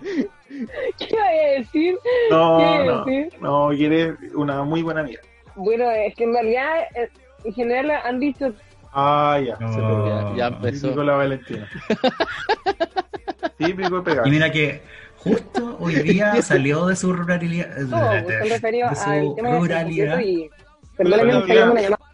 ¿Qué 0.00 1.08
voy 1.10 1.38
a 1.38 1.58
decir? 1.58 1.96
No, 2.30 2.58
¿Qué 2.58 2.84
no. 2.84 3.04
decir? 3.04 3.32
No, 3.40 3.68
quieres 3.70 4.14
una 4.34 4.62
muy 4.62 4.82
buena 4.82 5.00
amiga. 5.00 5.20
Bueno, 5.54 5.90
es 5.90 6.14
que 6.14 6.24
en 6.24 6.32
realidad, 6.34 6.80
eh, 6.94 7.08
en 7.44 7.54
general 7.54 7.90
han 8.04 8.20
dicho, 8.20 8.52
Ah, 8.92 9.40
ya. 9.44 9.56
No. 9.58 9.72
Se. 9.72 9.80
Ya, 9.80 10.36
ya 10.36 10.46
empezó. 10.48 10.88
Típico 10.88 11.02
la 11.04 11.14
Valentina. 11.14 11.68
Típico 13.56 14.02
pegar. 14.04 14.26
Y 14.26 14.30
mira 14.30 14.50
que 14.50 14.82
justo 15.22 15.76
hoy 15.80 15.94
día 15.96 16.34
salió 16.42 16.86
de 16.86 16.96
su 16.96 17.12
ruralidad. 17.12 17.68
todo, 17.90 18.24
pues, 18.24 18.38
son 18.38 18.48
referidos 18.48 19.06
de 19.06 19.12
al 19.12 19.34
tema 19.34 19.48
de 19.50 19.58
ruralidad. 19.58 20.20
y 20.20 20.50
Perdóname, 20.96 21.32
me 21.32 21.38
está 21.40 21.54
llamando 21.54 21.72
una 21.72 21.82
llamada. 21.82 22.02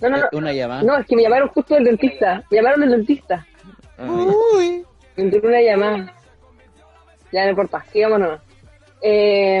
No, 0.00 0.08
no, 0.10 0.16
no, 0.16 0.28
Una 0.30 0.52
llamada. 0.52 0.82
no, 0.84 0.96
es 0.96 1.06
que 1.06 1.16
me 1.16 1.22
llamaron 1.22 1.48
justo 1.48 1.74
del 1.74 1.82
dentista. 1.82 2.44
Me 2.52 2.58
llamaron 2.58 2.80
del 2.82 2.90
dentista. 2.90 3.44
Uy. 3.98 4.84
Me 5.16 5.24
entró 5.24 5.48
una 5.48 5.60
llamada. 5.60 6.14
Ya 7.32 7.42
no 7.42 7.50
importa, 7.50 7.84
sigámonos. 7.92 8.40
Eh, 9.02 9.60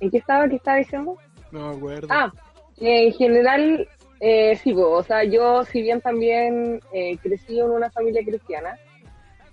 ¿En 0.00 0.10
qué 0.10 0.16
estaba? 0.16 0.48
¿Qué 0.48 0.56
estaba 0.56 0.78
diciendo? 0.78 1.18
No 1.52 1.68
me 1.68 1.76
acuerdo. 1.76 2.08
Ah, 2.10 2.32
en 2.78 3.12
general, 3.12 3.86
eh, 4.20 4.56
sí, 4.56 4.74
o 4.74 5.02
sea, 5.02 5.24
yo 5.24 5.64
si 5.66 5.82
bien 5.82 6.00
también 6.00 6.80
eh, 6.92 7.18
crecí 7.22 7.60
en 7.60 7.70
una 7.70 7.90
familia 7.90 8.22
cristiana, 8.24 8.78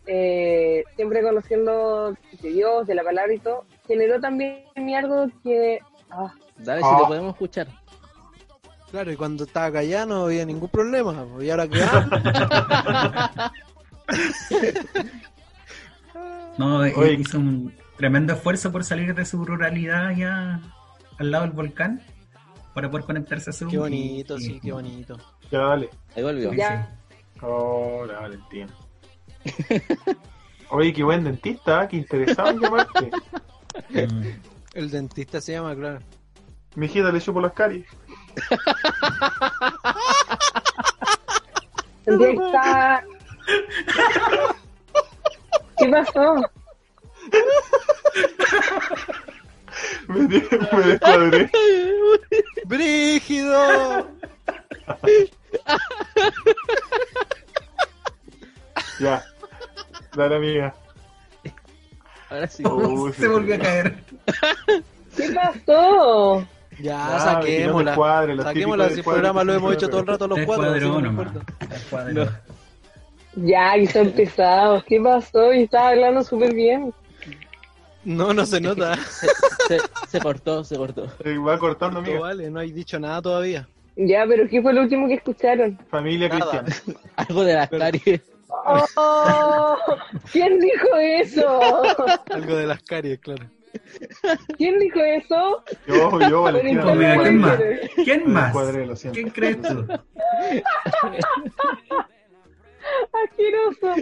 eh, 0.05 0.83
siempre 0.95 1.21
conociendo 1.21 2.11
de 2.41 2.49
Dios, 2.49 2.87
de 2.87 2.95
la 2.95 3.03
palabra 3.03 3.33
y 3.33 3.39
todo, 3.39 3.65
generó 3.87 4.19
también 4.19 4.63
en 4.75 4.85
mí 4.85 4.95
algo 4.95 5.27
que... 5.43 5.79
Ah, 6.09 6.33
Dale, 6.57 6.81
si 6.81 6.87
Ah. 6.89 6.97
te 7.01 7.07
podemos 7.07 7.31
escuchar. 7.33 7.67
Claro, 8.91 9.11
y 9.11 9.15
cuando 9.15 9.45
estaba 9.45 9.71
callado 9.71 10.05
no 10.05 10.25
había 10.25 10.45
ningún 10.45 10.69
problema. 10.69 11.25
Y 11.41 11.49
ahora 11.49 11.67
que 11.67 11.81
ah, 11.81 13.51
No, 16.57 16.85
eh, 16.85 16.93
Oye. 16.95 17.13
hizo 17.13 17.39
un 17.39 17.73
tremendo 17.97 18.33
esfuerzo 18.33 18.71
por 18.71 18.83
salir 18.83 19.15
de 19.15 19.25
su 19.25 19.43
ruralidad 19.43 20.11
ya 20.15 20.59
al 21.17 21.31
lado 21.31 21.45
del 21.45 21.53
volcán 21.53 22.01
para 22.75 22.89
poder 22.91 23.05
conectarse 23.05 23.49
a 23.49 23.53
su. 23.53 23.67
Qué 23.67 23.77
bonito, 23.79 24.37
y- 24.37 24.41
sí, 24.41 24.53
y- 24.55 24.59
qué 24.59 24.71
bonito. 24.71 25.17
Ya, 25.51 25.59
dale. 25.59 25.89
Ahí 26.15 26.21
volvió. 26.23 26.51
Sí, 26.51 26.57
Ya. 26.57 26.95
Oh, 27.41 28.05
la 28.07 28.19
Valentina. 28.21 28.67
Oye, 30.69 30.93
qué 30.93 31.03
buen 31.03 31.23
dentista, 31.23 31.83
¿eh? 31.83 31.87
qué 31.89 31.97
interesado 31.97 32.49
en 32.49 32.59
llamarte. 32.59 33.11
El 34.73 34.89
dentista 34.89 35.39
se 35.39 35.53
llama, 35.53 35.75
claro. 35.75 35.99
Mi 36.75 36.87
hijita 36.87 37.11
le 37.11 37.19
supo 37.19 37.39
las 37.39 37.53
caries. 37.53 37.85
estaba... 42.05 43.03
¿Qué 45.77 45.87
pasó? 45.89 46.35
Me, 50.07 50.21
me 50.27 50.83
descuadré. 50.87 51.51
¡Brígido! 52.65 54.07
Amiga. 60.35 60.73
Ahora 62.29 62.47
sí. 62.47 62.63
Oh, 62.65 63.11
Se 63.17 63.27
volvió 63.27 63.55
a 63.55 63.59
caer. 63.59 63.95
¿Qué 65.15 65.31
pasó? 65.33 66.45
Ya, 66.79 67.15
Ah, 67.15 67.19
saquémosla. 67.19 67.95
los 68.33 68.45
Saquémosla, 68.45 68.89
si 68.89 68.95
el 68.99 69.03
programa 69.03 69.43
lo 69.43 69.53
hemos 69.53 69.73
hecho 69.75 69.87
todo 69.89 70.01
el 70.01 70.07
rato 70.07 70.27
los 70.27 70.39
cuatro. 70.45 71.01
no. 72.11 72.27
Ya, 73.35 73.73
que 73.75 73.87
son 73.87 74.11
pesados. 74.11 74.83
¿Qué 74.85 74.99
pasó? 74.99 75.53
Y 75.53 75.63
estaba 75.63 75.89
hablando 75.89 76.23
súper 76.23 76.53
bien. 76.53 76.93
No, 78.03 78.33
no 78.33 78.45
se 78.45 78.59
nota. 78.61 78.95
Se, 79.67 79.77
se- 79.79 79.81
se 80.09 80.19
cortó, 80.19 80.63
se 80.63 80.75
cortó. 80.75 81.07
Se 81.23 81.37
va 81.37 81.57
cortando, 81.57 82.01
No 82.01 82.05
amiga. 82.05 82.19
vale, 82.19 82.49
no 82.49 82.59
hay 82.59 82.71
dicho 82.71 82.99
nada 82.99 83.21
todavía. 83.21 83.67
Ya, 83.95 84.25
pero 84.27 84.47
¿qué 84.49 84.61
fue 84.61 84.73
lo 84.73 84.81
último 84.81 85.07
que 85.07 85.13
escucharon? 85.15 85.79
Familia 85.89 86.27
Nada. 86.27 86.63
cristiana. 86.63 86.99
Algo 87.15 87.43
de 87.43 87.53
las 87.53 87.69
Pero- 87.69 87.79
caries. 87.81 88.21
¡Oh! 88.65 89.75
¿Quién 90.31 90.59
dijo 90.59 90.95
eso? 90.97 91.59
Algo 92.31 92.55
de 92.55 92.67
las 92.67 92.81
caries, 92.83 93.19
claro. 93.19 93.45
¿Quién 94.57 94.77
dijo 94.79 94.99
eso? 94.99 95.63
Yo, 95.87 96.19
yo, 96.29 96.41
Valentina. 96.43 96.83
¿quién 96.93 97.37
más? 97.39 97.59
¿Quién 98.03 98.31
más? 98.31 98.43
descuadré, 98.45 98.85
lo 98.85 98.95
siento. 98.95 99.15
¿Quién 99.15 99.29
crees 99.31 99.61
tú? 99.61 99.87
Asqueroso. 103.23 103.95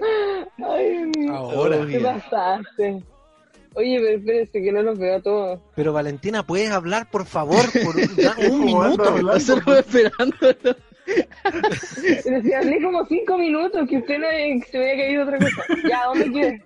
Ay. 0.68 1.12
Ahora. 1.30 1.86
¿Qué 1.88 2.00
pasaste? 2.00 3.04
Oye, 3.74 3.98
pero 4.02 4.18
espérense 4.18 4.62
que 4.62 4.72
no 4.74 4.82
los 4.82 5.00
veo 5.00 5.16
a 5.16 5.22
todos. 5.22 5.60
Pero 5.76 5.94
Valentina, 5.94 6.46
¿puedes 6.46 6.72
hablar, 6.72 7.10
por 7.10 7.26
favor, 7.26 7.64
por 7.84 7.96
un, 7.96 8.02
un 8.04 8.60
¿Cómo 8.66 8.82
anda 8.84 8.90
minuto? 8.90 9.04
hablando? 9.10 9.34
Nosotros 9.34 9.78
esperando. 9.80 10.36
Pero 12.24 12.42
si 12.42 12.54
hablé 12.54 12.82
como 12.82 13.06
cinco 13.06 13.38
minutos, 13.38 13.88
que 13.90 13.98
usted 13.98 14.18
no 14.20 14.28
se 14.70 14.78
me 14.78 14.92
había 14.92 15.04
caído 15.06 15.24
otra 15.24 15.38
cosa. 15.40 15.64
Ya, 15.90 16.06
¿dónde 16.06 16.32
quieres? 16.32 16.62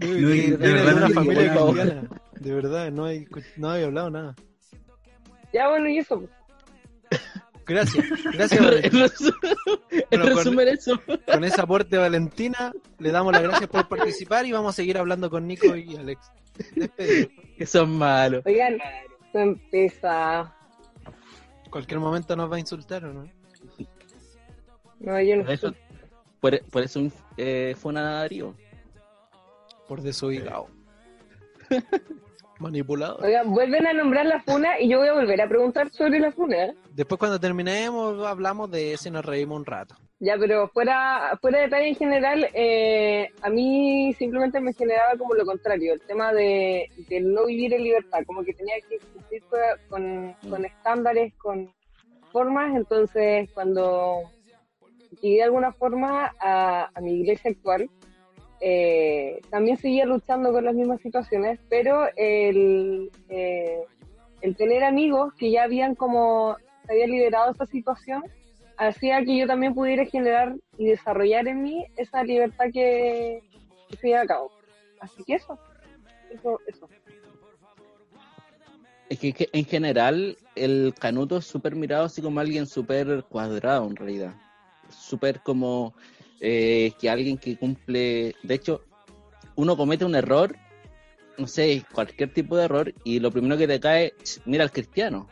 No, 0.00 0.06
de 0.08 0.56
verdad 0.56 0.96
una 0.96 1.08
no 1.08 1.14
familia. 1.14 2.02
De 2.40 2.54
verdad, 2.54 2.90
no, 2.92 3.04
hay, 3.06 3.26
no 3.56 3.70
había 3.70 3.86
hablado 3.86 4.10
nada. 4.10 4.34
Ya, 5.52 5.68
bueno, 5.68 5.88
y 5.88 5.98
eso. 5.98 6.22
Gracias, 7.66 8.04
gracias. 8.32 8.60
En 8.60 8.64
Valentina. 8.66 9.06
resu- 9.06 9.34
en 9.90 10.04
Bueno, 10.10 10.24
con- 10.26 10.36
resumen 10.36 10.68
eso. 10.68 11.00
Con 11.32 11.44
ese 11.44 11.60
aporte, 11.60 11.96
Valentina, 11.96 12.72
le 12.98 13.10
damos 13.10 13.32
las 13.32 13.42
gracias 13.42 13.68
por 13.68 13.88
participar 13.88 14.46
y 14.46 14.52
vamos 14.52 14.74
a 14.74 14.76
seguir 14.76 14.98
hablando 14.98 15.28
con 15.30 15.46
Nico 15.46 15.74
y 15.74 15.96
Alex. 15.96 16.30
Despedido. 16.74 17.28
Que 17.58 17.66
son 17.66 17.96
malos. 17.98 18.42
Oigan, 18.46 18.74
esto 19.24 19.38
empieza. 19.38 20.54
Cualquier 21.76 22.00
momento 22.00 22.34
nos 22.36 22.50
va 22.50 22.56
a 22.56 22.58
insultar 22.58 23.04
o 23.04 23.12
no. 23.12 23.30
No, 24.98 25.20
yo 25.20 25.36
no 25.36 25.42
Por 25.44 25.52
eso, 25.52 25.68
sé. 25.72 25.76
por, 26.40 26.64
por 26.70 26.82
eso 26.82 27.00
eh, 27.36 27.74
fue 27.78 27.90
una 27.92 28.00
Darío. 28.00 28.54
Por 29.86 30.00
desubicado. 30.00 30.68
Manipulado. 32.58 33.18
Oigan, 33.22 33.50
vuelven 33.52 33.86
a 33.86 33.92
nombrar 33.92 34.26
la 34.26 34.40
funa 34.42 34.80
y 34.80 34.88
yo 34.88 34.98
voy 34.98 35.08
a 35.08 35.14
volver 35.14 35.40
a 35.40 35.48
preguntar 35.48 35.90
sobre 35.90 36.18
la 36.20 36.32
funa. 36.32 36.74
Después 36.92 37.18
cuando 37.18 37.38
terminemos 37.38 38.26
hablamos 38.26 38.70
de 38.70 38.94
eso 38.94 39.08
y 39.08 39.12
nos 39.12 39.24
reímos 39.24 39.58
un 39.58 39.66
rato. 39.66 39.94
Ya, 40.18 40.36
pero 40.38 40.68
fuera, 40.68 41.38
fuera 41.42 41.58
de 41.58 41.64
detalle 41.64 41.88
en 41.88 41.94
general, 41.94 42.48
eh, 42.54 43.28
a 43.42 43.50
mí 43.50 44.14
simplemente 44.14 44.60
me 44.60 44.72
generaba 44.72 45.14
como 45.18 45.34
lo 45.34 45.44
contrario, 45.44 45.92
el 45.92 46.00
tema 46.00 46.32
de, 46.32 46.88
de 47.08 47.20
no 47.20 47.44
vivir 47.44 47.74
en 47.74 47.82
libertad, 47.82 48.20
como 48.26 48.42
que 48.42 48.54
tenía 48.54 48.76
que 48.88 48.98
cumplir 49.12 49.42
con, 49.90 50.34
con 50.48 50.64
estándares, 50.64 51.34
con 51.34 51.70
formas, 52.32 52.74
entonces 52.74 53.50
cuando 53.52 54.22
llegué 55.20 55.36
de 55.36 55.42
alguna 55.42 55.72
forma 55.72 56.32
a, 56.40 56.90
a 56.94 57.00
mi 57.02 57.20
iglesia 57.20 57.50
actual, 57.50 57.90
eh, 58.60 59.40
también 59.50 59.76
seguía 59.76 60.06
luchando 60.06 60.52
con 60.52 60.64
las 60.64 60.74
mismas 60.74 61.00
situaciones, 61.00 61.60
pero 61.68 62.08
el, 62.16 63.10
eh, 63.28 63.82
el 64.40 64.56
tener 64.56 64.84
amigos 64.84 65.34
que 65.34 65.50
ya 65.50 65.64
habían 65.64 65.94
como, 65.94 66.56
se 66.86 66.92
había 66.92 67.06
liberado 67.06 67.52
esa 67.52 67.66
situación, 67.66 68.22
hacía 68.78 69.22
que 69.24 69.36
yo 69.36 69.46
también 69.46 69.74
pudiera 69.74 70.04
generar 70.06 70.56
y 70.78 70.86
desarrollar 70.86 71.48
en 71.48 71.62
mí 71.62 71.86
esa 71.96 72.22
libertad 72.24 72.66
que, 72.72 73.42
se 74.00 74.08
lleva 74.08 74.22
a 74.22 74.26
cabo. 74.26 74.50
Así 75.00 75.22
que 75.24 75.34
eso, 75.34 75.58
eso, 76.30 76.60
eso. 76.66 76.88
Es 79.08 79.20
que, 79.20 79.32
que 79.32 79.48
en 79.52 79.64
general 79.64 80.36
el 80.56 80.92
Canuto 80.98 81.36
es 81.36 81.46
súper 81.46 81.76
mirado 81.76 82.06
así 82.06 82.20
como 82.20 82.40
alguien 82.40 82.66
súper 82.66 83.22
cuadrado 83.24 83.86
en 83.86 83.94
realidad. 83.94 84.34
Súper 84.90 85.40
como 85.40 85.94
eh, 86.40 86.92
que 86.98 87.10
alguien 87.10 87.38
que 87.38 87.56
cumple... 87.56 88.34
De 88.42 88.54
hecho, 88.54 88.84
uno 89.54 89.76
comete 89.76 90.04
un 90.04 90.14
error, 90.14 90.56
no 91.38 91.46
sé, 91.46 91.84
cualquier 91.92 92.32
tipo 92.32 92.56
de 92.56 92.64
error, 92.64 92.94
y 93.04 93.20
lo 93.20 93.30
primero 93.30 93.56
que 93.56 93.68
te 93.68 93.80
cae, 93.80 94.14
mira 94.44 94.64
al 94.64 94.72
cristiano. 94.72 95.28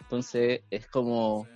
Entonces 0.00 0.62
es 0.70 0.86
como 0.86 1.46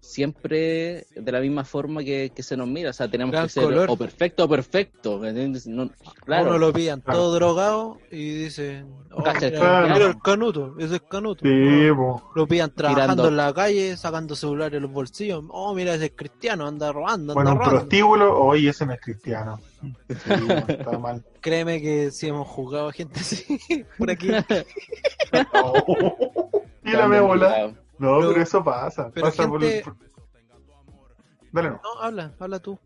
siempre 0.00 1.06
de 1.14 1.32
la 1.32 1.40
misma 1.40 1.64
forma 1.64 2.02
que, 2.02 2.30
que 2.34 2.42
se 2.42 2.56
nos 2.56 2.66
mira. 2.68 2.90
O 2.90 2.92
sea, 2.92 3.08
tenemos 3.10 3.32
Gran 3.32 3.44
que 3.46 3.50
ser 3.50 3.64
color. 3.64 3.90
o 3.90 3.96
perfecto 3.96 4.44
o 4.44 4.48
perfecto. 4.48 5.20
No- 5.66 5.90
claro. 6.24 6.48
Uno 6.50 6.58
lo 6.58 6.72
pillan 6.72 7.00
Claro. 7.00 7.18
todo 7.20 7.34
drogado 7.34 7.98
y 8.10 8.30
dicen, 8.44 8.86
oh, 9.12 9.20
mira, 9.22 9.50
claro. 9.50 9.88
mira 9.94 10.06
el 10.06 10.18
canuto, 10.20 10.74
ese 10.78 10.96
es 10.96 11.02
canuto. 11.02 11.44
Sí, 11.44 11.88
po. 11.94 12.30
Lo 12.34 12.46
pillan 12.46 12.70
trabajando 12.74 13.24
Mirando. 13.24 13.28
en 13.28 13.36
la 13.36 13.52
calle, 13.54 13.96
sacando 13.96 14.34
celulares 14.34 14.76
en 14.76 14.82
los 14.82 14.92
bolsillos. 14.92 15.44
Oh, 15.50 15.74
mira, 15.74 15.94
ese 15.94 16.06
es 16.06 16.12
cristiano, 16.14 16.66
anda 16.66 16.90
robando, 16.92 17.32
anda 17.32 17.34
Bueno, 17.34 17.50
un 17.52 17.58
robando. 17.58 17.78
prostíbulo, 17.80 18.40
oye, 18.40 18.70
ese 18.70 18.86
no 18.86 18.92
es 18.94 19.00
cristiano. 19.00 19.60
Sí, 20.08 20.30
bueno, 20.46 20.64
está 20.68 20.98
mal. 20.98 21.24
Créeme 21.40 21.80
que 21.80 22.10
sí 22.10 22.26
hemos 22.28 22.48
jugado 22.48 22.88
a 22.88 22.92
gente 22.92 23.20
así 23.20 23.58
por 23.98 24.10
aquí. 24.10 24.28
y 26.84 26.90
la 26.90 27.08
me 27.08 27.20
bola. 27.20 27.72
No, 27.98 28.18
Pero- 28.18 28.28
pero, 28.30 28.42
eso 28.42 28.62
pasa. 28.64 29.10
pero 29.12 29.26
pasa 29.26 29.42
gente- 29.48 29.82
por, 29.84 29.96
por- 29.96 30.08
Dale, 31.52 31.70
no. 31.70 31.80
No, 31.82 32.00
habla, 32.00 32.34
habla 32.38 32.58
tú. 32.60 32.78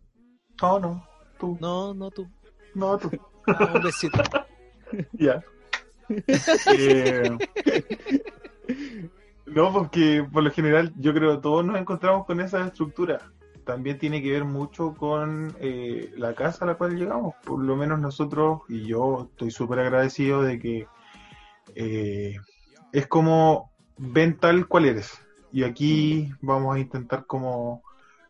No, 0.61 0.79
no. 0.79 1.07
Tú. 1.39 1.59
No, 1.61 1.93
no 1.95 2.11
tú. 2.11 2.29
No, 2.75 2.97
tú. 2.99 3.11
Un 3.47 3.83
besito. 3.83 4.23
Ya. 5.15 5.43
Eh, 6.77 7.39
no, 9.47 9.73
porque 9.73 10.27
por 10.31 10.43
lo 10.43 10.51
general 10.51 10.93
yo 10.97 11.13
creo 11.15 11.37
que 11.37 11.43
todos 11.43 11.65
nos 11.65 11.79
encontramos 11.79 12.27
con 12.27 12.41
esa 12.41 12.67
estructura. 12.67 13.19
También 13.65 13.99
tiene 13.99 14.23
que 14.23 14.33
ver 14.33 14.45
mucho 14.45 14.95
con 14.95 15.57
eh, 15.61 16.13
la 16.17 16.35
casa 16.35 16.65
a 16.65 16.69
la 16.69 16.75
cual 16.75 16.97
llegamos. 16.97 17.35
Por 17.45 17.63
lo 17.63 17.77
menos 17.77 18.01
nosotros, 18.01 18.61
y 18.69 18.87
yo 18.87 19.29
estoy 19.31 19.51
súper 19.51 19.79
agradecido 19.81 20.43
de 20.43 20.59
que 20.59 20.87
eh, 21.75 22.37
es 22.93 23.07
como 23.07 23.72
ven 23.99 24.39
tal 24.39 24.67
cual 24.67 24.87
eres. 24.87 25.13
Y 25.53 25.65
aquí 25.65 26.33
vamos 26.41 26.77
a 26.77 26.79
intentar 26.79 27.27
como 27.27 27.83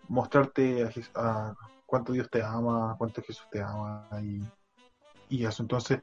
mostrarte 0.08 0.88
a, 1.14 1.54
cuánto 1.86 2.12
Dios 2.12 2.28
te 2.30 2.42
ama, 2.42 2.94
cuánto 2.98 3.22
Jesús 3.22 3.46
te 3.50 3.62
ama 3.62 4.08
y, 4.22 4.42
y 5.28 5.44
eso. 5.46 5.62
Entonces, 5.62 6.00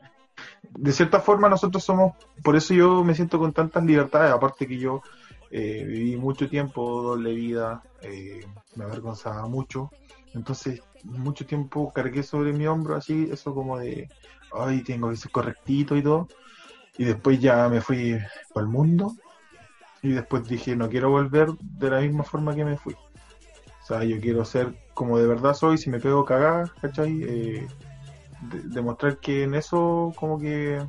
de 0.69 0.91
cierta 0.91 1.19
forma 1.19 1.49
nosotros 1.49 1.83
somos, 1.83 2.13
por 2.43 2.55
eso 2.55 2.73
yo 2.73 3.03
me 3.03 3.15
siento 3.15 3.39
con 3.39 3.53
tantas 3.53 3.83
libertades, 3.83 4.31
aparte 4.31 4.67
que 4.67 4.77
yo 4.77 5.01
eh, 5.51 5.83
viví 5.85 6.15
mucho 6.15 6.49
tiempo 6.49 7.01
doble 7.01 7.33
vida, 7.33 7.81
eh, 8.01 8.45
me 8.75 8.85
avergonzaba 8.85 9.47
mucho, 9.47 9.89
entonces 10.33 10.81
mucho 11.03 11.45
tiempo 11.45 11.91
cargué 11.91 12.23
sobre 12.23 12.53
mi 12.53 12.67
hombro 12.67 12.95
así, 12.95 13.29
eso 13.31 13.53
como 13.53 13.79
de, 13.79 14.09
ay, 14.53 14.83
tengo 14.83 15.09
que 15.09 15.17
ser 15.17 15.31
correctito 15.31 15.95
y 15.95 16.03
todo, 16.03 16.27
y 16.97 17.05
después 17.05 17.39
ya 17.39 17.67
me 17.69 17.81
fui 17.81 18.17
el 18.55 18.67
mundo, 18.67 19.15
y 20.01 20.11
después 20.11 20.47
dije, 20.47 20.75
no 20.75 20.89
quiero 20.89 21.09
volver 21.09 21.49
de 21.59 21.89
la 21.89 21.99
misma 21.99 22.23
forma 22.23 22.55
que 22.55 22.65
me 22.65 22.77
fui. 22.77 22.93
O 22.93 23.85
sea, 23.85 24.03
yo 24.03 24.19
quiero 24.21 24.45
ser 24.45 24.73
como 24.93 25.17
de 25.17 25.27
verdad 25.27 25.53
soy, 25.53 25.77
si 25.77 25.89
me 25.89 25.99
pego 25.99 26.23
cagada, 26.25 26.71
¿cachai? 26.81 27.23
Eh, 27.23 27.67
de- 28.51 28.61
demostrar 28.63 29.17
que 29.17 29.43
en 29.43 29.55
eso 29.55 30.13
como 30.15 30.39
que 30.39 30.81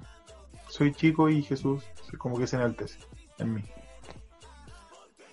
soy 0.69 0.93
chico 0.93 1.29
y 1.29 1.43
Jesús 1.43 1.83
como 2.19 2.39
que 2.39 2.47
se 2.47 2.57
enaltece 2.57 2.99
en 3.39 3.55
mí. 3.55 3.65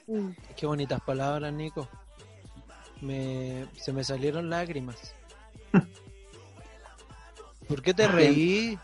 Mm. 0.07 0.29
Qué 0.55 0.65
bonitas 0.65 1.01
palabras, 1.01 1.51
Nico. 1.53 1.87
Me, 3.01 3.67
se 3.75 3.91
me 3.93 4.03
salieron 4.03 4.49
lágrimas. 4.49 5.13
¿Por 7.67 7.81
qué 7.81 7.93
te 7.93 8.07
reí? 8.07 8.79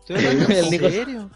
Estoy 0.00 0.16
hablando 0.16 0.46
El 0.46 0.74
en 0.74 0.90
serio. 0.92 1.30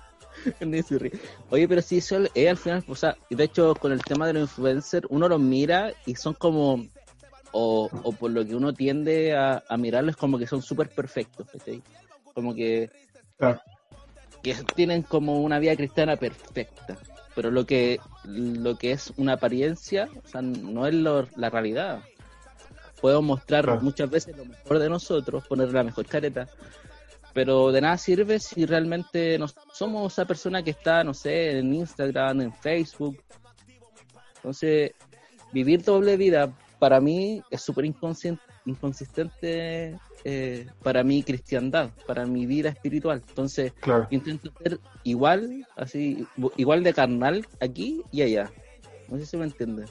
Oye, 1.50 1.68
pero 1.68 1.82
sí, 1.82 1.98
eso 1.98 2.18
es 2.34 2.48
al 2.48 2.56
final, 2.56 2.84
o 2.86 2.94
sea, 2.94 3.16
de 3.28 3.44
hecho 3.44 3.78
con 3.78 3.92
el 3.92 4.04
tema 4.04 4.26
de 4.26 4.34
los 4.34 4.42
influencers, 4.42 5.06
uno 5.10 5.28
los 5.28 5.40
mira 5.40 5.92
y 6.04 6.14
son 6.16 6.34
como, 6.34 6.88
o, 7.52 7.94
o 8.02 8.16
por 8.16 8.30
lo 8.32 8.44
que 8.46 8.54
uno 8.56 8.74
tiende 8.74 9.34
a, 9.36 9.64
a 9.68 9.76
mirarlos, 9.78 10.16
como 10.16 10.38
que 10.38 10.46
son 10.46 10.62
súper 10.62 10.90
perfectos, 10.92 11.48
¿cachai? 11.50 11.84
Como 12.34 12.54
que, 12.54 12.92
Claro. 13.38 13.60
que 14.42 14.54
tienen 14.74 15.02
como 15.02 15.42
una 15.42 15.58
vida 15.58 15.76
cristiana 15.76 16.16
perfecta, 16.16 17.00
pero 17.34 17.50
lo 17.50 17.66
que, 17.66 18.04
lo 18.22 18.76
que 18.78 18.92
es 18.92 19.12
una 19.16 19.34
apariencia, 19.34 20.10
o 20.14 20.26
sea, 20.26 20.42
no 20.42 20.86
es 20.86 20.94
lo- 20.94 21.28
la 21.34 21.50
realidad. 21.50 22.04
Podemos 23.00 23.24
mostrar 23.24 23.72
muchas 23.80 24.10
veces 24.10 24.36
lo 24.36 24.44
mejor 24.46 24.78
de 24.78 24.88
nosotros, 24.88 25.44
poner 25.46 25.68
la 25.72 25.84
mejor 25.84 26.06
careta, 26.08 26.50
pero 27.38 27.70
de 27.70 27.80
nada 27.80 27.96
sirve 27.96 28.40
si 28.40 28.66
realmente 28.66 29.38
no 29.38 29.46
somos 29.72 30.12
esa 30.12 30.24
persona 30.24 30.60
que 30.60 30.70
está, 30.70 31.04
no 31.04 31.14
sé, 31.14 31.56
en 31.56 31.72
Instagram, 31.72 32.40
en 32.40 32.52
Facebook. 32.52 33.16
Entonces, 34.34 34.90
vivir 35.52 35.84
doble 35.84 36.16
vida 36.16 36.52
para 36.80 37.00
mí 37.00 37.40
es 37.48 37.60
súper 37.60 37.84
inconsistente 37.84 39.96
eh, 40.24 40.66
para 40.82 41.04
mi 41.04 41.22
cristiandad, 41.22 41.90
para 42.08 42.26
mi 42.26 42.44
vida 42.44 42.70
espiritual. 42.70 43.22
Entonces, 43.28 43.72
Claro. 43.74 44.08
intento 44.10 44.50
ser 44.60 44.80
igual, 45.04 45.64
así, 45.76 46.26
igual 46.56 46.82
de 46.82 46.92
carnal 46.92 47.46
aquí 47.60 48.02
y 48.10 48.22
allá. 48.22 48.50
No 49.06 49.16
sé 49.16 49.26
si 49.26 49.36
me 49.36 49.44
entiende. 49.44 49.84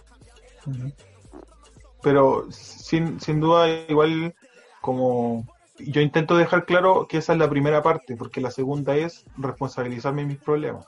Pero 2.02 2.52
sin, 2.52 3.22
sin 3.22 3.40
duda 3.40 3.70
igual 3.88 4.36
como 4.82 5.48
yo 5.80 6.02
intento 6.02 6.38
dejar 6.38 6.66
claro 6.66 7.08
que 7.08 7.18
esa 7.18 7.34
es 7.34 7.40
la 7.40 7.50
primera 7.50 7.82
parte, 7.82 8.16
porque 8.16 8.42
la 8.42 8.52
segunda 8.52 8.96
es 8.96 9.26
responsabilizarme 9.38 10.22
de 10.22 10.28
mis 10.28 10.38
problemas. 10.38 10.88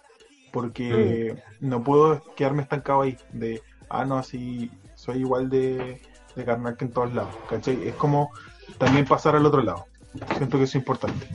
Porque 0.51 1.35
no 1.59 1.83
puedo 1.83 2.23
quedarme 2.35 2.63
estancado 2.63 3.03
ahí 3.03 3.17
de, 3.33 3.61
ah, 3.89 4.05
no, 4.05 4.17
así 4.17 4.71
soy 4.95 5.19
igual 5.19 5.49
de, 5.49 6.01
de 6.35 6.45
carnal 6.45 6.75
que 6.75 6.85
en 6.85 6.91
todos 6.91 7.13
lados. 7.13 7.35
¿cachai? 7.49 7.87
Es 7.87 7.95
como 7.95 8.31
también 8.77 9.05
pasar 9.05 9.35
al 9.35 9.45
otro 9.45 9.61
lado. 9.61 9.85
Siento 10.37 10.57
que 10.57 10.63
es 10.63 10.73
importante. 10.73 11.27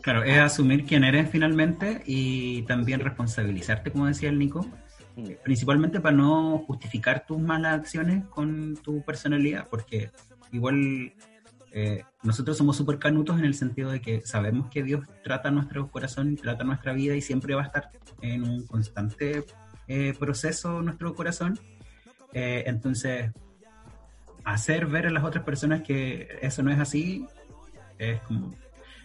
Claro, 0.00 0.22
es 0.22 0.38
asumir 0.38 0.86
quién 0.86 1.04
eres 1.04 1.28
finalmente 1.30 2.02
y 2.06 2.62
también 2.62 3.00
responsabilizarte, 3.00 3.92
como 3.92 4.06
decía 4.06 4.30
el 4.30 4.38
Nico, 4.38 4.64
Mm. 5.18 5.32
principalmente 5.42 6.00
para 6.00 6.16
no 6.16 6.58
justificar 6.58 7.26
tus 7.26 7.40
malas 7.40 7.80
acciones 7.80 8.24
con 8.26 8.76
tu 8.76 9.02
personalidad, 9.02 9.66
porque 9.68 10.10
igual 10.52 11.12
eh, 11.72 12.04
nosotros 12.22 12.56
somos 12.56 12.76
súper 12.76 12.98
canutos 12.98 13.38
en 13.38 13.44
el 13.44 13.54
sentido 13.54 13.90
de 13.90 14.00
que 14.00 14.22
sabemos 14.22 14.68
que 14.70 14.82
Dios 14.82 15.06
trata 15.22 15.50
nuestro 15.50 15.88
corazón, 15.90 16.36
trata 16.36 16.64
nuestra 16.64 16.92
vida 16.92 17.14
y 17.14 17.20
siempre 17.20 17.54
va 17.54 17.62
a 17.62 17.66
estar 17.66 17.90
en 18.22 18.42
un 18.42 18.66
constante 18.66 19.44
eh, 19.86 20.14
proceso 20.18 20.82
nuestro 20.82 21.14
corazón. 21.14 21.58
Eh, 22.32 22.64
entonces, 22.66 23.30
hacer 24.44 24.86
ver 24.86 25.06
a 25.06 25.10
las 25.10 25.24
otras 25.24 25.44
personas 25.44 25.82
que 25.82 26.38
eso 26.40 26.62
no 26.62 26.70
es 26.70 26.78
así, 26.78 27.26
es 27.98 28.20
como, 28.22 28.54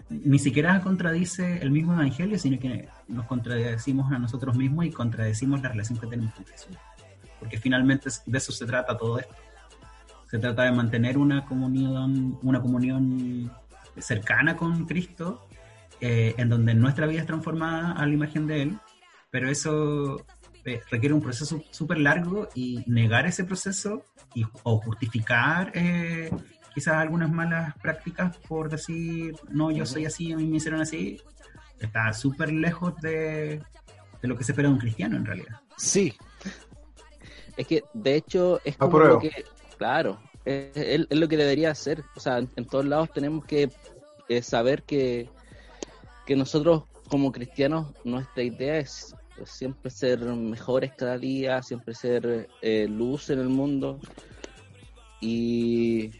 ni 0.09 0.39
siquiera 0.39 0.79
contradice 0.81 1.61
el 1.61 1.71
mismo 1.71 1.93
evangelio, 1.93 2.37
sino 2.37 2.59
que 2.59 2.87
nos 3.07 3.25
contradecimos 3.25 4.11
a 4.11 4.19
nosotros 4.19 4.55
mismos 4.55 4.85
y 4.85 4.91
contradecimos 4.91 5.61
la 5.61 5.69
relación 5.69 5.99
que 5.99 6.07
tenemos 6.07 6.33
con 6.33 6.45
Jesús. 6.45 6.77
Porque 7.39 7.57
finalmente 7.57 8.09
de 8.25 8.37
eso 8.37 8.51
se 8.51 8.65
trata 8.65 8.97
todo 8.97 9.19
esto. 9.19 9.35
Se 10.33 10.39
trata 10.39 10.63
de 10.63 10.71
mantener 10.71 11.19
una 11.19 11.45
comunión, 11.45 12.39
una 12.41 12.59
comunión 12.59 13.51
cercana 13.99 14.57
con 14.57 14.87
Cristo, 14.87 15.45
eh, 16.01 16.33
en 16.39 16.49
donde 16.49 16.73
nuestra 16.73 17.05
vida 17.05 17.19
es 17.21 17.27
transformada 17.27 17.91
a 17.91 18.03
la 18.07 18.13
imagen 18.13 18.47
de 18.47 18.63
Él, 18.63 18.79
pero 19.29 19.47
eso 19.47 20.25
eh, 20.65 20.81
requiere 20.89 21.13
un 21.13 21.21
proceso 21.21 21.61
súper 21.69 21.99
largo 21.99 22.49
y 22.55 22.83
negar 22.87 23.27
ese 23.27 23.43
proceso 23.43 24.05
y, 24.33 24.43
o 24.63 24.79
justificar 24.79 25.71
eh, 25.75 26.31
quizás 26.73 26.95
algunas 26.95 27.29
malas 27.31 27.75
prácticas 27.77 28.35
por 28.37 28.71
decir, 28.71 29.35
no, 29.51 29.69
yo 29.69 29.85
soy 29.85 30.07
así, 30.07 30.33
a 30.33 30.37
mí 30.37 30.47
me 30.47 30.57
hicieron 30.57 30.81
así, 30.81 31.21
está 31.79 32.11
súper 32.11 32.51
lejos 32.51 32.99
de, 33.01 33.61
de 34.19 34.27
lo 34.27 34.35
que 34.35 34.43
se 34.43 34.53
espera 34.53 34.67
de 34.67 34.73
un 34.73 34.79
cristiano 34.79 35.15
en 35.15 35.25
realidad. 35.25 35.61
Sí, 35.77 36.11
Es 37.55 37.67
que, 37.67 37.83
de 37.93 38.15
hecho, 38.15 38.59
es 38.63 38.77
como 38.77 38.97
Apruebo. 38.97 39.13
lo 39.13 39.19
que, 39.19 39.45
claro, 39.83 40.17
es, 40.45 41.05
lo 41.09 41.27
que 41.27 41.35
debería 41.35 41.71
hacer. 41.71 42.05
O 42.15 42.21
sea, 42.21 42.37
en, 42.37 42.65
todos 42.65 42.85
lados 42.85 43.11
tenemos 43.11 43.43
que 43.43 43.69
saber 44.41 44.83
que, 44.83 45.27
que 46.25 46.37
nosotros 46.37 46.83
como 47.09 47.33
cristianos, 47.33 47.93
nuestra 48.05 48.43
idea 48.43 48.77
es 48.77 49.13
siempre 49.43 49.91
ser 49.91 50.19
mejores 50.21 50.93
cada 50.95 51.17
día, 51.17 51.61
siempre 51.61 51.93
ser 51.93 52.47
eh, 52.61 52.87
luz 52.89 53.29
en 53.29 53.39
el 53.39 53.49
mundo. 53.49 53.99
Y, 55.19 56.11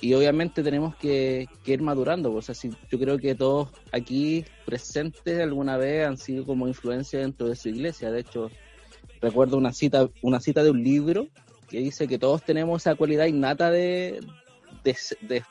y 0.00 0.14
obviamente 0.14 0.62
tenemos 0.62 0.94
que, 0.94 1.48
que 1.64 1.72
ir 1.72 1.82
madurando. 1.82 2.32
O 2.32 2.40
sea, 2.40 2.54
si, 2.54 2.70
yo 2.88 3.00
creo 3.00 3.18
que 3.18 3.34
todos 3.34 3.70
aquí 3.90 4.44
presentes 4.64 5.40
alguna 5.40 5.76
vez 5.76 6.06
han 6.06 6.18
sido 6.18 6.46
como 6.46 6.68
influencia 6.68 7.18
dentro 7.18 7.48
de 7.48 7.56
su 7.56 7.68
iglesia. 7.68 8.12
De 8.12 8.20
hecho, 8.20 8.48
recuerdo 9.20 9.56
una 9.56 9.72
cita, 9.72 10.08
una 10.22 10.38
cita 10.38 10.62
de 10.62 10.70
un 10.70 10.84
libro 10.84 11.26
que 11.68 11.78
dice 11.78 12.08
que 12.08 12.18
todos 12.18 12.42
tenemos 12.42 12.82
esa 12.82 12.94
cualidad 12.94 13.26
innata 13.26 13.70
de, 13.70 14.20
de, 14.84 14.96
de- 15.22 15.44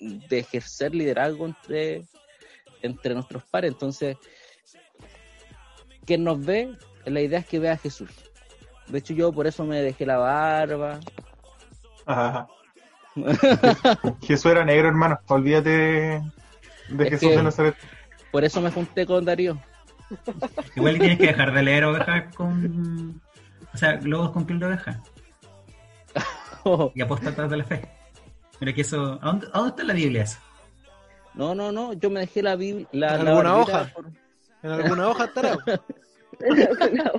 de 0.00 0.38
ejercer 0.38 0.94
liderazgo 0.94 1.46
entre, 1.46 2.04
entre 2.82 3.14
nuestros 3.14 3.42
pares. 3.44 3.72
Entonces, 3.72 4.16
quien 6.04 6.24
nos 6.24 6.44
ve, 6.44 6.76
la 7.06 7.20
idea 7.20 7.38
es 7.38 7.46
que 7.46 7.58
vea 7.58 7.72
a 7.72 7.76
Jesús. 7.78 8.10
De 8.88 8.98
hecho, 8.98 9.14
yo 9.14 9.32
por 9.32 9.46
eso 9.46 9.64
me 9.64 9.80
dejé 9.80 10.04
la 10.04 10.18
barba. 10.18 11.00
Ajá. 12.06 12.46
Jesús 14.22 14.46
era 14.50 14.64
negro, 14.64 14.88
hermano. 14.88 15.18
Olvídate 15.28 15.70
de, 15.70 16.22
de 16.90 17.04
Es 17.04 17.10
Jesús 17.10 17.28
que- 17.30 17.36
de 17.36 17.42
Nazaret. 17.42 17.74
Por 18.30 18.44
eso 18.44 18.60
me 18.60 18.70
junté 18.70 19.06
con 19.06 19.24
Darío. 19.24 19.58
Igual 20.76 20.98
tienes 20.98 21.18
que 21.18 21.26
dejar 21.28 21.54
de 21.54 21.62
leer 21.62 21.84
ovejas 21.84 22.34
con. 22.34 23.22
O 23.72 23.76
sea, 23.78 23.92
globos 23.96 24.32
con 24.32 24.44
piel 24.44 24.58
de 24.58 24.66
oveja 24.66 25.00
y 26.94 27.00
apóstatas 27.02 27.50
de 27.50 27.56
la 27.56 27.64
fe. 27.64 27.82
Mira 28.60 28.72
que 28.72 28.80
eso. 28.82 29.18
¿A 29.20 29.26
dónde, 29.26 29.46
a 29.52 29.58
dónde 29.58 29.70
está 29.70 29.84
la 29.84 29.94
Biblia 29.94 30.22
eso? 30.22 30.38
No, 31.34 31.54
no, 31.54 31.72
no, 31.72 31.92
yo 31.94 32.10
me 32.10 32.20
dejé 32.20 32.42
la 32.42 32.54
Biblia. 32.56 32.86
La, 32.92 33.16
¿En 33.16 33.24
la 33.24 33.30
alguna 33.32 33.56
hoja? 33.56 33.90
por- 33.94 34.06
en 34.62 34.70
alguna 34.70 35.08
hoja 35.08 35.24
estará. 35.24 35.58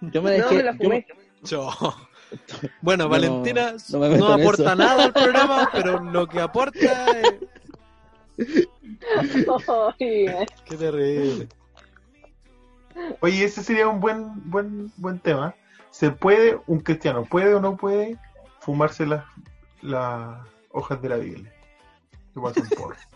Yo 0.00 0.22
me 0.22 0.38
No, 0.38 0.44
dejé. 0.48 0.54
me 0.56 0.62
la 0.62 0.72
yo 0.72 0.78
fumé. 0.78 1.06
Yo. 1.42 1.70
Bueno, 2.82 3.04
No, 3.04 3.10
Valentina 3.10 3.74
no 3.90 3.98
no, 4.16 4.26
aporta 4.34 4.62
eso. 4.62 4.74
nada 4.76 5.04
al 5.04 5.12
programa, 5.14 5.68
pero 5.72 5.98
lo 6.00 6.26
que 6.26 6.40
aporta 6.40 7.06
es... 7.20 7.34
Qué 9.98 10.76
terrible. 10.78 11.48
Oye, 13.20 13.44
ese 13.44 13.62
sería 13.62 13.88
un 13.88 14.00
buen, 14.00 14.50
buen, 14.50 14.92
buen 14.96 15.18
tema. 15.18 15.54
¿Se 15.90 16.10
puede, 16.10 16.58
un 16.66 16.80
cristiano, 16.80 17.24
puede 17.24 17.54
o 17.54 17.60
no 17.60 17.76
puede 17.76 18.16
fumarse 18.60 19.06
las, 19.06 19.24
las 19.82 20.38
hojas 20.70 21.00
de 21.02 21.08
la 21.08 21.16
Biblia? 21.16 21.52
Igual 22.34 22.54
son 22.54 22.68
porros. 22.68 22.98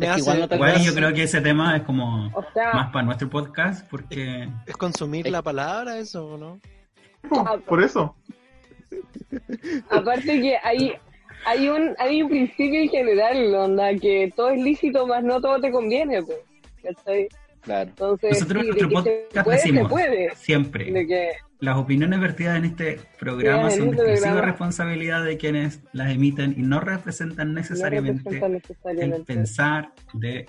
Es 0.00 0.14
que 0.14 0.20
igual 0.20 0.40
no 0.40 0.48
te 0.48 0.58
me 0.58 0.68
Igual 0.68 0.82
yo 0.82 0.94
creo 0.94 1.14
que 1.14 1.22
ese 1.22 1.40
tema 1.40 1.76
es 1.76 1.82
como 1.84 2.26
o 2.34 2.44
sea, 2.52 2.72
más 2.72 2.90
para 2.90 3.04
nuestro 3.04 3.30
podcast 3.30 3.88
porque 3.88 4.48
¿Es 4.66 4.76
consumir 4.76 5.28
la 5.28 5.42
palabra 5.42 5.98
eso 5.98 6.26
o 6.26 6.36
no? 6.36 6.60
Ah, 7.30 7.56
Por 7.64 7.82
eso. 7.82 8.16
aparte 9.90 10.40
que 10.40 10.56
hay, 10.64 10.92
hay 11.44 11.68
un, 11.68 11.94
hay 11.98 12.22
un 12.22 12.28
principio 12.28 12.80
en 12.80 12.88
general, 12.88 13.54
onda, 13.54 13.94
que 13.94 14.32
todo 14.34 14.50
es 14.50 14.60
lícito, 14.60 15.06
más 15.06 15.22
no 15.22 15.40
todo 15.40 15.60
te 15.60 15.70
conviene, 15.70 16.22
pues. 16.22 16.38
¿cachai? 16.82 17.28
Claro. 17.66 17.90
Entonces, 17.90 18.30
nosotros 18.30 18.62
sí, 18.62 18.68
nuestro 18.68 18.88
podcast 18.90 19.44
puede, 19.44 19.56
decimos 19.56 19.92
siempre 20.36 20.92
De 20.92 21.06
que, 21.06 21.30
las 21.58 21.76
opiniones 21.76 22.20
vertidas 22.20 22.56
en 22.58 22.64
este 22.64 23.00
programa 23.18 23.70
son 23.70 23.90
de 23.90 23.96
exclusiva 23.96 24.20
programa. 24.20 24.40
responsabilidad 24.42 25.24
de 25.24 25.36
quienes 25.36 25.80
las 25.92 26.10
emiten 26.12 26.54
y 26.56 26.62
no 26.62 26.78
representan 26.78 27.48
no 27.48 27.60
necesariamente 27.60 28.40
el 28.84 29.24
pensar 29.24 29.92
de 30.12 30.46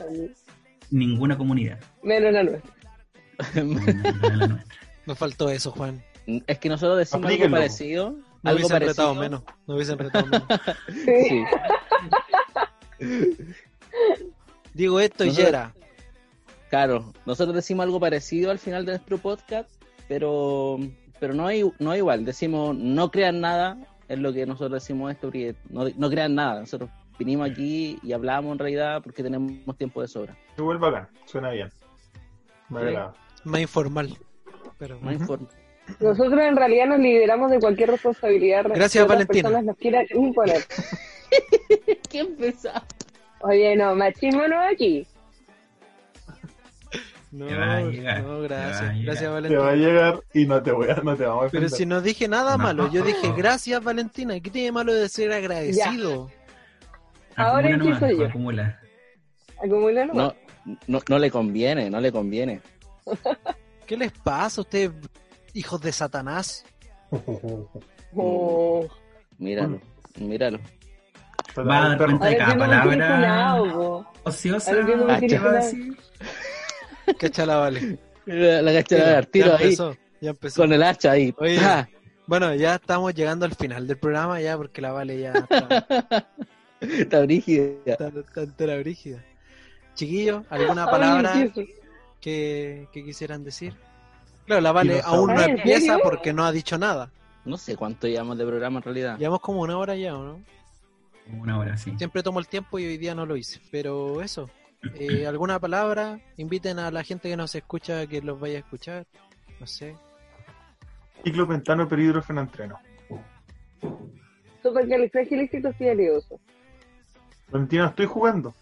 ninguna 0.91 1.37
comunidad. 1.37 1.79
Menos 2.03 2.31
la 2.33 2.43
nuestra. 2.43 2.71
No 3.55 3.79
la 4.37 4.47
nuestra. 4.47 4.65
Nos 5.07 5.17
faltó 5.17 5.49
eso, 5.49 5.71
Juan. 5.71 6.03
Es 6.45 6.59
que 6.59 6.69
nosotros 6.69 6.99
decimos 6.99 7.25
algo 7.25 7.27
Aplíquenlo. 7.29 7.57
parecido. 7.57 8.11
No 8.43 8.49
algo 8.51 8.59
hubiesen 8.67 8.87
retado 8.87 9.15
menos. 9.15 9.41
No 9.65 9.75
hubiesen 9.75 9.97
retado 9.97 10.25
menos. 10.27 10.43
Sí. 10.89 11.43
Sí. 12.99 13.37
Digo 14.73 14.99
esto 14.99 15.25
y 15.25 15.31
ya 15.31 15.47
era. 15.47 15.73
Claro, 16.69 17.13
nosotros 17.25 17.55
decimos 17.55 17.85
algo 17.85 17.99
parecido 17.99 18.51
al 18.51 18.59
final 18.59 18.85
de 18.85 18.93
nuestro 18.93 19.17
podcast, 19.17 19.69
pero 20.07 20.77
pero 21.19 21.33
no 21.33 21.47
hay 21.47 21.63
no 21.79 21.93
es 21.93 21.99
igual. 21.99 22.25
Decimos 22.25 22.75
no 22.75 23.09
crean 23.11 23.39
nada, 23.41 23.77
es 24.07 24.19
lo 24.19 24.33
que 24.33 24.45
nosotros 24.45 24.81
decimos 24.83 25.11
esto, 25.11 25.27
porque 25.27 25.55
no, 25.69 25.85
no 25.95 26.09
crean 26.09 26.35
nada. 26.35 26.59
Nosotros 26.59 26.89
vinimos 27.17 27.49
aquí 27.49 27.97
y 28.03 28.11
hablamos 28.13 28.51
en 28.51 28.59
realidad 28.59 29.01
porque 29.01 29.23
tenemos 29.23 29.77
tiempo 29.77 30.01
de 30.01 30.07
sobra. 30.07 30.37
Igual 30.57 30.77
bacán. 30.77 31.07
Suena 31.25 31.51
bien. 31.51 31.69
Me 32.69 32.81
Sí. 32.81 32.87
agrada. 32.87 33.13
Más 33.45 33.61
informal. 33.61 34.17
Pero, 34.77 34.99
No 35.01 35.11
informa. 35.11 35.47
Nosotros 36.01 36.39
en 36.41 36.57
realidad 36.57 36.85
nos 36.87 36.99
lideramos 36.99 37.49
de 37.49 37.59
cualquier 37.59 37.89
responsabilidad 37.91 38.65
Gracias, 38.75 39.07
Valentina. 39.07 39.43
personas 39.49 39.63
nos 39.65 39.77
quieran 39.77 40.05
imponer. 40.13 40.61
¿Qué 42.11 42.19
empezó? 42.19 42.69
Oye, 43.41 43.75
no, 43.75 43.95
machismo 43.95 44.47
no 44.47 44.59
aquí. 44.59 45.07
No, 47.37 47.45
Te 47.47 47.55
va 47.55 47.75
a 47.77 47.81
llegar, 47.81 48.23
no, 48.23 48.27
te 48.27 48.31
va 48.33 48.37
a 48.37 48.67
gracias. 48.67 48.81
llegar. 48.81 49.05
Gracias, 49.05 49.19
Te 49.21 49.27
va 49.27 49.31
a 49.31 49.41
Valentina. 49.41 49.71
llegar 49.75 50.19
y 50.33 50.45
no 50.45 50.63
te 50.63 50.71
voy 50.71 50.89
a, 50.89 50.95
no 50.95 51.15
te 51.15 51.25
vamos 51.25 51.45
a 51.45 51.49
Pero 51.49 51.63
defender. 51.63 51.69
si 51.77 51.85
no 51.85 52.01
dije 52.01 52.27
nada 52.27 52.57
No. 52.57 52.63
malo, 52.63 52.91
yo 52.91 53.03
dije 53.03 53.31
gracias, 53.37 53.83
Valentina. 53.83 54.39
¿Qué 54.39 54.49
tiene 54.49 54.71
malo 54.71 54.93
de 54.93 55.07
ser 55.09 55.31
agradecido? 55.31 56.29
Ahora 57.35 57.69
Acumula 57.69 57.77
nomás, 57.77 58.01
empiezo 58.01 58.21
yo. 58.23 58.27
acumula. 58.29 58.79
Acumula 59.63 60.05
no. 60.05 60.13
No, 60.13 60.35
no, 60.87 60.99
no 61.07 61.19
le 61.19 61.31
conviene, 61.31 61.89
no 61.89 61.99
le 62.01 62.11
conviene. 62.11 62.61
¿Qué 63.85 63.95
les 63.95 64.11
pasa 64.11 64.59
a 64.59 64.63
ustedes, 64.63 64.91
hijos 65.53 65.79
de 65.81 65.91
Satanás? 65.91 66.65
Oh. 68.15 68.87
Míralo, 69.37 69.79
míralo. 70.19 70.59
Va 71.57 71.85
a 71.85 71.89
dar 71.89 71.97
cuenta 71.97 72.25
de 72.27 72.37
cada 72.37 72.57
palabra 72.57 73.61
ociosa 74.23 74.71
qué 75.19 75.27
que 75.27 75.37
va 75.39 75.49
a 75.49 75.53
decir. 75.53 75.97
Cachala, 77.19 77.57
vale. 77.57 77.97
La, 78.25 78.61
la 78.61 78.73
cacha 78.73 78.95
Mira, 78.95 79.15
de 79.21 79.23
tiro 79.27 79.47
ya 79.47 79.55
ahí, 79.55 79.63
empezó, 79.63 79.97
ya 80.21 80.29
empezó. 80.31 80.61
con 80.61 80.73
el 80.73 80.83
hacha 80.83 81.11
ahí. 81.11 81.33
Oye. 81.37 81.59
¡Ah! 81.61 81.87
Bueno, 82.25 82.53
ya 82.55 82.75
estamos 82.75 83.13
llegando 83.13 83.45
al 83.45 83.55
final 83.55 83.87
del 83.87 83.97
programa 83.97 84.41
ya 84.41 84.57
porque 84.57 84.81
la 84.81 84.91
Vale 84.91 85.17
ya 85.17 85.31
está, 85.31 85.87
Está 86.81 87.21
brígida. 87.21 87.71
está, 87.85 88.07
está 88.09 88.41
entera 88.41 88.77
brígida. 88.79 89.23
Chiquillos, 89.95 90.43
¿alguna 90.49 90.85
palabra 90.85 91.33
que, 92.19 92.87
que 92.91 93.03
quisieran 93.05 93.43
decir? 93.45 93.73
Claro, 94.45 94.61
la 94.61 94.71
Vale 94.73 95.01
aún 95.05 95.33
no 95.33 95.39
Ah, 95.39 95.45
¿en 95.45 95.51
empieza 95.57 95.97
porque 95.99 96.33
no 96.33 96.45
ha 96.45 96.51
dicho 96.51 96.77
nada. 96.77 97.09
No 97.45 97.57
sé 97.57 97.77
cuánto 97.77 98.07
llevamos 98.07 98.37
de 98.37 98.45
programa 98.45 98.79
en 98.79 98.83
realidad. 98.83 99.17
Llevamos 99.17 99.39
como 99.39 99.61
una 99.61 99.77
hora 99.77 99.95
ya, 99.95 100.15
¿o 100.17 100.23
no? 100.23 100.41
Una 101.41 101.57
hora, 101.57 101.77
sí. 101.77 101.93
Siempre 101.97 102.23
tomo 102.23 102.39
el 102.39 102.47
tiempo 102.47 102.77
y 102.77 102.85
hoy 102.85 102.97
día 102.97 103.15
no 103.15 103.25
lo 103.25 103.37
hice. 103.37 103.61
Pero 103.71 104.21
eso, 104.21 104.49
eh, 104.95 105.25
¿alguna 105.27 105.59
palabra? 105.59 106.19
Inviten 106.37 106.79
a 106.79 106.91
la 106.91 107.03
gente 107.03 107.29
que 107.29 107.37
nos 107.37 107.53
escucha 107.55 108.05
que 108.07 108.21
los 108.21 108.39
vaya 108.39 108.57
a 108.57 108.59
escuchar. 108.59 109.05
No 109.59 109.67
sé. 109.67 109.95
Ciclopentano 111.23 111.87
peridrofenantreno. 111.87 112.79
supercalifragilísticoespialidoso. 114.63 116.39
Valentina, 117.49 117.87
estoy 117.87 118.05
jugando. 118.05 118.53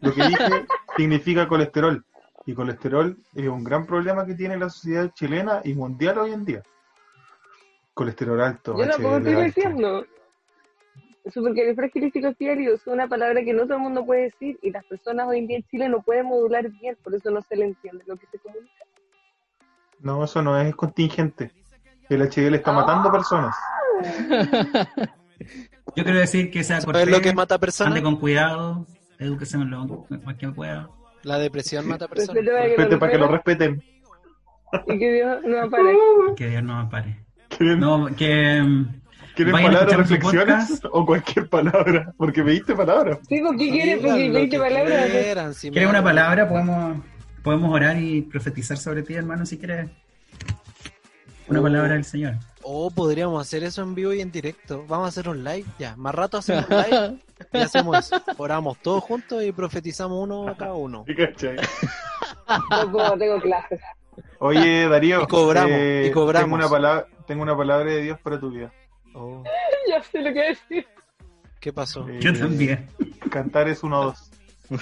Lo 0.00 0.12
que 0.14 0.22
dije 0.28 0.44
significa 0.96 1.48
colesterol. 1.48 2.04
Y 2.46 2.54
colesterol 2.54 3.16
es 3.34 3.48
un 3.48 3.64
gran 3.64 3.86
problema 3.86 4.24
que 4.24 4.34
tiene 4.34 4.56
la 4.56 4.70
sociedad 4.70 5.10
chilena 5.14 5.60
y 5.64 5.74
mundial 5.74 6.18
hoy 6.18 6.32
en 6.32 6.44
día. 6.44 6.62
Colesterol 7.92 8.40
alto, 8.40 8.76
Yo 8.76 8.84
estoy 8.84 9.06
alto. 9.06 9.40
diciendo. 9.42 10.06
Supercalifragilísticoespialidoso 11.32 12.76
es 12.76 12.86
una 12.86 13.08
palabra 13.08 13.42
que 13.44 13.52
no 13.52 13.64
todo 13.64 13.74
el 13.74 13.82
mundo 13.82 14.04
puede 14.06 14.22
decir 14.24 14.58
y 14.62 14.70
las 14.70 14.84
personas 14.84 15.26
hoy 15.28 15.38
en 15.38 15.46
día 15.46 15.56
en 15.58 15.64
Chile 15.64 15.88
no 15.88 16.02
pueden 16.02 16.26
modular 16.26 16.68
bien, 16.70 16.96
por 17.02 17.14
eso 17.14 17.30
no 17.30 17.42
se 17.42 17.56
le 17.56 17.64
entiende 17.66 18.04
lo 18.06 18.16
que 18.16 18.26
se 18.26 18.38
comunica. 18.38 18.84
No, 20.00 20.24
eso 20.24 20.42
no 20.42 20.60
es 20.60 20.74
contingente. 20.74 21.52
El 22.08 22.22
HDL 22.22 22.54
está 22.54 22.72
matando 22.72 23.10
personas. 23.10 23.56
Yo 25.96 26.04
quiero 26.04 26.18
decir 26.18 26.50
que 26.50 26.62
sea 26.62 26.80
¿Sabes 26.80 27.08
lo 27.08 27.20
que 27.20 27.32
mata 27.32 27.54
ande 27.54 27.66
personas? 27.66 28.02
con 28.02 28.16
cuidado, 28.16 28.86
edúquese 29.18 29.58
lo 29.58 30.06
más 30.24 30.36
que 30.36 30.48
pueda. 30.48 30.88
La 31.22 31.38
depresión 31.38 31.88
mata 31.88 32.06
personas. 32.06 32.44
Respeto 32.44 32.52
para 32.52 32.62
que 32.62 32.76
Respete 32.76 32.98
para 32.98 33.12
que 33.12 33.18
lo 33.18 33.28
respeten 33.28 33.82
y 34.86 34.98
que 34.98 35.12
Dios 35.12 35.42
no 35.44 35.62
apare. 35.62 35.96
Que 36.36 36.48
Dios 36.48 36.62
no 36.62 36.84
me 36.84 36.90
pare. 36.90 37.16
¿Quieren, 37.48 37.80
No, 37.80 38.06
que 38.16 38.60
mm, 38.60 39.00
¿quieren 39.36 39.52
vayan 39.52 39.72
palabras, 39.72 39.96
reflexiones 39.98 40.80
o 40.90 41.06
cualquier 41.06 41.48
palabra? 41.48 42.12
Porque 42.16 42.42
me 42.42 42.52
diste 42.52 42.74
palabras. 42.74 43.18
Sí, 43.28 43.40
¿por 43.40 43.56
qué 43.56 43.70
quieres? 43.70 43.98
Porque 43.98 44.14
Digan 44.14 44.32
lo 44.32 44.38
20 44.40 44.56
que 44.56 44.62
palabras. 44.62 45.60
¿Quieres 45.60 45.88
una 45.88 46.02
palabra? 46.02 46.48
Podemos, 46.48 46.96
podemos 47.42 47.72
orar 47.72 47.96
y 48.00 48.22
profetizar 48.22 48.76
sobre 48.78 49.02
ti, 49.02 49.14
hermano, 49.14 49.46
si 49.46 49.58
quieres. 49.58 49.88
Una 51.48 51.60
Oh. 51.60 51.62
palabra 51.62 51.92
del 51.94 52.04
Señor. 52.04 52.34
O 52.62 52.90
podríamos 52.90 53.40
hacer 53.40 53.62
eso 53.62 53.82
en 53.82 53.94
vivo 53.94 54.12
y 54.12 54.20
en 54.20 54.32
directo. 54.32 54.84
Vamos 54.88 55.06
a 55.06 55.08
hacer 55.10 55.28
un 55.28 55.44
live, 55.44 55.64
ya. 55.78 55.94
Más 55.96 56.12
rato 56.14 56.38
hacemos 56.38 56.66
un 56.68 56.76
live 56.78 57.16
y 57.52 57.58
hacemos 57.58 57.98
eso. 57.98 58.20
Oramos 58.38 58.78
todos 58.82 59.04
juntos 59.04 59.44
y 59.44 59.52
profetizamos 59.52 60.20
uno 60.24 60.48
a 60.48 60.56
cada 60.56 60.74
uno. 60.74 61.04
¿Sí, 61.06 61.14
cachai? 61.14 61.56
No 62.70 62.90
puedo, 62.90 63.16
tengo 63.18 63.40
clases. 63.40 63.80
Oye, 64.40 64.88
Darío. 64.88 65.22
Y 65.22 65.26
cobramos, 65.26 65.70
eh, 65.72 66.06
y 66.08 66.12
cobramos. 66.12 66.44
Tengo 66.46 66.56
una, 66.56 66.68
palabra, 66.68 67.06
tengo 67.26 67.42
una 67.42 67.56
palabra 67.56 67.90
de 67.90 68.02
Dios 68.02 68.18
para 68.20 68.40
tu 68.40 68.50
vida. 68.50 68.72
Oh, 69.16 69.42
Ya 69.88 70.02
sé 70.02 70.20
lo 70.20 70.32
que 70.32 70.40
decir. 70.42 70.86
¿Qué 71.60 71.72
pasó? 71.72 72.06
Eh, 72.08 72.18
Yo 72.20 72.36
también. 72.38 72.88
Cantar 73.30 73.68
es 73.68 73.82
uno 73.82 74.00
o 74.00 74.04
dos. 74.06 74.30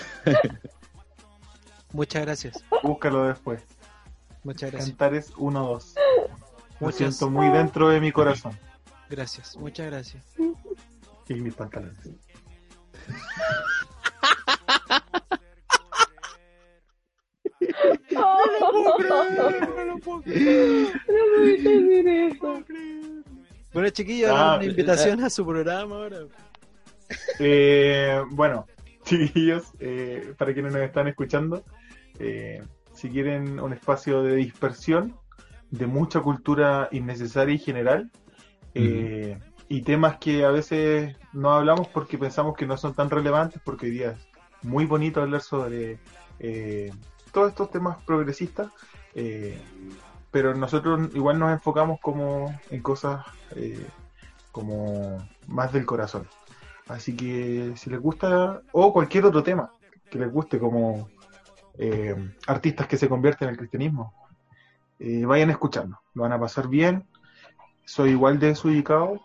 Muchas 1.93 2.23
gracias. 2.23 2.65
Búscalo 2.83 3.27
después. 3.27 3.63
Muchas 4.43 4.73
gracias. 4.73 4.91
Cantar 4.91 5.15
es 5.15 5.33
uno 5.37 5.65
o 5.65 5.69
dos. 5.75 5.95
Lo 6.81 6.87
Muchas 6.87 6.97
siento 6.99 7.31
muy 7.31 7.49
dentro 7.51 7.89
de 7.89 8.01
mi 8.01 8.11
corazón. 8.11 8.59
gracias. 9.09 9.57
Muchas 9.57 9.87
gracias. 9.87 10.25
Y 11.29 11.35
mis 11.35 11.55
pantalones. 11.55 11.97
No 19.87 19.99
puedo 20.05 20.21
decir 20.21 22.09
eso. 22.09 22.64
Bueno, 23.75 23.91
chiquillos, 23.91 24.31
Ah, 24.33 24.55
una 24.57 24.65
invitación 24.65 25.23
a 25.25 25.29
su 25.29 25.45
programa 25.45 25.97
ahora. 25.97 26.19
Eh, 27.41 28.23
bueno, 28.31 28.67
chiquillos, 29.05 29.73
eh, 29.81 30.33
para 30.39 30.55
quienes 30.55 30.73
nos 30.73 30.83
están 30.83 31.09
escuchando, 31.09 31.65
eh, 32.21 32.63
si 32.95 33.11
quieren 33.11 33.59
un 33.59 33.73
espacio 33.73 34.23
de 34.23 34.37
dispersión, 34.37 35.17
de 35.71 35.87
mucha 35.87 36.21
cultura 36.21 36.89
innecesaria 36.93 37.57
y 37.57 37.59
general, 37.59 38.11
eh, 38.75 39.39
y 39.69 39.83
temas 39.83 40.19
que 40.19 40.45
a 40.45 40.51
veces 40.51 41.17
no 41.33 41.51
hablamos 41.51 41.89
porque 41.89 42.17
pensamos 42.17 42.57
que 42.57 42.67
no 42.67 42.77
son 42.77 42.95
tan 42.95 43.11
relevantes, 43.11 43.61
porque 43.65 43.87
hoy 43.87 43.93
día 43.93 44.11
es 44.13 44.19
muy 44.65 44.85
bonito 44.85 45.21
hablar 45.21 45.41
sobre 45.41 45.99
eh, 46.39 46.93
todos 47.33 47.51
estos 47.51 47.71
temas 47.73 48.03
progresistas, 48.05 48.69
eh, 49.17 49.59
pero 50.35 50.53
nosotros 50.53 51.11
igual 51.15 51.39
nos 51.39 51.53
enfocamos 51.53 52.01
como 52.01 52.53
en 52.69 52.83
cosas 52.83 53.25
eh, 53.55 53.87
como 54.51 55.25
más 55.47 55.73
del 55.73 55.87
corazón. 55.87 56.27
Así 56.89 57.15
que 57.15 57.75
si 57.77 57.89
les 57.89 58.01
gusta, 58.01 58.61
o 58.73 58.93
cualquier 58.93 59.27
otro 59.27 59.45
tema 59.45 59.71
que 60.11 60.19
les 60.19 60.29
guste, 60.33 60.59
como 60.59 61.09
eh, 61.79 62.17
artistas 62.49 62.89
que 62.89 62.97
se 62.97 63.09
convierten 63.09 63.47
en 63.47 63.53
el 63.53 63.59
cristianismo, 63.59 64.13
eh, 64.99 65.25
vayan 65.25 65.51
escuchando, 65.51 66.01
lo 66.15 66.23
van 66.25 66.33
a 66.33 66.41
pasar 66.41 66.67
bien. 66.67 67.07
Soy 67.85 68.11
igual 68.11 68.41
de 68.41 68.49
desubicado 68.49 69.21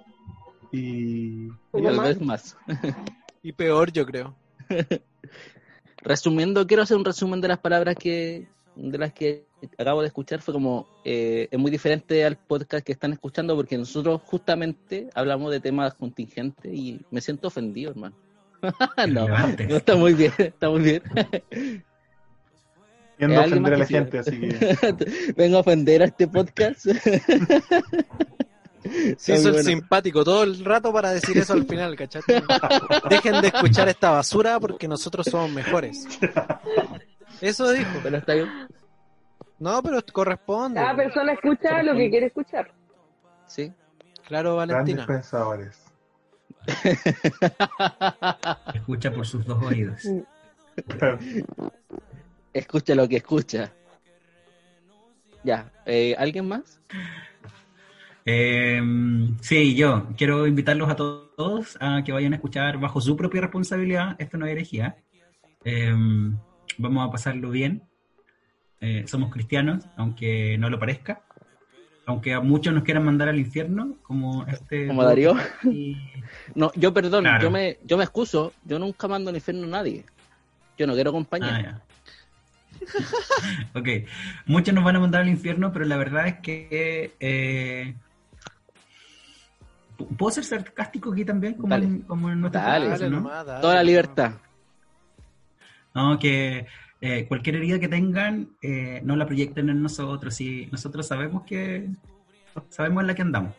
y, 0.72 1.48
y 1.48 1.52
¿Cómo 1.72 1.90
Tal 1.90 2.00
vez 2.02 2.22
más. 2.22 2.56
Y 3.42 3.54
peor, 3.54 3.92
yo 3.92 4.06
creo. 4.06 4.36
Resumiendo, 6.04 6.68
quiero 6.68 6.84
hacer 6.84 6.98
un 6.98 7.06
resumen 7.06 7.42
de 7.42 7.48
las 7.48 7.58
palabras 7.58 7.96
que 7.96 8.48
de 8.76 8.98
las 8.98 9.14
que 9.14 9.46
acabo 9.78 10.02
de 10.02 10.08
escuchar. 10.08 10.42
Fue 10.42 10.54
como, 10.54 10.88
eh, 11.04 11.48
es 11.52 11.60
muy 11.60 11.72
diferente 11.72 12.26
al 12.26 12.38
podcast 12.38 12.86
que 12.86 12.92
están 12.92 13.14
escuchando 13.14 13.56
porque 13.56 13.78
nosotros 13.78 14.22
justamente 14.26 15.10
hablamos 15.14 15.52
de 15.52 15.60
temas 15.60 15.94
contingentes 15.94 16.74
y 16.74 17.02
me 17.12 17.22
siento 17.22 17.48
ofendido, 17.48 17.92
hermano. 17.92 18.16
no, 19.10 19.28
no, 19.28 19.78
está 19.78 19.96
muy 19.96 20.14
bien, 20.14 20.34
está 20.38 20.70
muy 20.70 20.82
bien. 20.82 21.04
Eh, 23.20 23.36
a 23.36 23.42
ofender 23.42 23.74
a 23.74 23.78
la 23.78 23.86
gente, 23.86 24.20
así 24.20 24.40
que 24.40 25.34
Vengo 25.38 25.58
a 25.58 25.60
ofender 25.60 26.02
a 26.02 26.06
este 26.06 26.28
podcast. 26.28 26.88
Sí, 29.18 29.36
soy 29.38 29.52
bueno. 29.52 29.64
simpático 29.64 30.24
todo 30.24 30.44
el 30.44 30.64
rato 30.64 30.92
para 30.94 31.12
decir 31.12 31.38
eso 31.38 31.52
al 31.52 31.66
final, 31.66 31.98
¿cachate? 31.98 32.42
Dejen 33.10 33.42
de 33.42 33.50
escuchar 33.50 33.90
esta 33.90 34.12
basura 34.12 34.58
porque 34.58 34.88
nosotros 34.88 35.28
somos 35.30 35.52
mejores. 35.52 36.08
Eso 37.42 37.72
dijo. 37.72 38.00
Pero 38.04 38.18
está 38.18 38.34
bien. 38.34 38.50
No, 39.60 39.82
pero 39.84 40.00
corresponde. 40.12 40.80
Cada 40.80 40.96
persona 40.96 41.34
escucha 41.34 41.84
lo 41.84 41.96
que 41.96 42.10
quiere 42.10 42.28
escuchar. 42.28 42.72
Sí. 43.48 43.72
Claro, 44.26 44.56
grandes 44.56 44.78
Valentina. 44.78 45.08
pensadores. 45.08 45.86
Escucha 48.74 49.12
por 49.12 49.26
sus 49.26 49.46
dos 49.46 49.62
oídos. 49.64 50.02
Escucha 52.54 52.96
lo 52.96 53.08
que 53.08 53.18
escucha. 53.18 53.72
Ya, 55.44 55.72
eh, 55.86 56.16
¿alguien 56.18 56.48
más? 56.48 56.82
Eh, 58.26 58.82
sí, 59.42 59.76
yo 59.76 60.08
quiero 60.18 60.46
invitarlos 60.46 60.90
a 60.90 60.96
todos 60.96 61.78
a 61.80 62.04
que 62.04 62.12
vayan 62.12 62.34
a 62.34 62.36
escuchar 62.36 62.80
bajo 62.80 63.02
su 63.02 63.16
propia 63.16 63.42
responsabilidad. 63.42 64.16
Esto 64.20 64.38
no 64.38 64.46
es 64.46 64.52
herejía. 64.52 64.98
Eh, 65.64 65.94
vamos 66.80 67.08
a 67.08 67.12
pasarlo 67.12 67.52
bien. 67.52 67.84
Eh, 68.82 69.04
somos 69.08 69.32
cristianos, 69.32 69.86
aunque 69.98 70.58
no 70.58 70.70
lo 70.70 70.80
parezca. 70.80 71.22
Aunque 72.06 72.34
a 72.34 72.40
muchos 72.40 72.74
nos 72.74 72.84
quieran 72.84 73.06
mandar 73.06 73.30
al 73.30 73.38
infierno, 73.38 73.98
como 74.02 74.44
este. 74.48 74.88
Como 74.88 75.04
Darío. 75.04 75.36
Y- 75.64 75.96
No, 76.56 76.72
yo 76.76 76.92
perdón, 76.94 77.24
Claro. 77.26 77.44
yo 77.44 77.52
me 77.52 77.78
yo 77.84 77.98
me 77.98 78.04
excuso, 78.04 78.54
yo 78.66 78.80
nunca 78.80 79.08
mando 79.08 79.30
al 79.30 79.36
infierno 79.36 79.66
a 79.68 79.70
nadie. 79.70 80.06
Yo 80.78 80.88
no 80.88 80.94
quiero 80.94 81.12
compañía. 81.12 81.82
Ah, 81.82 81.84
ok, 83.80 83.88
muchos 84.48 84.74
nos 84.74 84.84
van 84.84 84.96
a 84.96 85.00
mandar 85.00 85.22
al 85.22 85.30
infierno, 85.30 85.72
pero 85.72 85.86
la 85.86 85.98
verdad 85.98 86.28
es 86.28 86.36
que 86.40 87.14
eh, 87.20 87.94
¿Puedo 90.18 90.32
ser 90.32 90.46
sarcástico 90.46 91.12
aquí 91.12 91.26
también? 91.26 91.56
Como, 91.56 91.70
Dale. 91.70 91.86
en, 91.86 92.02
como 92.04 92.32
en 92.32 92.40
nuestra 92.42 92.62
Dale. 92.62 92.86
frase, 92.88 93.04
Dale 93.04 93.16
¿no? 93.16 93.22
nomás, 93.22 93.46
dale 93.46 93.62
Toda 93.62 93.76
la 93.76 93.84
libertad. 93.84 94.32
No, 95.94 96.20
que 96.20 96.68
eh, 97.02 97.26
cualquier 97.28 97.56
herida 97.58 97.80
que 97.80 97.88
tengan, 97.88 98.50
eh, 98.62 99.02
no 99.04 99.16
la 99.16 99.26
proyecten 99.26 99.70
en 99.70 99.82
nosotros. 99.82 100.40
Y 100.42 100.68
nosotros 100.72 101.08
sabemos 101.08 101.44
que 101.44 101.88
sabemos 102.70 103.02
en 103.02 103.08
la 103.08 103.16
que 103.16 103.22
andamos. 103.22 103.54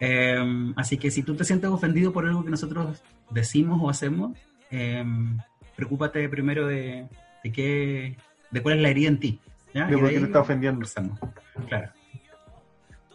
Eh, 0.00 0.72
así 0.76 0.98
que 0.98 1.10
si 1.10 1.22
tú 1.22 1.36
te 1.36 1.44
sientes 1.44 1.70
ofendido 1.70 2.12
por 2.12 2.26
algo 2.26 2.44
que 2.44 2.50
nosotros 2.50 3.02
decimos 3.30 3.80
o 3.80 3.88
hacemos, 3.88 4.36
eh, 4.70 5.04
preocúpate 5.76 6.28
primero 6.28 6.66
de, 6.66 7.06
de 7.44 7.52
qué, 7.52 8.16
de 8.50 8.62
cuál 8.62 8.76
es 8.76 8.82
la 8.82 8.88
herida 8.88 9.08
en 9.08 9.20
ti. 9.20 9.40
¿ya? 9.72 9.86
De 9.86 9.96
por 9.96 10.08
qué 10.10 10.18
te 10.18 10.24
está 10.26 10.40
ofendiendo. 10.40 10.86
Claro. 11.68 11.92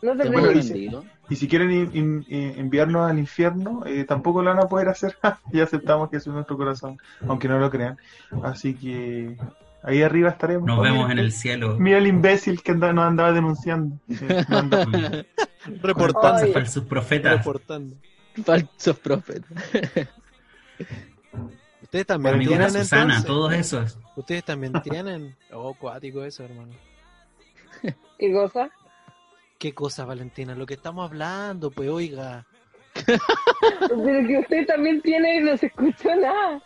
No 0.02 0.16
te 0.16 0.24
Te 0.24 0.30
Bueno, 0.30 0.42
mando 0.48 0.60
y 0.60 0.64
si- 0.64 0.74
bendigo. 0.74 1.04
Y 1.30 1.36
si 1.36 1.48
quieren 1.48 1.72
in- 1.72 1.90
in- 1.94 2.26
in- 2.30 2.60
enviarnos 2.60 3.10
al 3.10 3.20
infierno, 3.20 3.84
eh, 3.86 4.06
tampoco 4.06 4.42
lo 4.42 4.50
van 4.54 4.60
a 4.64 4.68
poder 4.70 4.90
hacer. 4.90 5.18
y 5.52 5.60
aceptamos 5.60 6.10
que 6.10 6.18
eso 6.18 6.30
es 6.30 6.34
nuestro 6.36 6.56
corazón, 6.58 6.98
aunque 7.28 7.48
no 7.48 7.60
lo 7.60 7.70
crean. 7.70 7.98
Así 8.44 8.74
que 8.76 9.38
ahí 9.84 10.02
arriba 10.04 10.30
estaremos. 10.30 10.66
Nos 10.68 10.82
vemos 10.82 11.08
mira, 11.08 11.14
en 11.14 11.20
el 11.20 11.32
cielo. 11.32 11.76
Mira 11.80 11.98
el 11.98 12.08
imbécil 12.08 12.62
que 12.62 12.72
anda- 12.72 12.94
nos 12.94 13.06
andaba 13.06 13.32
denunciando. 13.32 13.98
Eh, 14.10 14.46
no 14.50 14.62
Reportando. 15.82 16.44
Ay. 16.46 16.54
Falsos 16.54 16.86
profetas. 16.86 17.38
Reportando. 17.40 17.96
Falsos 18.46 18.98
profetas. 19.00 19.52
Ustedes 21.82 22.06
también 22.06 22.36
Amigo 22.36 22.50
tienen 22.52 22.72
Susana, 22.72 23.18
entonces. 23.18 23.26
todos 23.26 23.54
esos. 23.54 24.00
Ustedes 24.16 24.44
también 24.44 24.74
tienen. 24.84 25.36
Oh, 25.52 25.74
cuático 25.74 26.24
eso, 26.24 26.44
hermano. 26.44 26.72
¿Qué 28.18 28.32
cosa? 28.34 28.70
¿Qué 29.58 29.74
cosa, 29.74 30.06
Valentina? 30.06 30.54
Lo 30.56 30.66
que 30.66 30.76
estamos 30.76 31.10
hablando, 31.10 31.72
pues, 31.72 31.90
oiga. 31.90 32.46
Pero 33.06 34.28
que 34.28 34.40
usted 34.40 34.66
también 34.68 35.02
tiene 35.02 35.38
y 35.38 35.40
no 35.42 35.58
se 35.58 35.68
escucha 35.68 36.16
nada. 36.16 36.62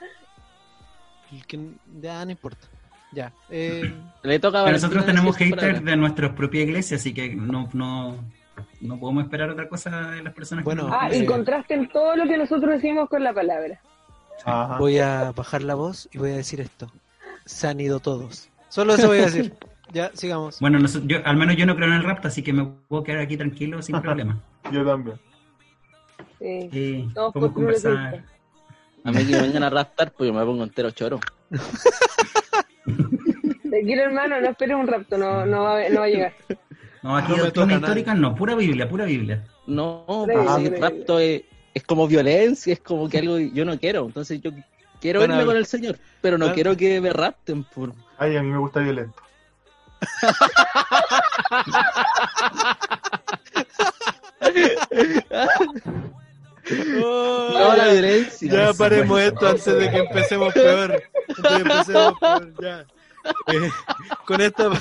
El 1.32 1.46
que 1.46 1.60
ya 2.02 2.26
no 2.26 2.32
importa. 2.32 2.68
Ya. 3.14 3.32
Eh, 3.50 3.94
Le 4.24 4.40
toca 4.40 4.66
a 4.66 4.72
nosotros 4.72 5.06
tenemos 5.06 5.36
haters 5.38 5.84
de 5.84 5.96
nuestra 5.96 6.34
propia 6.36 6.62
iglesia, 6.64 6.98
así 6.98 7.14
que 7.14 7.34
no, 7.36 7.70
no, 7.74 8.18
no 8.82 9.00
podemos 9.00 9.24
esperar 9.24 9.50
otra 9.50 9.68
cosa 9.70 10.12
de 10.12 10.24
las 10.24 10.34
personas 10.34 10.64
Bueno, 10.64 10.88
que 10.88 10.96
Ah, 10.98 11.10
Eh. 11.12 11.20
y 11.20 11.26
contrasten 11.26 11.90
todo 11.90 12.16
lo 12.16 12.26
que 12.26 12.38
nosotros 12.38 12.72
decimos 12.72 13.10
con 13.10 13.24
la 13.24 13.34
palabra. 13.34 13.80
Ajá. 14.44 14.78
voy 14.80 14.98
a 14.98 15.32
bajar 15.34 15.62
la 15.62 15.76
voz 15.76 16.10
y 16.12 16.18
voy 16.18 16.32
a 16.32 16.36
decir 16.38 16.62
esto. 16.62 16.92
Se 17.46 17.68
han 17.68 17.80
ido 17.80 18.00
todos. 18.00 18.50
Solo 18.70 18.96
eso 18.96 19.08
voy 19.08 19.20
a 19.20 19.26
decir. 19.26 19.54
Ya, 19.92 20.12
sigamos. 20.14 20.60
Bueno, 20.60 20.80
yo, 21.06 21.18
al 21.26 21.36
menos 21.38 21.56
yo 21.58 21.66
no 21.66 21.76
creo 21.76 21.88
en 21.88 21.96
el 21.96 22.04
rapto, 22.04 22.28
así 22.30 22.42
que 22.42 22.54
me 22.54 22.66
puedo 22.88 23.04
quedar 23.04 23.20
aquí 23.22 23.36
tranquilo 23.38 23.82
sin 23.82 24.00
problema. 24.02 24.42
Yo 24.72 24.86
también. 24.86 25.18
Sí. 26.40 26.70
Sí, 26.72 27.10
Todos 27.14 27.34
podemos 27.34 27.54
puro 27.54 27.66
conversar. 27.68 28.24
A 29.04 29.12
mí 29.12 29.26
que 29.26 29.32
me 29.34 29.42
vengan 29.42 29.64
a 29.64 29.70
raptar, 29.70 30.12
pues 30.14 30.28
yo 30.28 30.34
me 30.34 30.46
pongo 30.46 30.64
entero 30.64 30.92
choro. 30.92 31.20
Tranquilo, 33.70 34.02
hermano, 34.04 34.40
no 34.42 34.50
esperes 34.50 34.76
un 34.76 34.88
rapto, 34.88 35.18
no, 35.18 35.46
no, 35.46 35.64
va, 35.64 35.78
a- 35.80 35.90
no 35.90 36.00
va 36.02 36.06
a 36.06 36.10
llegar. 36.10 36.34
No, 37.02 37.16
aquí 37.18 37.32
No 37.32 37.46
doctrina 37.46 37.74
histórica 37.76 38.14
no, 38.14 38.36
pura 38.36 38.54
Biblia, 38.56 38.88
pura 38.88 39.06
Biblia. 39.06 39.44
No, 39.66 40.04
pues 40.32 40.70
creo. 40.70 40.82
rapto 40.82 41.20
es, 41.20 41.44
es 41.74 41.84
como 41.84 42.08
violencia, 42.08 42.74
es 42.74 42.80
como 42.80 43.10
que 43.10 43.18
algo 43.20 43.40
yo 43.40 43.66
no 43.66 43.80
quiero. 43.80 44.06
Entonces 44.06 44.40
yo 44.42 44.52
quiero 45.00 45.22
Bueno, 45.22 45.34
irme 45.36 45.46
con 45.46 45.58
el 45.58 45.66
Señor, 45.66 45.98
pero 46.22 46.38
no 46.38 46.46
bueno. 46.46 46.54
quiero 46.56 46.78
que 46.78 47.02
me 47.02 47.12
rapten. 47.12 47.64
Por... 47.64 47.94
Ay, 48.20 48.36
a 48.38 48.44
mí 48.44 48.50
me 48.50 48.58
gusta 48.60 48.82
violento. 48.82 49.16
No, 57.00 57.76
la 57.76 57.88
violencia. 57.92 58.52
Ya 58.52 58.74
paremos 58.74 59.20
esto 59.20 59.48
antes 59.48 59.66
de 59.66 59.90
que 59.90 59.98
empecemos 59.98 60.54
peor. 60.54 61.04
Antes 61.30 61.44
de 61.44 61.50
que 61.50 61.62
empecemos 61.72 62.20
peor, 62.20 62.54
ya. 62.62 62.86
Eh, 63.48 63.70
con, 64.26 64.42
esto, 64.42 64.72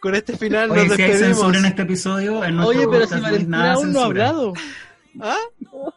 con 0.00 0.14
este 0.14 0.36
final 0.36 0.70
Oye, 0.70 0.88
nos 0.88 0.96
si 0.96 1.02
hay 1.02 1.16
censura 1.16 1.58
en 1.58 1.64
este 1.64 1.82
episodio, 1.82 2.44
en 2.44 2.56
nuestro 2.56 2.78
Oye, 2.78 2.86
pero 2.90 3.06
si 3.06 3.14
no 3.14 3.22
Valentina 3.22 3.56
nada 3.58 3.72
aún 3.72 3.92
no 3.92 4.00
ha 4.00 4.02
censura. 4.02 4.28
hablado. 4.28 4.52
¿Ah? 5.22 5.38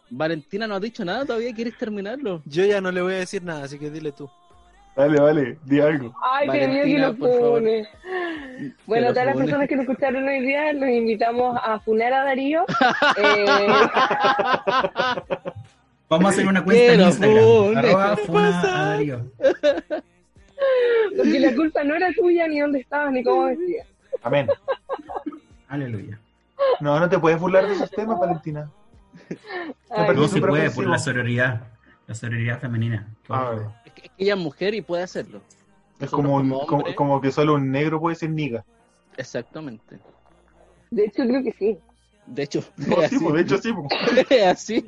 Valentina 0.09 0.67
no 0.67 0.75
ha 0.75 0.79
dicho 0.79 1.03
nada 1.03 1.25
todavía, 1.25 1.53
¿quieres 1.53 1.77
terminarlo? 1.77 2.41
Yo 2.45 2.63
ya 2.65 2.79
no 2.79 2.91
le 2.93 3.01
voy 3.01 3.15
a 3.15 3.17
decir 3.17 3.43
nada, 3.43 3.65
así 3.65 3.77
que 3.77 3.89
dile 3.89 4.13
tú. 4.13 4.29
Dale, 4.95 5.19
vale, 5.21 5.57
di 5.65 5.79
algo. 5.79 6.13
Ay, 6.21 6.49
qué 6.49 6.67
miedo 6.67 6.85
que 6.85 6.99
nos 6.99 7.17
favor. 7.17 7.51
pone. 7.53 7.87
Bueno, 8.85 9.07
todas 9.09 9.25
las 9.25 9.35
nos 9.35 9.43
personas 9.45 9.67
que 9.69 9.75
nos 9.77 9.85
escucharon 9.87 10.27
hoy 10.27 10.41
día, 10.41 10.73
los 10.73 10.89
invitamos 10.89 11.57
a 11.63 11.79
funar 11.79 12.13
a 12.13 12.23
Darío. 12.25 12.65
Eh, 13.17 13.45
Vamos 16.09 16.25
a 16.25 16.29
hacer 16.29 16.45
una 16.47 16.63
cuenta 16.63 16.93
en 16.93 17.01
Instagram. 17.01 17.77
Arroba 17.77 18.15
¿Qué 18.17 18.21
funa 18.23 18.51
pasa? 18.61 18.81
a 18.81 18.85
Darío. 18.89 19.25
porque 21.17 21.39
la 21.39 21.55
culpa 21.55 21.83
no 21.85 21.95
era 21.95 22.11
tuya, 22.13 22.47
ni 22.49 22.59
dónde 22.59 22.79
estabas, 22.79 23.13
ni 23.13 23.23
cómo 23.23 23.45
vestías. 23.45 23.87
Amén. 24.21 24.47
Aleluya. 25.69 26.19
No, 26.81 26.99
no 26.99 27.07
te 27.09 27.17
puedes 27.17 27.39
burlar 27.39 27.65
de 27.65 27.73
esos 27.75 27.89
temas, 27.91 28.19
Valentina. 28.19 28.69
Ay, 29.89 30.15
No 30.15 30.27
se 30.27 30.39
puede 30.41 30.53
ofensivo. 30.67 30.75
por 30.75 30.87
la 30.87 30.99
sororidad. 30.99 31.61
La 32.11 32.15
sororidad 32.15 32.59
femenina. 32.59 33.07
A 33.29 33.51
ver, 33.51 33.67
Es 33.85 33.93
que, 33.93 34.11
ella 34.17 34.33
es 34.33 34.39
mujer 34.41 34.73
y 34.73 34.81
puede 34.81 35.01
hacerlo. 35.01 35.41
es 35.97 36.09
como, 36.09 36.35
un- 36.35 36.49
como 36.49 36.65
como, 36.83 36.93
como 36.95 37.21
que 37.21 37.31
solo 37.31 37.53
un 37.53 37.71
negro 37.71 38.01
puede 38.01 38.17
ser 38.17 38.31
niga. 38.31 38.65
Exactamente. 39.15 39.97
de 40.89 41.05
hecho, 41.05 41.23
creo 41.23 41.41
que 41.41 41.53
sí. 41.53 41.77
De 42.25 42.43
hecho, 42.43 42.61
No, 42.75 43.01
es 43.01 43.11
sí, 43.11 43.15
así. 43.15 43.23
pues, 43.23 43.33
de 43.35 43.41
hecho 43.43 43.57
sí. 43.59 43.71
pues. 43.71 44.27
Es 44.29 44.45
así. 44.45 44.83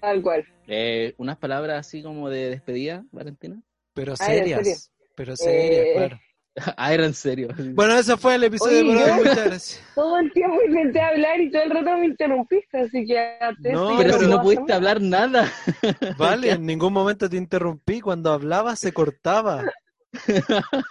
Tal 0.00 0.20
cual. 0.22 0.44
Eh, 0.66 1.14
unas 1.18 1.38
palabras 1.38 1.86
así 1.86 2.02
como 2.02 2.28
de 2.28 2.50
despedida, 2.50 3.04
Valentina. 3.12 3.62
Pero 3.94 4.14
Ah, 4.14 4.16
serias. 4.16 4.90
Pero 5.14 5.36
serias, 5.36 5.86
Eh, 5.86 5.92
claro. 5.94 6.20
ah, 6.76 6.92
era 6.92 7.06
en 7.06 7.14
serio. 7.14 7.48
Bueno, 7.74 7.94
eso 7.94 8.16
fue 8.16 8.34
el 8.34 8.44
episodio 8.44 8.80
Oye, 8.80 9.04
de 9.04 9.12
Muchas 9.12 9.34
gracias. 9.34 9.82
Todo 9.94 10.18
el 10.18 10.32
tiempo 10.32 10.56
intenté 10.66 11.00
hablar 11.00 11.40
y 11.40 11.50
todo 11.50 11.62
el 11.62 11.70
rato 11.70 11.96
me 11.96 12.06
interrumpiste, 12.06 12.78
así 12.78 13.06
que 13.06 13.36
antes 13.40 13.72
No, 13.72 13.96
pero 13.96 14.18
si 14.18 14.26
no 14.26 14.42
pudiste 14.42 14.72
hablar 14.72 15.00
nada. 15.00 15.50
Vale, 16.18 16.50
en 16.52 16.66
ningún 16.66 16.92
momento 16.92 17.28
te 17.28 17.36
interrumpí. 17.36 18.00
Cuando 18.00 18.32
hablabas 18.32 18.78
se 18.80 18.92
cortaba. 18.92 19.64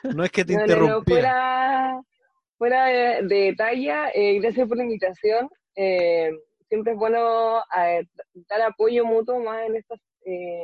No 0.04 0.24
es 0.24 0.32
que 0.32 0.46
te 0.46 0.54
No, 0.54 0.60
no, 0.60 0.66
no, 0.66 0.74
interrumpía. 0.74 1.16
fuera, 1.16 2.02
fuera 2.58 2.86
de, 2.86 3.28
de 3.28 3.56
talla, 3.56 4.10
eh, 4.14 4.40
gracias 4.40 4.68
por 4.68 4.78
la 4.78 4.84
invitación. 4.84 5.50
Eh, 5.76 6.32
siempre 6.72 6.94
es 6.94 6.98
bueno 6.98 7.60
eh, 7.78 8.06
dar 8.50 8.62
apoyo 8.62 9.06
mutuo 9.06 9.40
más 9.42 9.68
en 9.68 9.76
estas, 9.76 10.00
eh, 10.26 10.64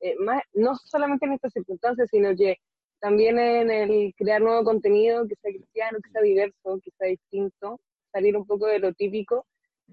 eh, 0.00 0.14
más, 0.20 0.40
no 0.54 0.76
solamente 0.76 1.26
en 1.26 1.32
estas 1.32 1.52
circunstancias, 1.52 2.08
sino 2.10 2.30
que 2.36 2.56
también 3.02 3.36
en 3.40 3.68
el 3.70 4.14
crear 4.16 4.40
nuevo 4.40 4.62
contenido 4.62 5.26
que 5.26 5.34
sea 5.42 5.50
cristiano, 5.52 5.98
que 6.02 6.10
sea 6.10 6.22
diverso, 6.22 6.80
que 6.84 6.90
sea 6.96 7.08
distinto, 7.08 7.80
salir 8.12 8.36
un 8.36 8.46
poco 8.46 8.66
de 8.66 8.78
lo 8.78 8.92
típico. 8.94 9.44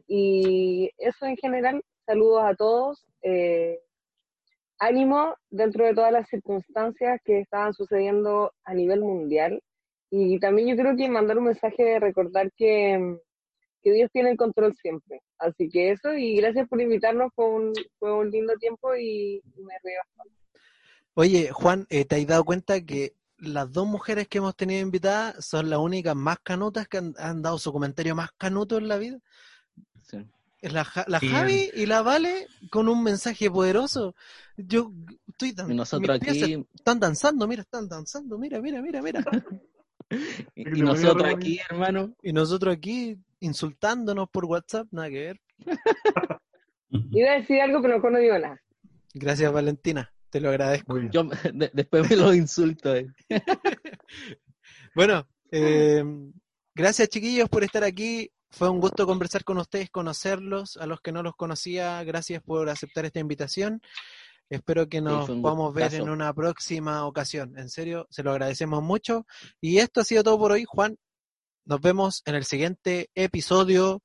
Y 0.07 0.91
eso 0.99 1.26
en 1.26 1.36
general, 1.38 1.84
saludos 2.05 2.43
a 2.43 2.55
todos. 2.55 3.05
eh, 3.24 3.80
ánimo 4.80 5.36
dentro 5.49 5.86
de 5.86 5.93
todas 5.93 6.14
las 6.14 6.30
circunstancias 6.30 7.20
que 7.26 7.39
estaban 7.39 7.74
sucediendo 7.74 8.53
a 8.64 8.74
nivel 8.74 9.01
mundial. 9.01 9.62
Y 10.12 10.39
también 10.39 10.70
yo 10.70 10.76
creo 10.76 10.95
que 10.95 11.10
mandar 11.10 11.38
un 11.38 11.45
mensaje 11.45 11.84
de 11.84 11.99
recordar 11.99 12.51
que, 12.55 13.18
que 13.82 13.91
Dios 13.91 14.10
tiene 14.12 14.32
el 14.32 14.38
control 14.38 14.74
siempre. 14.76 15.22
Así 15.39 15.68
que 15.68 15.91
eso, 15.91 16.14
y 16.14 16.36
gracias 16.38 16.68
por 16.70 16.80
invitarnos, 16.80 17.32
fue 17.36 17.45
un, 17.45 17.74
fue 17.97 18.14
un 18.14 18.30
lindo 18.32 18.53
tiempo 18.57 18.95
y 18.95 19.41
me 19.57 19.74
río 19.84 19.99
bastante. 20.05 20.48
Oye, 21.20 21.49
Juan, 21.51 21.86
eh, 21.89 22.05
¿te 22.05 22.15
has 22.15 22.26
dado 22.28 22.45
cuenta 22.45 22.80
que 22.80 23.13
las 23.39 23.70
dos 23.74 23.86
mujeres 23.86 24.30
que 24.30 24.38
hemos 24.38 24.55
tenido 24.55 24.80
invitadas 24.80 25.45
son 25.45 25.70
las 25.70 25.80
únicas 25.80 26.15
más 26.15 26.39
canutas 26.39 26.88
que 26.88 26.97
han, 26.99 27.13
han 27.17 27.41
dado 27.41 27.57
su 27.59 27.74
comentario 27.74 28.15
más 28.15 28.32
canuto 28.38 28.78
en 28.78 28.88
la 28.88 28.95
vida? 28.97 29.20
Sí. 30.01 30.26
Es 30.61 30.72
la, 30.72 30.88
la 31.07 31.20
Sí. 31.20 31.28
Javi 31.28 31.72
y 31.76 31.88
la 31.88 32.03
Vale 32.03 32.47
con 32.72 32.88
un 32.88 33.03
mensaje 33.03 33.51
poderoso. 33.51 34.15
Yo 34.55 34.93
estoy 35.28 35.51
dan- 35.51 35.70
Y 35.70 35.76
nosotros 35.76 36.22
aquí, 36.22 36.65
están 36.74 37.01
danzando, 37.01 37.49
mira, 37.49 37.63
están 37.63 37.89
danzando, 37.89 38.38
mira, 38.38 38.61
mira, 38.61 38.82
mira, 38.82 39.01
mira. 39.01 39.22
y, 40.55 40.80
y 40.80 40.82
nosotros 40.82 41.34
aquí, 41.34 41.59
hermano. 41.70 42.15
Y 42.24 42.32
nosotros 42.32 42.74
aquí 42.74 43.17
insultándonos 43.41 44.30
por 44.30 44.45
WhatsApp, 44.45 44.88
nada 44.91 45.09
que 45.09 45.20
ver. 45.20 45.41
Iba 47.11 47.32
a 47.32 47.39
decir 47.39 47.59
algo, 47.59 47.82
pero 47.82 47.95
mejor 47.95 48.13
no 48.13 48.20
digo 48.20 48.39
nada. 48.39 48.61
Gracias, 49.13 49.51
Valentina, 49.51 50.13
te 50.30 50.39
lo 50.39 50.49
agradezco. 50.49 50.93
Yo 51.11 51.23
de- 51.53 51.71
después 51.73 52.09
me 52.09 52.15
lo 52.15 52.34
insulto. 52.34 52.95
eh. 52.95 53.07
Bueno, 54.95 55.27
eh, 55.51 56.03
gracias 56.75 57.09
chiquillos 57.09 57.49
por 57.49 57.63
estar 57.63 57.84
aquí. 57.84 58.32
Fue 58.51 58.69
un 58.69 58.80
gusto 58.80 59.05
conversar 59.05 59.43
con 59.43 59.59
ustedes, 59.59 59.89
conocerlos. 59.91 60.77
A 60.77 60.88
los 60.88 60.99
que 61.01 61.11
no 61.11 61.21
los 61.21 61.36
conocía, 61.36 62.03
gracias 62.03 62.41
por 62.41 62.67
aceptar 62.69 63.05
esta 63.05 63.19
invitación. 63.19 63.82
Espero 64.49 64.89
que 64.89 64.99
nos 64.99 65.30
un 65.36 65.41
podamos 65.43 65.73
ver 65.75 65.84
en 65.93 66.09
una 66.09 66.34
próxima 66.34 67.05
ocasión. 67.05 67.57
En 67.59 67.69
serio, 67.69 68.07
se 68.09 68.23
lo 68.23 68.32
agradecemos 68.32 68.82
mucho. 68.82 69.27
Y 69.61 69.77
esto 69.77 70.01
ha 70.01 70.03
sido 70.03 70.23
todo 70.23 70.39
por 70.39 70.51
hoy, 70.51 70.65
Juan. 70.67 70.97
Nos 71.65 71.80
vemos 71.82 72.23
en 72.25 72.34
el 72.34 72.45
siguiente 72.45 73.11
episodio 73.13 74.01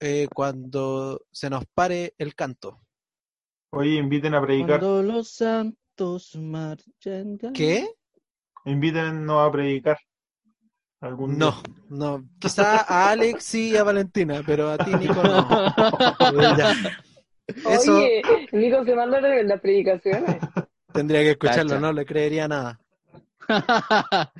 eh, 0.00 0.28
cuando 0.34 1.22
se 1.32 1.48
nos 1.48 1.64
pare 1.72 2.14
el 2.18 2.34
canto. 2.34 2.82
Oye, 3.70 3.94
inviten 3.96 4.34
a 4.34 4.40
predicar. 4.40 4.80
Cuando 4.80 5.02
los 5.02 5.28
santos 5.30 6.34
marchen. 6.36 7.38
¿Qué? 7.54 7.88
Invítennos 8.64 9.46
a 9.48 9.52
predicar. 9.52 9.98
Algún 11.00 11.38
No, 11.38 11.52
día. 11.52 11.62
no. 11.90 12.24
Quizá 12.40 12.80
a 12.80 13.10
Alex 13.10 13.54
y 13.54 13.76
a 13.76 13.84
Valentina, 13.84 14.42
pero 14.44 14.70
a 14.70 14.78
ti, 14.78 14.90
Nico, 14.94 15.22
no. 15.22 15.48
Eso 17.46 17.96
Oye, 17.96 18.22
Nico 18.52 18.84
se 18.84 18.94
manda 18.94 19.20
las 19.20 19.44
las 19.44 19.60
predicaciones. 19.60 20.36
tendría 20.92 21.20
que 21.20 21.30
escucharlo, 21.30 21.70
Cacha. 21.70 21.80
no 21.80 21.92
le 21.92 22.04
creería 22.04 22.46
nada. 22.48 22.80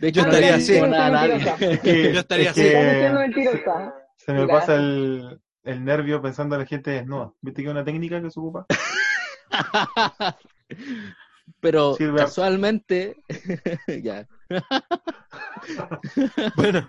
De 0.00 0.08
hecho, 0.08 0.20
Yo 0.20 0.26
no 0.26 0.28
estaría 0.32 0.54
así. 0.54 0.78
Yo 0.78 2.20
estaría 2.20 2.50
es 2.50 2.58
así. 2.58 2.62
que 3.34 3.92
se 4.16 4.32
me 4.32 4.46
pasa 4.46 4.76
el, 4.76 5.40
el 5.64 5.84
nervio 5.84 6.20
pensando 6.22 6.54
a 6.54 6.58
la 6.58 6.66
gente 6.66 6.90
desnuda. 6.90 7.32
¿Viste 7.40 7.62
que 7.62 7.68
es 7.68 7.72
una 7.72 7.84
técnica 7.84 8.20
que 8.22 8.30
se 8.30 8.40
ocupa? 8.40 8.66
Pero 11.60 11.94
Sirve 11.94 12.18
casualmente, 12.18 13.16
ya. 14.02 14.26
Bueno, 16.56 16.88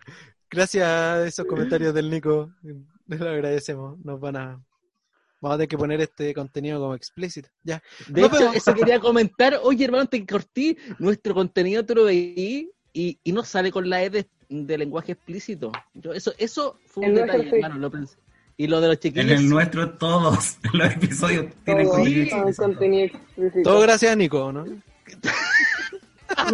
gracias 0.50 0.86
a 0.88 1.26
esos 1.26 1.46
comentarios 1.46 1.94
del 1.94 2.10
Nico, 2.10 2.52
les 3.08 3.20
lo 3.20 3.30
agradecemos. 3.30 3.98
Nos 4.04 4.20
van 4.20 4.36
a. 4.38 4.62
Vamos 5.42 5.56
a 5.56 5.58
tener 5.58 5.68
que 5.70 5.78
poner 5.78 6.02
este 6.02 6.34
contenido 6.34 6.80
como 6.80 6.96
explícito. 6.96 7.50
Ya. 7.64 7.82
De 8.08 8.22
No, 8.22 8.28
hecho, 8.28 8.36
pero- 8.38 8.54
eso 8.54 8.74
quería 8.74 9.00
comentar. 9.00 9.58
Oye, 9.64 9.86
hermano, 9.86 10.06
te 10.08 10.26
cortí. 10.26 10.78
Nuestro 11.00 11.34
contenido 11.34 11.86
tú 11.86 11.96
lo 11.96 12.04
veí 12.06 12.70
y, 12.94 13.20
y 13.24 13.32
no 13.32 13.44
sale 13.44 13.72
con 13.72 13.90
la 13.90 14.04
E 14.04 14.10
de, 14.10 14.28
de 14.50 14.78
lenguaje 14.78 15.14
explícito. 15.14 15.72
Yo, 15.94 16.14
eso, 16.14 16.34
eso 16.38 16.78
fue 16.88 17.08
un 17.08 17.16
detalle, 17.16 17.50
hermano. 17.56 17.78
Lo 17.78 17.90
pensé. 17.90 18.18
Y 18.60 18.68
lo 18.68 18.82
de 18.82 18.88
los 18.90 18.96
En 18.98 19.02
chiquillos. 19.02 19.40
el 19.40 19.50
nuestro 19.50 19.90
todos 19.92 20.58
los 20.74 20.88
episodios 20.94 21.46
tienen 21.64 21.86
Todo, 21.88 21.96
contenido 21.96 22.28
todo 22.30 22.40
explícito. 22.50 22.64
contenido 22.64 23.06
explícito. 23.06 23.70
Todo 23.70 23.80
gracias 23.82 24.12
a 24.12 24.16
Nico, 24.18 24.52
¿no? 24.52 24.66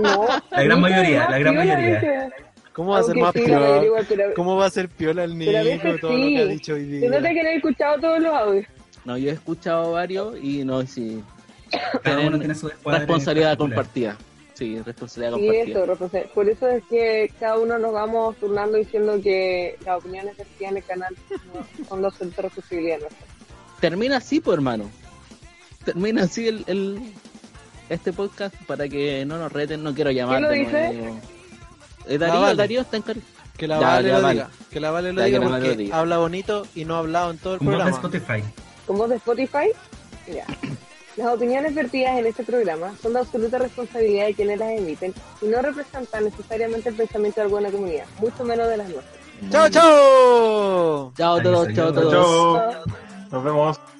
No, 0.02 0.28
La 0.52 0.64
gran 0.64 0.82
mayoría, 0.82 1.30
la 1.30 1.40
gran 1.40 1.56
mayoría. 1.56 1.96
dice. 1.96 2.30
¿Cómo 2.74 2.92
va 2.92 3.00
a 3.00 3.04
ser 3.04 3.16
más 3.18 3.34
sí, 3.34 3.42
piola? 3.42 3.84
igual, 3.86 4.06
pero- 4.08 4.34
¿Cómo 4.36 4.56
va 4.56 4.66
a 4.66 4.70
ser 4.70 4.88
piola 4.90 5.24
el 5.24 5.32
a 5.32 5.64
veces 5.64 6.00
todo 6.02 6.12
lo 6.12 6.28
que 6.28 6.40
ha 6.42 6.44
sí. 6.46 6.50
dicho 6.52 6.74
hoy 6.76 7.00
Se 7.00 7.08
nota 7.08 7.20
día? 7.22 7.34
que 7.34 7.44
no 7.44 7.50
he 7.50 7.56
escuchado 7.56 8.00
todos 8.02 8.20
los 8.22 8.34
audios. 8.34 8.66
No, 9.06 9.18
yo 9.18 9.30
he 9.30 9.34
escuchado 9.34 9.92
varios 9.94 10.36
y 10.44 10.64
no, 10.64 10.86
sí. 10.86 11.24
Cada 12.04 12.20
uno 12.20 12.38
tiene 12.38 12.54
su 12.54 12.70
Responsabilidad 12.86 13.58
compartida. 13.58 14.16
Sí, 14.56 14.82
responsabilidad 14.82 15.38
Sí, 15.38 15.46
compartida. 15.48 15.76
eso, 15.78 15.86
representa- 15.86 16.34
por 16.34 16.50
eso 16.50 16.68
es 16.70 16.84
que 16.86 17.32
cada 17.40 17.58
uno 17.60 17.78
nos 17.78 17.92
vamos 17.94 18.36
turnando 18.38 18.78
diciendo 18.78 19.20
que 19.22 19.78
las 19.86 19.98
opiniones 20.00 20.36
que 20.58 20.66
en 20.66 20.78
el 20.78 20.84
canal 20.84 21.14
no 21.54 21.86
son 21.88 22.02
los 22.02 22.14
centros 22.16 22.36
de 22.38 22.42
responsabilidad 22.44 23.00
nuestra. 23.02 23.26
Termina 23.82 24.18
así, 24.18 24.40
pues, 24.40 24.56
hermano. 24.56 24.90
Termina 25.84 26.24
así 26.24 26.48
el, 26.48 26.64
el- 26.68 27.14
este 27.90 28.14
podcast 28.14 28.56
para 28.66 28.88
que 28.88 29.26
no 29.26 29.38
nos 29.38 29.52
reten. 29.52 29.84
No 29.84 29.94
quiero 29.94 30.10
llamar 30.12 30.42
lo 30.42 30.50
de 30.50 30.60
dice? 30.60 30.94
nuevo. 30.94 31.20
Eh, 32.08 32.18
Darío, 32.18 32.42
Vale. 32.42 32.56
Darío 32.56 32.82
está 32.82 32.98
en 32.98 33.04
cari- 33.04 33.22
Que 33.58 33.68
la 33.68 33.80
Ya, 33.80 33.88
Vale 33.88 34.08
ya, 34.10 34.16
lo 34.18 34.22
vale. 34.24 34.34
diga. 34.36 34.50
Que 34.72 34.80
la 34.80 34.92
Vale 34.92 35.14
lo 35.14 35.20
Ya, 35.22 35.26
diga 35.28 35.40
que 35.40 35.46
la 35.46 35.52
Vale 35.52 35.62
porque 35.66 35.76
lo 35.76 35.84
diga. 35.84 36.00
habla 36.00 36.18
bonito 36.18 36.68
y 36.76 36.86
no 36.86 36.96
ha 36.96 37.00
hablado 37.00 37.32
en 37.32 37.38
todo 37.38 37.54
el 37.56 37.60
Un 37.60 37.66
bot 37.68 37.74
de 37.76 37.78
programa. 37.84 37.98
Spotify. 37.98 38.44
Con 38.88 38.98
voz 38.98 39.10
de 39.10 39.16
Spotify, 39.18 39.68
ya. 40.34 40.46
Las 41.18 41.28
opiniones 41.34 41.74
vertidas 41.74 42.18
en 42.20 42.26
este 42.26 42.44
programa 42.44 42.94
son 43.02 43.14
de 43.14 43.20
absoluta 43.20 43.58
responsabilidad 43.58 44.26
de 44.26 44.34
quienes 44.34 44.60
las 44.60 44.72
emiten 44.72 45.14
y 45.42 45.46
no 45.46 45.62
representan 45.62 46.26
necesariamente 46.26 46.90
el 46.90 46.96
pensamiento 46.96 47.40
de 47.40 47.46
alguna 47.46 47.72
comunidad, 47.72 48.06
mucho 48.20 48.44
menos 48.44 48.68
de 48.68 48.78
las 48.78 48.90
nuestras. 48.90 49.26
¡Chao, 49.50 49.70
chao! 49.70 51.14
Chao 51.16 51.36
a 51.36 51.44
todos, 51.44 51.74
chao 51.74 51.90
a 51.90 51.94
todos. 51.94 52.12
Chao. 52.12 52.84
Nos 53.32 53.44
vemos. 53.44 53.95